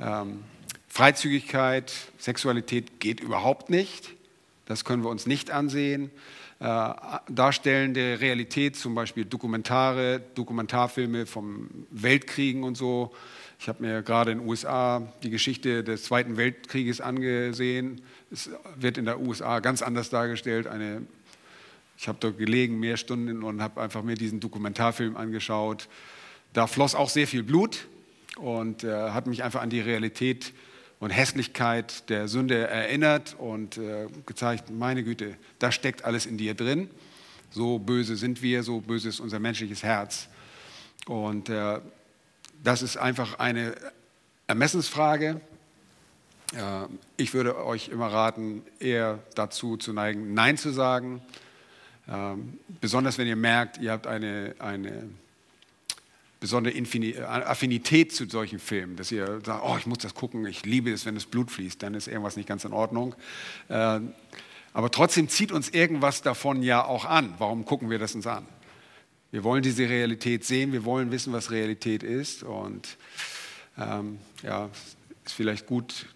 Ähm, 0.00 0.44
Freizügigkeit, 0.88 1.92
Sexualität 2.18 3.00
geht 3.00 3.20
überhaupt 3.20 3.68
nicht. 3.70 4.14
Das 4.66 4.84
können 4.84 5.02
wir 5.02 5.10
uns 5.10 5.26
nicht 5.26 5.50
ansehen. 5.50 6.10
Äh, 6.58 6.94
darstellende 7.28 8.20
Realität, 8.20 8.76
zum 8.76 8.94
Beispiel 8.94 9.26
Dokumentare, 9.26 10.22
Dokumentarfilme 10.34 11.26
vom 11.26 11.68
Weltkriegen 11.90 12.62
und 12.62 12.76
so. 12.76 13.14
Ich 13.58 13.68
habe 13.68 13.82
mir 13.82 14.02
gerade 14.02 14.32
in 14.32 14.38
den 14.38 14.48
USA 14.48 15.12
die 15.22 15.30
Geschichte 15.30 15.82
des 15.82 16.04
Zweiten 16.04 16.36
Weltkrieges 16.36 17.00
angesehen. 17.00 18.02
Es 18.30 18.50
wird 18.76 18.98
in 18.98 19.06
der 19.06 19.20
USA 19.20 19.60
ganz 19.60 19.82
anders 19.82 20.10
dargestellt. 20.10 20.66
Eine, 20.66 21.02
ich 21.96 22.06
habe 22.06 22.18
dort 22.20 22.38
gelegen, 22.38 22.78
mehr 22.78 22.96
Stunden 22.96 23.42
und 23.42 23.62
habe 23.62 23.80
einfach 23.80 24.02
mir 24.02 24.14
diesen 24.14 24.40
Dokumentarfilm 24.40 25.16
angeschaut. 25.16 25.88
Da 26.52 26.66
floss 26.66 26.94
auch 26.94 27.08
sehr 27.08 27.26
viel 27.26 27.42
Blut 27.42 27.86
und 28.36 28.84
äh, 28.84 29.10
hat 29.10 29.26
mich 29.26 29.42
einfach 29.42 29.62
an 29.62 29.70
die 29.70 29.80
Realität 29.80 30.52
und 31.00 31.10
Hässlichkeit 31.10 32.08
der 32.08 32.28
Sünde 32.28 32.66
erinnert 32.68 33.36
und 33.38 33.78
äh, 33.78 34.06
gezeigt, 34.26 34.70
meine 34.70 35.02
Güte, 35.02 35.36
da 35.58 35.72
steckt 35.72 36.04
alles 36.04 36.26
in 36.26 36.38
dir 36.38 36.54
drin. 36.54 36.90
So 37.50 37.78
böse 37.78 38.16
sind 38.16 38.42
wir, 38.42 38.62
so 38.62 38.80
böse 38.80 39.08
ist 39.08 39.20
unser 39.20 39.38
menschliches 39.38 39.82
Herz. 39.82 40.28
Und 41.06 41.48
äh, 41.48 41.80
das 42.66 42.82
ist 42.82 42.96
einfach 42.96 43.38
eine 43.38 43.76
Ermessensfrage. 44.48 45.40
Äh, 46.52 46.58
ich 47.16 47.32
würde 47.32 47.64
euch 47.64 47.90
immer 47.90 48.08
raten, 48.08 48.62
eher 48.80 49.20
dazu 49.36 49.76
zu 49.76 49.92
neigen, 49.92 50.34
Nein 50.34 50.58
zu 50.58 50.70
sagen. 50.70 51.22
Ähm, 52.08 52.58
besonders 52.80 53.18
wenn 53.18 53.28
ihr 53.28 53.36
merkt, 53.36 53.78
ihr 53.78 53.92
habt 53.92 54.08
eine, 54.08 54.56
eine 54.58 55.08
besondere 56.40 56.74
äh, 56.74 57.22
Affinität 57.22 58.12
zu 58.12 58.28
solchen 58.28 58.58
Filmen, 58.58 58.96
dass 58.96 59.12
ihr 59.12 59.40
sagt, 59.44 59.62
oh, 59.64 59.76
ich 59.78 59.86
muss 59.86 59.98
das 59.98 60.14
gucken, 60.14 60.44
ich 60.44 60.66
liebe 60.66 60.90
es, 60.90 61.06
wenn 61.06 61.14
das 61.14 61.26
Blut 61.26 61.52
fließt, 61.52 61.80
dann 61.84 61.94
ist 61.94 62.08
irgendwas 62.08 62.36
nicht 62.36 62.48
ganz 62.48 62.64
in 62.64 62.72
Ordnung. 62.72 63.14
Äh, 63.68 64.00
aber 64.72 64.90
trotzdem 64.90 65.28
zieht 65.28 65.52
uns 65.52 65.68
irgendwas 65.68 66.22
davon 66.22 66.64
ja 66.64 66.84
auch 66.84 67.04
an. 67.04 67.32
Warum 67.38 67.64
gucken 67.64 67.90
wir 67.90 68.00
das 68.00 68.16
uns 68.16 68.26
an? 68.26 68.44
Wir 69.32 69.44
wollen 69.44 69.62
diese 69.62 69.88
Realität 69.88 70.44
sehen, 70.44 70.72
wir 70.72 70.84
wollen 70.84 71.10
wissen, 71.10 71.32
was 71.32 71.50
Realität 71.50 72.02
ist. 72.02 72.42
Und 72.42 72.96
ähm, 73.76 74.18
ja, 74.42 74.70
es 74.72 74.96
ist 75.26 75.32
vielleicht 75.34 75.66
gut, 75.66 76.06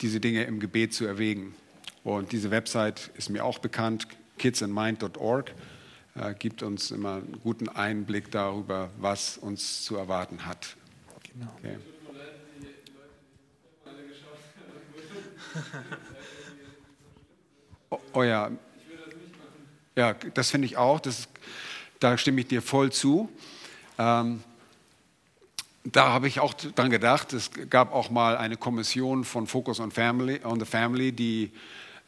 diese 0.00 0.20
Dinge 0.20 0.44
im 0.44 0.60
Gebet 0.60 0.94
zu 0.94 1.04
erwägen. 1.04 1.54
Und 2.04 2.32
diese 2.32 2.50
Website 2.50 3.10
ist 3.16 3.30
mir 3.30 3.44
auch 3.44 3.58
bekannt, 3.58 4.06
kidsandmind.org 4.38 5.52
äh, 6.16 6.34
gibt 6.34 6.62
uns 6.62 6.90
immer 6.90 7.14
einen 7.14 7.40
guten 7.42 7.68
Einblick 7.68 8.30
darüber, 8.30 8.90
was 8.98 9.36
uns 9.38 9.84
zu 9.84 9.96
erwarten 9.96 10.46
hat. 10.46 10.76
Genau. 11.32 11.50
Okay. 11.58 11.76
Oh, 17.90 18.00
oh, 18.12 18.22
ja. 18.24 18.50
Ja, 19.96 20.14
das 20.14 20.50
finde 20.50 20.66
ich 20.66 20.76
auch. 20.76 20.98
Das, 20.98 21.28
da 22.00 22.18
stimme 22.18 22.40
ich 22.40 22.48
dir 22.48 22.62
voll 22.62 22.92
zu. 22.92 23.28
Ähm, 23.98 24.42
da 25.84 26.08
habe 26.08 26.28
ich 26.28 26.40
auch 26.40 26.54
dran 26.54 26.90
gedacht. 26.90 27.32
Es 27.32 27.50
gab 27.68 27.92
auch 27.92 28.10
mal 28.10 28.36
eine 28.36 28.56
Kommission 28.56 29.24
von 29.24 29.46
Focus 29.46 29.80
on, 29.80 29.90
Family, 29.90 30.40
on 30.44 30.58
the 30.58 30.66
Family, 30.66 31.12
die 31.12 31.52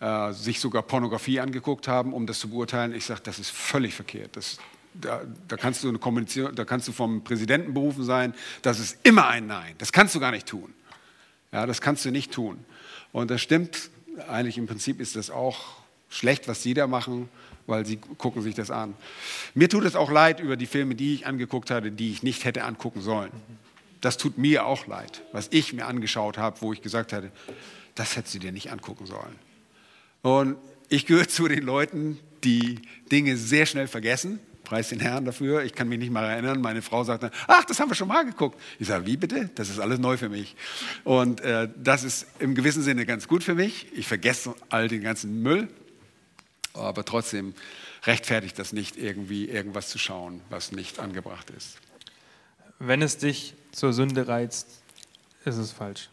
äh, 0.00 0.32
sich 0.32 0.60
sogar 0.60 0.82
Pornografie 0.82 1.40
angeguckt 1.40 1.86
haben, 1.86 2.12
um 2.12 2.26
das 2.26 2.38
zu 2.38 2.48
beurteilen. 2.48 2.94
Ich 2.94 3.04
sage, 3.04 3.20
das 3.22 3.38
ist 3.38 3.50
völlig 3.50 3.94
verkehrt. 3.94 4.36
Das, 4.36 4.58
da, 4.94 5.20
da, 5.46 5.56
kannst 5.56 5.84
du 5.84 5.88
eine 5.88 5.98
Kommunikation, 5.98 6.54
da 6.54 6.64
kannst 6.64 6.88
du 6.88 6.92
vom 6.92 7.22
Präsidenten 7.22 7.74
berufen 7.74 8.04
sein. 8.04 8.34
Das 8.62 8.80
ist 8.80 8.98
immer 9.02 9.28
ein 9.28 9.46
Nein. 9.46 9.74
Das 9.78 9.92
kannst 9.92 10.14
du 10.14 10.20
gar 10.20 10.30
nicht 10.30 10.46
tun. 10.46 10.72
Ja, 11.52 11.66
das 11.66 11.80
kannst 11.80 12.04
du 12.04 12.10
nicht 12.10 12.32
tun. 12.32 12.64
Und 13.12 13.30
das 13.30 13.42
stimmt. 13.42 13.90
Eigentlich 14.28 14.56
im 14.56 14.66
Prinzip 14.66 15.00
ist 15.00 15.16
das 15.16 15.30
auch 15.30 15.76
schlecht, 16.08 16.48
was 16.48 16.62
sie 16.62 16.74
da 16.74 16.86
machen, 16.86 17.28
weil 17.66 17.84
sie 17.84 17.96
gucken 17.96 18.42
sich 18.42 18.54
das 18.54 18.70
an. 18.70 18.94
Mir 19.54 19.68
tut 19.68 19.84
es 19.84 19.96
auch 19.96 20.10
leid 20.10 20.40
über 20.40 20.56
die 20.56 20.66
Filme, 20.66 20.94
die 20.94 21.14
ich 21.14 21.26
angeguckt 21.26 21.70
hatte, 21.70 21.90
die 21.90 22.10
ich 22.10 22.22
nicht 22.22 22.44
hätte 22.44 22.64
angucken 22.64 23.00
sollen. 23.00 23.30
Das 24.00 24.16
tut 24.16 24.38
mir 24.38 24.66
auch 24.66 24.86
leid, 24.86 25.22
was 25.32 25.48
ich 25.50 25.72
mir 25.72 25.86
angeschaut 25.86 26.38
habe, 26.38 26.60
wo 26.60 26.72
ich 26.72 26.82
gesagt 26.82 27.12
hatte, 27.12 27.32
das 27.94 28.16
hättest 28.16 28.34
du 28.34 28.38
dir 28.38 28.52
nicht 28.52 28.70
angucken 28.70 29.06
sollen. 29.06 29.36
Und 30.22 30.56
ich 30.88 31.06
gehöre 31.06 31.28
zu 31.28 31.48
den 31.48 31.62
Leuten, 31.62 32.18
die 32.44 32.80
Dinge 33.10 33.36
sehr 33.36 33.66
schnell 33.66 33.88
vergessen. 33.88 34.38
Preis 34.62 34.88
den 34.88 35.00
Herrn 35.00 35.24
dafür. 35.24 35.62
Ich 35.62 35.74
kann 35.74 35.88
mich 35.88 35.98
nicht 35.98 36.10
mal 36.10 36.24
erinnern. 36.24 36.60
Meine 36.60 36.82
Frau 36.82 37.04
sagt 37.04 37.22
dann, 37.22 37.30
ach, 37.46 37.64
das 37.64 37.78
haben 37.78 37.88
wir 37.88 37.94
schon 37.94 38.08
mal 38.08 38.24
geguckt. 38.24 38.60
Ich 38.80 38.88
sage, 38.88 39.06
wie 39.06 39.16
bitte? 39.16 39.48
Das 39.54 39.68
ist 39.68 39.78
alles 39.78 40.00
neu 40.00 40.16
für 40.16 40.28
mich. 40.28 40.56
Und 41.04 41.40
äh, 41.40 41.68
das 41.76 42.02
ist 42.02 42.26
im 42.40 42.54
gewissen 42.54 42.82
Sinne 42.82 43.06
ganz 43.06 43.28
gut 43.28 43.44
für 43.44 43.54
mich. 43.54 43.86
Ich 43.94 44.08
vergesse 44.08 44.54
all 44.68 44.88
den 44.88 45.02
ganzen 45.02 45.42
Müll. 45.42 45.68
Aber 46.76 47.04
trotzdem 47.04 47.54
rechtfertigt 48.04 48.58
das 48.58 48.72
nicht, 48.72 48.96
irgendwie 48.96 49.48
irgendwas 49.48 49.88
zu 49.88 49.98
schauen, 49.98 50.40
was 50.50 50.72
nicht 50.72 50.98
angebracht 50.98 51.50
ist. 51.50 51.78
Wenn 52.78 53.02
es 53.02 53.18
dich 53.18 53.54
zur 53.72 53.92
Sünde 53.92 54.28
reizt, 54.28 54.82
ist 55.44 55.56
es 55.56 55.72
falsch. 55.72 56.10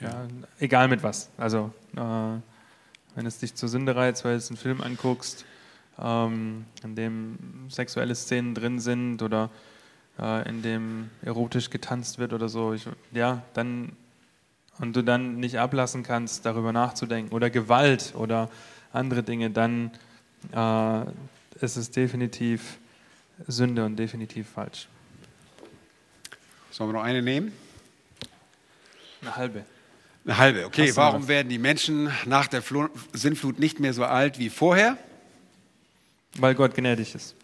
Ja, 0.00 0.26
egal 0.58 0.88
mit 0.88 1.02
was. 1.02 1.30
Also 1.36 1.72
äh, 1.96 2.00
wenn 3.14 3.26
es 3.26 3.38
dich 3.38 3.54
zur 3.54 3.68
Sünde 3.68 3.94
reizt, 3.94 4.24
weil 4.24 4.38
du 4.38 4.46
einen 4.48 4.56
Film 4.56 4.80
anguckst, 4.80 5.44
ähm, 5.98 6.64
in 6.82 6.96
dem 6.96 7.38
sexuelle 7.68 8.14
Szenen 8.14 8.54
drin 8.54 8.80
sind 8.80 9.22
oder 9.22 9.50
äh, 10.18 10.48
in 10.48 10.62
dem 10.62 11.10
erotisch 11.22 11.70
getanzt 11.70 12.18
wird 12.18 12.32
oder 12.32 12.48
so, 12.48 12.72
ich, 12.72 12.86
ja, 13.12 13.42
dann 13.54 13.92
und 14.78 14.96
du 14.96 15.02
dann 15.02 15.36
nicht 15.36 15.58
ablassen 15.58 16.02
kannst, 16.02 16.46
darüber 16.46 16.72
nachzudenken 16.72 17.34
oder 17.34 17.50
Gewalt 17.50 18.14
oder 18.16 18.50
andere 18.92 19.22
Dinge, 19.22 19.50
dann 19.50 19.90
äh, 20.52 21.64
ist 21.64 21.76
es 21.76 21.90
definitiv 21.90 22.78
Sünde 23.46 23.84
und 23.84 23.96
definitiv 23.96 24.48
falsch. 24.48 24.88
Sollen 26.70 26.90
wir 26.90 26.94
noch 26.94 27.04
eine 27.04 27.22
nehmen? 27.22 27.52
Eine 29.20 29.36
halbe. 29.36 29.64
Eine 30.24 30.38
halbe, 30.38 30.66
okay. 30.66 30.94
Warum 30.94 31.28
werden 31.28 31.48
die 31.48 31.58
Menschen 31.58 32.10
nach 32.26 32.46
der 32.46 32.62
Fl 32.62 32.88
Sintflut 33.12 33.58
nicht 33.58 33.80
mehr 33.80 33.92
so 33.92 34.04
alt 34.04 34.38
wie 34.38 34.50
vorher? 34.50 34.96
Weil 36.36 36.54
Gott 36.54 36.74
gnädig 36.74 37.14
ist. 37.14 37.34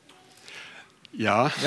Ja. 1.13 1.51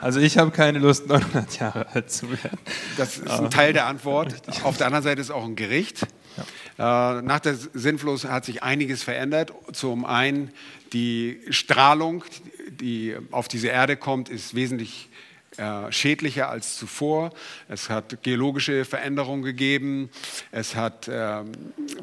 Also 0.00 0.20
ich 0.20 0.36
habe 0.36 0.50
keine 0.50 0.78
Lust, 0.80 1.06
900 1.08 1.58
Jahre 1.58 1.86
alt 1.94 2.10
zu 2.10 2.30
werden. 2.30 2.58
Das 2.98 3.16
ist 3.16 3.30
ein 3.30 3.50
Teil 3.50 3.72
der 3.72 3.86
Antwort. 3.86 4.34
Auf 4.64 4.76
der 4.76 4.86
anderen 4.86 5.02
Seite 5.02 5.20
ist 5.20 5.30
auch 5.30 5.44
ein 5.44 5.56
Gericht. 5.56 6.06
Ja. 6.78 7.18
Äh, 7.18 7.22
nach 7.22 7.40
der 7.40 7.54
Sinnfluss 7.54 8.24
hat 8.24 8.44
sich 8.44 8.62
einiges 8.62 9.02
verändert. 9.02 9.52
Zum 9.72 10.04
einen 10.04 10.50
die 10.92 11.40
Strahlung, 11.50 12.24
die 12.68 13.16
auf 13.30 13.48
diese 13.48 13.68
Erde 13.68 13.96
kommt, 13.96 14.28
ist 14.28 14.54
wesentlich 14.54 15.08
äh, 15.56 15.92
schädlicher 15.92 16.48
als 16.48 16.76
zuvor. 16.76 17.30
Es 17.68 17.88
hat 17.88 18.22
geologische 18.22 18.84
Veränderungen 18.84 19.42
gegeben. 19.42 20.10
Es 20.50 20.74
hat 20.74 21.08
ähm, 21.10 21.52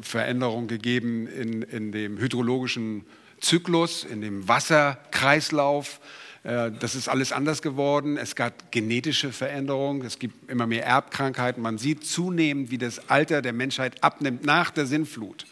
Veränderungen 0.00 0.68
gegeben 0.68 1.26
in, 1.26 1.62
in 1.62 1.92
dem 1.92 2.18
hydrologischen 2.18 3.04
Zyklus, 3.40 4.04
in 4.04 4.22
dem 4.22 4.48
Wasserkreislauf. 4.48 6.00
Äh, 6.44 6.72
das 6.72 6.94
ist 6.94 7.08
alles 7.08 7.32
anders 7.32 7.62
geworden. 7.62 8.16
Es 8.16 8.34
gab 8.34 8.72
genetische 8.72 9.32
Veränderungen. 9.32 10.04
Es 10.04 10.18
gibt 10.18 10.50
immer 10.50 10.66
mehr 10.66 10.84
Erbkrankheiten. 10.84 11.62
Man 11.62 11.78
sieht 11.78 12.04
zunehmend, 12.04 12.70
wie 12.70 12.78
das 12.78 13.08
Alter 13.08 13.42
der 13.42 13.52
Menschheit 13.52 14.02
abnimmt 14.02 14.44
nach 14.44 14.70
der 14.70 14.86
Sinnflut. 14.86 15.46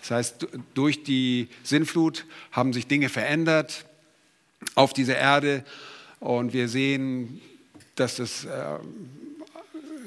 Das 0.00 0.10
heißt, 0.10 0.48
durch 0.74 1.02
die 1.02 1.48
Sinnflut 1.62 2.24
haben 2.52 2.72
sich 2.72 2.86
Dinge 2.86 3.08
verändert 3.08 3.84
auf 4.74 4.92
dieser 4.92 5.16
Erde 5.16 5.64
und 6.20 6.52
wir 6.52 6.68
sehen, 6.68 7.40
dass 7.96 8.16
das, 8.16 8.44
äh, 8.44 8.78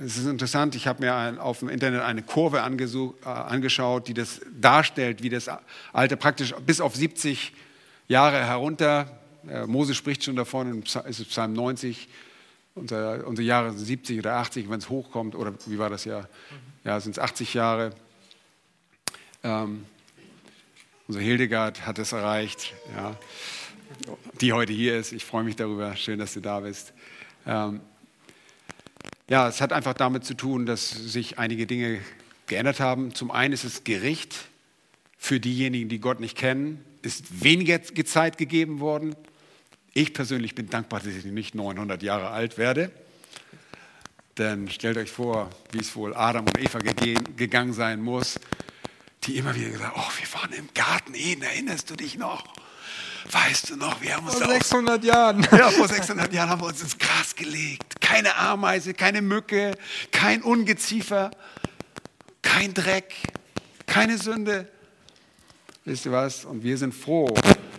es 0.04 0.18
ist 0.18 0.26
interessant, 0.26 0.76
ich 0.76 0.88
habe 0.88 1.04
mir 1.04 1.16
ein, 1.16 1.38
auf 1.38 1.60
dem 1.60 1.70
Internet 1.70 2.02
eine 2.02 2.24
Kurve 2.24 2.58
äh, 2.58 3.30
angeschaut, 3.30 4.08
die 4.08 4.14
das 4.16 4.42
darstellt, 4.60 5.22
wie 5.22 5.30
das 5.30 5.50
Alter 5.92 6.16
praktisch 6.16 6.54
bis 6.66 6.82
auf 6.82 6.96
70 6.96 7.54
Jahre 8.08 8.46
herunter, 8.46 9.23
äh, 9.50 9.66
Mose 9.66 9.94
spricht 9.94 10.24
schon 10.24 10.36
davon, 10.36 10.84
ist 10.84 10.96
es 10.96 11.26
Psalm 11.26 11.54
90, 11.54 12.08
unser, 12.76 13.28
unsere 13.28 13.46
Jahre 13.46 13.72
sind 13.72 13.86
70 13.86 14.20
oder 14.20 14.36
80, 14.36 14.70
wenn 14.70 14.80
es 14.80 14.90
hochkommt, 14.90 15.36
oder 15.36 15.54
wie 15.68 15.78
war 15.78 15.90
das 15.90 16.06
ja? 16.06 16.28
Ja, 16.84 17.00
sind 17.00 17.14
es 17.14 17.20
80 17.20 17.54
Jahre. 17.54 17.92
Ähm, 19.44 19.86
unser 21.08 21.20
Hildegard 21.20 21.86
hat 21.86 22.00
es 22.00 22.12
erreicht. 22.12 22.74
Ja 22.96 23.16
die 24.42 24.54
heute 24.54 24.74
hier 24.74 24.98
ist. 24.98 25.12
Ich 25.12 25.26
freue 25.26 25.44
mich 25.44 25.56
darüber. 25.56 25.96
Schön, 25.96 26.20
dass 26.20 26.34
du 26.34 26.42
da 26.42 26.62
bist. 26.62 26.94
Ähm, 27.46 27.82
ja, 29.30 29.48
es 29.48 29.62
hat 29.62 29.74
einfach 29.74 29.94
damit 29.94 30.26
zu 30.26 30.34
tun, 30.34 30.66
dass 30.66 30.90
sich 30.90 31.40
einige 31.40 31.66
Dinge 31.66 32.00
geändert 32.48 32.80
haben. 32.80 33.16
Zum 33.16 33.32
einen 33.32 33.54
ist 33.54 33.64
es 33.64 33.84
Gericht 33.84 34.48
für 35.18 35.40
diejenigen, 35.40 35.90
die 35.90 36.00
Gott 36.00 36.20
nicht 36.20 36.38
kennen, 36.38 36.84
ist 37.02 37.44
weniger 37.44 37.82
Zeit 37.84 38.38
gegeben 38.38 38.80
worden. 38.80 39.16
Ich 39.94 40.14
persönlich 40.14 40.56
bin 40.56 40.70
dankbar, 40.70 41.02
dass 41.02 41.14
ich 41.14 41.26
nicht 41.26 41.54
900 41.54 42.02
Jahre 42.02 42.30
alt 42.32 42.58
werde. 42.58 42.92
Denn 44.40 44.68
stellt 44.70 44.98
euch 44.98 45.12
vor, 45.12 45.52
wie 45.72 45.80
es 45.80 45.96
wohl 45.96 46.16
Adam 46.16 46.46
und 46.46 46.60
Eva 46.60 46.80
gegangen 46.80 47.74
sein 47.74 48.02
muss. 48.02 48.40
die 49.26 49.38
immer 49.38 49.54
wieder 49.56 49.70
gesagt 49.70 49.94
oh, 49.96 50.12
wir 50.20 50.42
waren 50.42 50.52
im 50.54 50.68
Garten 50.74 51.14
Eden, 51.14 51.44
erinnerst 51.44 51.92
du 51.92 51.96
dich 51.96 52.18
noch? 52.18 52.44
Weißt 53.32 53.70
du 53.70 53.76
noch, 53.78 54.02
wir 54.02 54.16
haben 54.16 54.26
uns 54.26 54.36
Vor 54.36 54.48
da 54.48 54.54
600 54.54 55.04
Jahren. 55.04 55.48
ja, 55.52 55.70
vor 55.70 55.88
600 55.88 56.34
Jahren 56.34 56.50
haben 56.50 56.62
wir 56.62 56.68
uns 56.68 56.82
ins 56.82 56.98
Gras 56.98 57.36
gelegt. 57.36 58.02
Keine 58.02 58.36
Ameise, 58.36 58.96
keine 58.96 59.22
Mücke, 59.22 59.78
kein 60.12 60.42
Ungeziefer, 60.42 61.30
kein 62.42 62.74
Dreck, 62.74 63.14
keine 63.86 64.18
Sünde. 64.18 64.68
Wisst 65.86 66.06
ihr 66.08 66.12
was? 66.12 66.46
Und 66.46 66.64
wir 66.64 66.78
sind 66.78 66.94
froh. 66.94 67.34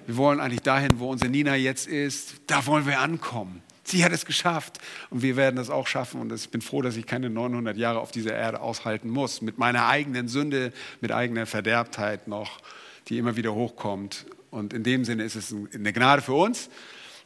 Wir 0.06 0.16
wollen 0.16 0.40
eigentlich 0.40 0.60
dahin, 0.60 0.98
wo 0.98 1.10
unsere 1.10 1.30
Nina 1.30 1.56
jetzt 1.56 1.86
ist. 1.86 2.34
Da 2.46 2.66
wollen 2.66 2.86
wir 2.86 3.00
ankommen. 3.00 3.62
Sie 3.84 4.04
hat 4.04 4.12
es 4.12 4.24
geschafft 4.24 4.78
und 5.10 5.22
wir 5.22 5.36
werden 5.36 5.56
das 5.56 5.70
auch 5.70 5.86
schaffen. 5.86 6.20
Und 6.20 6.32
ich 6.32 6.48
bin 6.48 6.62
froh, 6.62 6.82
dass 6.82 6.96
ich 6.96 7.06
keine 7.06 7.30
900 7.30 7.76
Jahre 7.76 8.00
auf 8.00 8.10
dieser 8.10 8.34
Erde 8.34 8.60
aushalten 8.60 9.10
muss. 9.10 9.42
Mit 9.42 9.58
meiner 9.58 9.86
eigenen 9.86 10.28
Sünde, 10.28 10.72
mit 11.00 11.12
eigener 11.12 11.46
Verderbtheit 11.46 12.28
noch, 12.28 12.60
die 13.08 13.18
immer 13.18 13.36
wieder 13.36 13.54
hochkommt. 13.54 14.26
Und 14.50 14.72
in 14.72 14.82
dem 14.82 15.04
Sinne 15.04 15.24
ist 15.24 15.36
es 15.36 15.54
eine 15.74 15.92
Gnade 15.92 16.22
für 16.22 16.34
uns. 16.34 16.70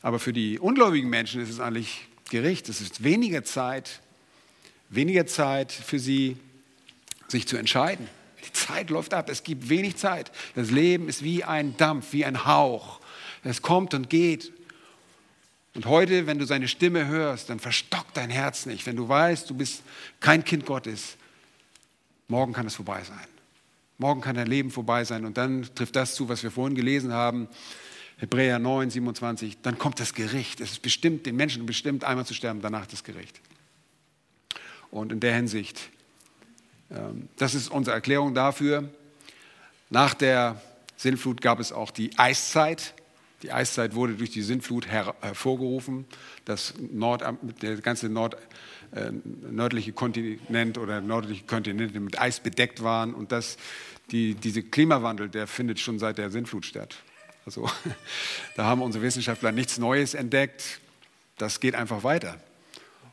Aber 0.03 0.18
für 0.18 0.33
die 0.33 0.59
ungläubigen 0.59 1.09
Menschen 1.09 1.41
ist 1.41 1.51
es 1.51 1.61
eigentlich 1.61 2.09
Gericht. 2.31 2.68
Es 2.68 2.81
ist 2.81 3.05
weniger 3.05 3.45
Zeit, 3.45 4.01
weniger 4.89 5.26
Zeit 5.26 5.72
für 5.72 5.99
sie, 5.99 6.37
sich 7.29 7.47
zu 7.47 7.57
entscheiden. 7.57 8.09
Die 8.49 8.53
Zeit 8.53 8.91
läuft 8.91 9.15
ab, 9.15 9.29
es 9.29 9.43
gibt 9.43 9.69
wenig 9.69 9.97
Zeit. 9.97 10.33
Das 10.55 10.71
Leben 10.71 11.09
ist 11.09 11.23
wie 11.23 11.45
ein 11.45 11.77
Dampf, 11.77 12.13
wie 12.13 12.25
ein 12.25 12.47
Hauch. 12.47 13.01
Es 13.45 13.63
kommt 13.63 13.95
und 13.95 14.11
geht. 14.11 14.53
Und 15.75 15.87
heute, 15.87 16.27
wenn 16.27 16.39
du 16.39 16.45
seine 16.45 16.67
Stimme 16.67 17.07
hörst, 17.07 17.51
dann 17.51 17.61
verstockt 17.61 18.17
dein 18.17 18.31
Herz 18.31 18.67
nicht. 18.67 18.87
Wenn 18.87 18.97
du 18.97 19.09
weißt, 19.09 19.49
du 19.49 19.55
bist 19.55 19.83
kein 20.21 20.45
Kind 20.45 20.67
Gottes, 20.67 21.17
morgen 22.27 22.53
kann 22.53 22.67
es 22.67 22.75
vorbei 22.75 23.03
sein. 23.05 23.27
Morgen 23.99 24.21
kann 24.21 24.37
dein 24.37 24.47
Leben 24.47 24.71
vorbei 24.71 25.05
sein. 25.05 25.25
Und 25.25 25.37
dann 25.37 25.69
trifft 25.75 25.97
das 25.97 26.15
zu, 26.15 26.29
was 26.29 26.43
wir 26.43 26.51
vorhin 26.51 26.75
gelesen 26.75 27.13
haben. 27.13 27.49
Hebräer 28.19 28.59
9, 28.59 28.91
27, 28.91 29.59
dann 29.63 29.79
kommt 29.79 30.01
das 30.01 30.15
Gericht. 30.15 30.61
Es 30.61 30.73
ist 30.73 30.83
bestimmt, 30.83 31.27
den 31.27 31.37
Menschen 31.37 31.67
bestimmt, 31.67 32.03
einmal 32.03 32.27
zu 32.27 32.35
sterben, 32.35 32.61
danach 32.61 32.87
das 32.87 33.05
Gericht. 33.05 33.41
Und 34.91 35.13
in 35.13 35.21
der 35.21 35.35
Hinsicht, 35.35 35.91
das 37.36 37.55
ist 37.55 37.70
unsere 37.70 37.95
Erklärung 37.95 38.34
dafür. 38.34 38.89
Nach 39.91 40.14
der 40.14 40.61
Sintflut 40.97 41.41
gab 41.41 41.61
es 41.61 41.72
auch 41.72 41.91
die 41.91 42.18
Eiszeit. 42.18 42.95
Die 43.43 43.53
Eiszeit 43.53 43.95
wurde 43.95 44.14
durch 44.14 44.30
die 44.30 44.43
Sintflut 44.43 44.89
hervorgerufen. 44.89 46.07
Das 46.45 46.74
Nord, 46.91 47.22
der 47.62 47.76
ganze 47.76 48.09
Nord, 48.09 48.36
äh, 48.91 49.12
nördliche 49.49 49.93
Kontinent 49.93 50.76
oder 50.76 51.01
nördliche 51.01 51.45
Kontinente 51.45 52.01
mit 52.01 52.20
Eis 52.20 52.41
bedeckt 52.41 52.82
waren. 52.82 53.14
Und 53.14 53.30
das, 53.30 53.57
die, 54.11 54.34
dieser 54.34 54.62
Klimawandel, 54.62 55.28
der 55.28 55.47
findet 55.47 55.78
schon 55.78 55.99
seit 55.99 56.18
der 56.18 56.30
Sintflut 56.30 56.66
statt. 56.66 56.97
Also 57.47 57.70
da 58.57 58.64
haben 58.64 58.82
unsere 58.82 59.05
Wissenschaftler 59.05 59.53
nichts 59.53 59.78
Neues 59.78 60.14
entdeckt. 60.14 60.80
Das 61.36 61.61
geht 61.61 61.76
einfach 61.76 62.03
weiter. 62.03 62.41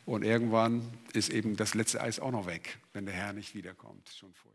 Und 0.06 0.24
irgendwann 0.24 0.82
ist 1.14 1.30
eben 1.30 1.56
das 1.56 1.74
letzte 1.74 2.02
Eis 2.02 2.20
auch 2.20 2.32
noch 2.32 2.46
weg, 2.46 2.78
wenn 2.94 3.06
der 3.06 3.16
Herr 3.16 3.34
nicht 3.34 3.56
wiederkommt, 3.56 4.08
schon 4.10 4.34
vorher. 4.34 4.55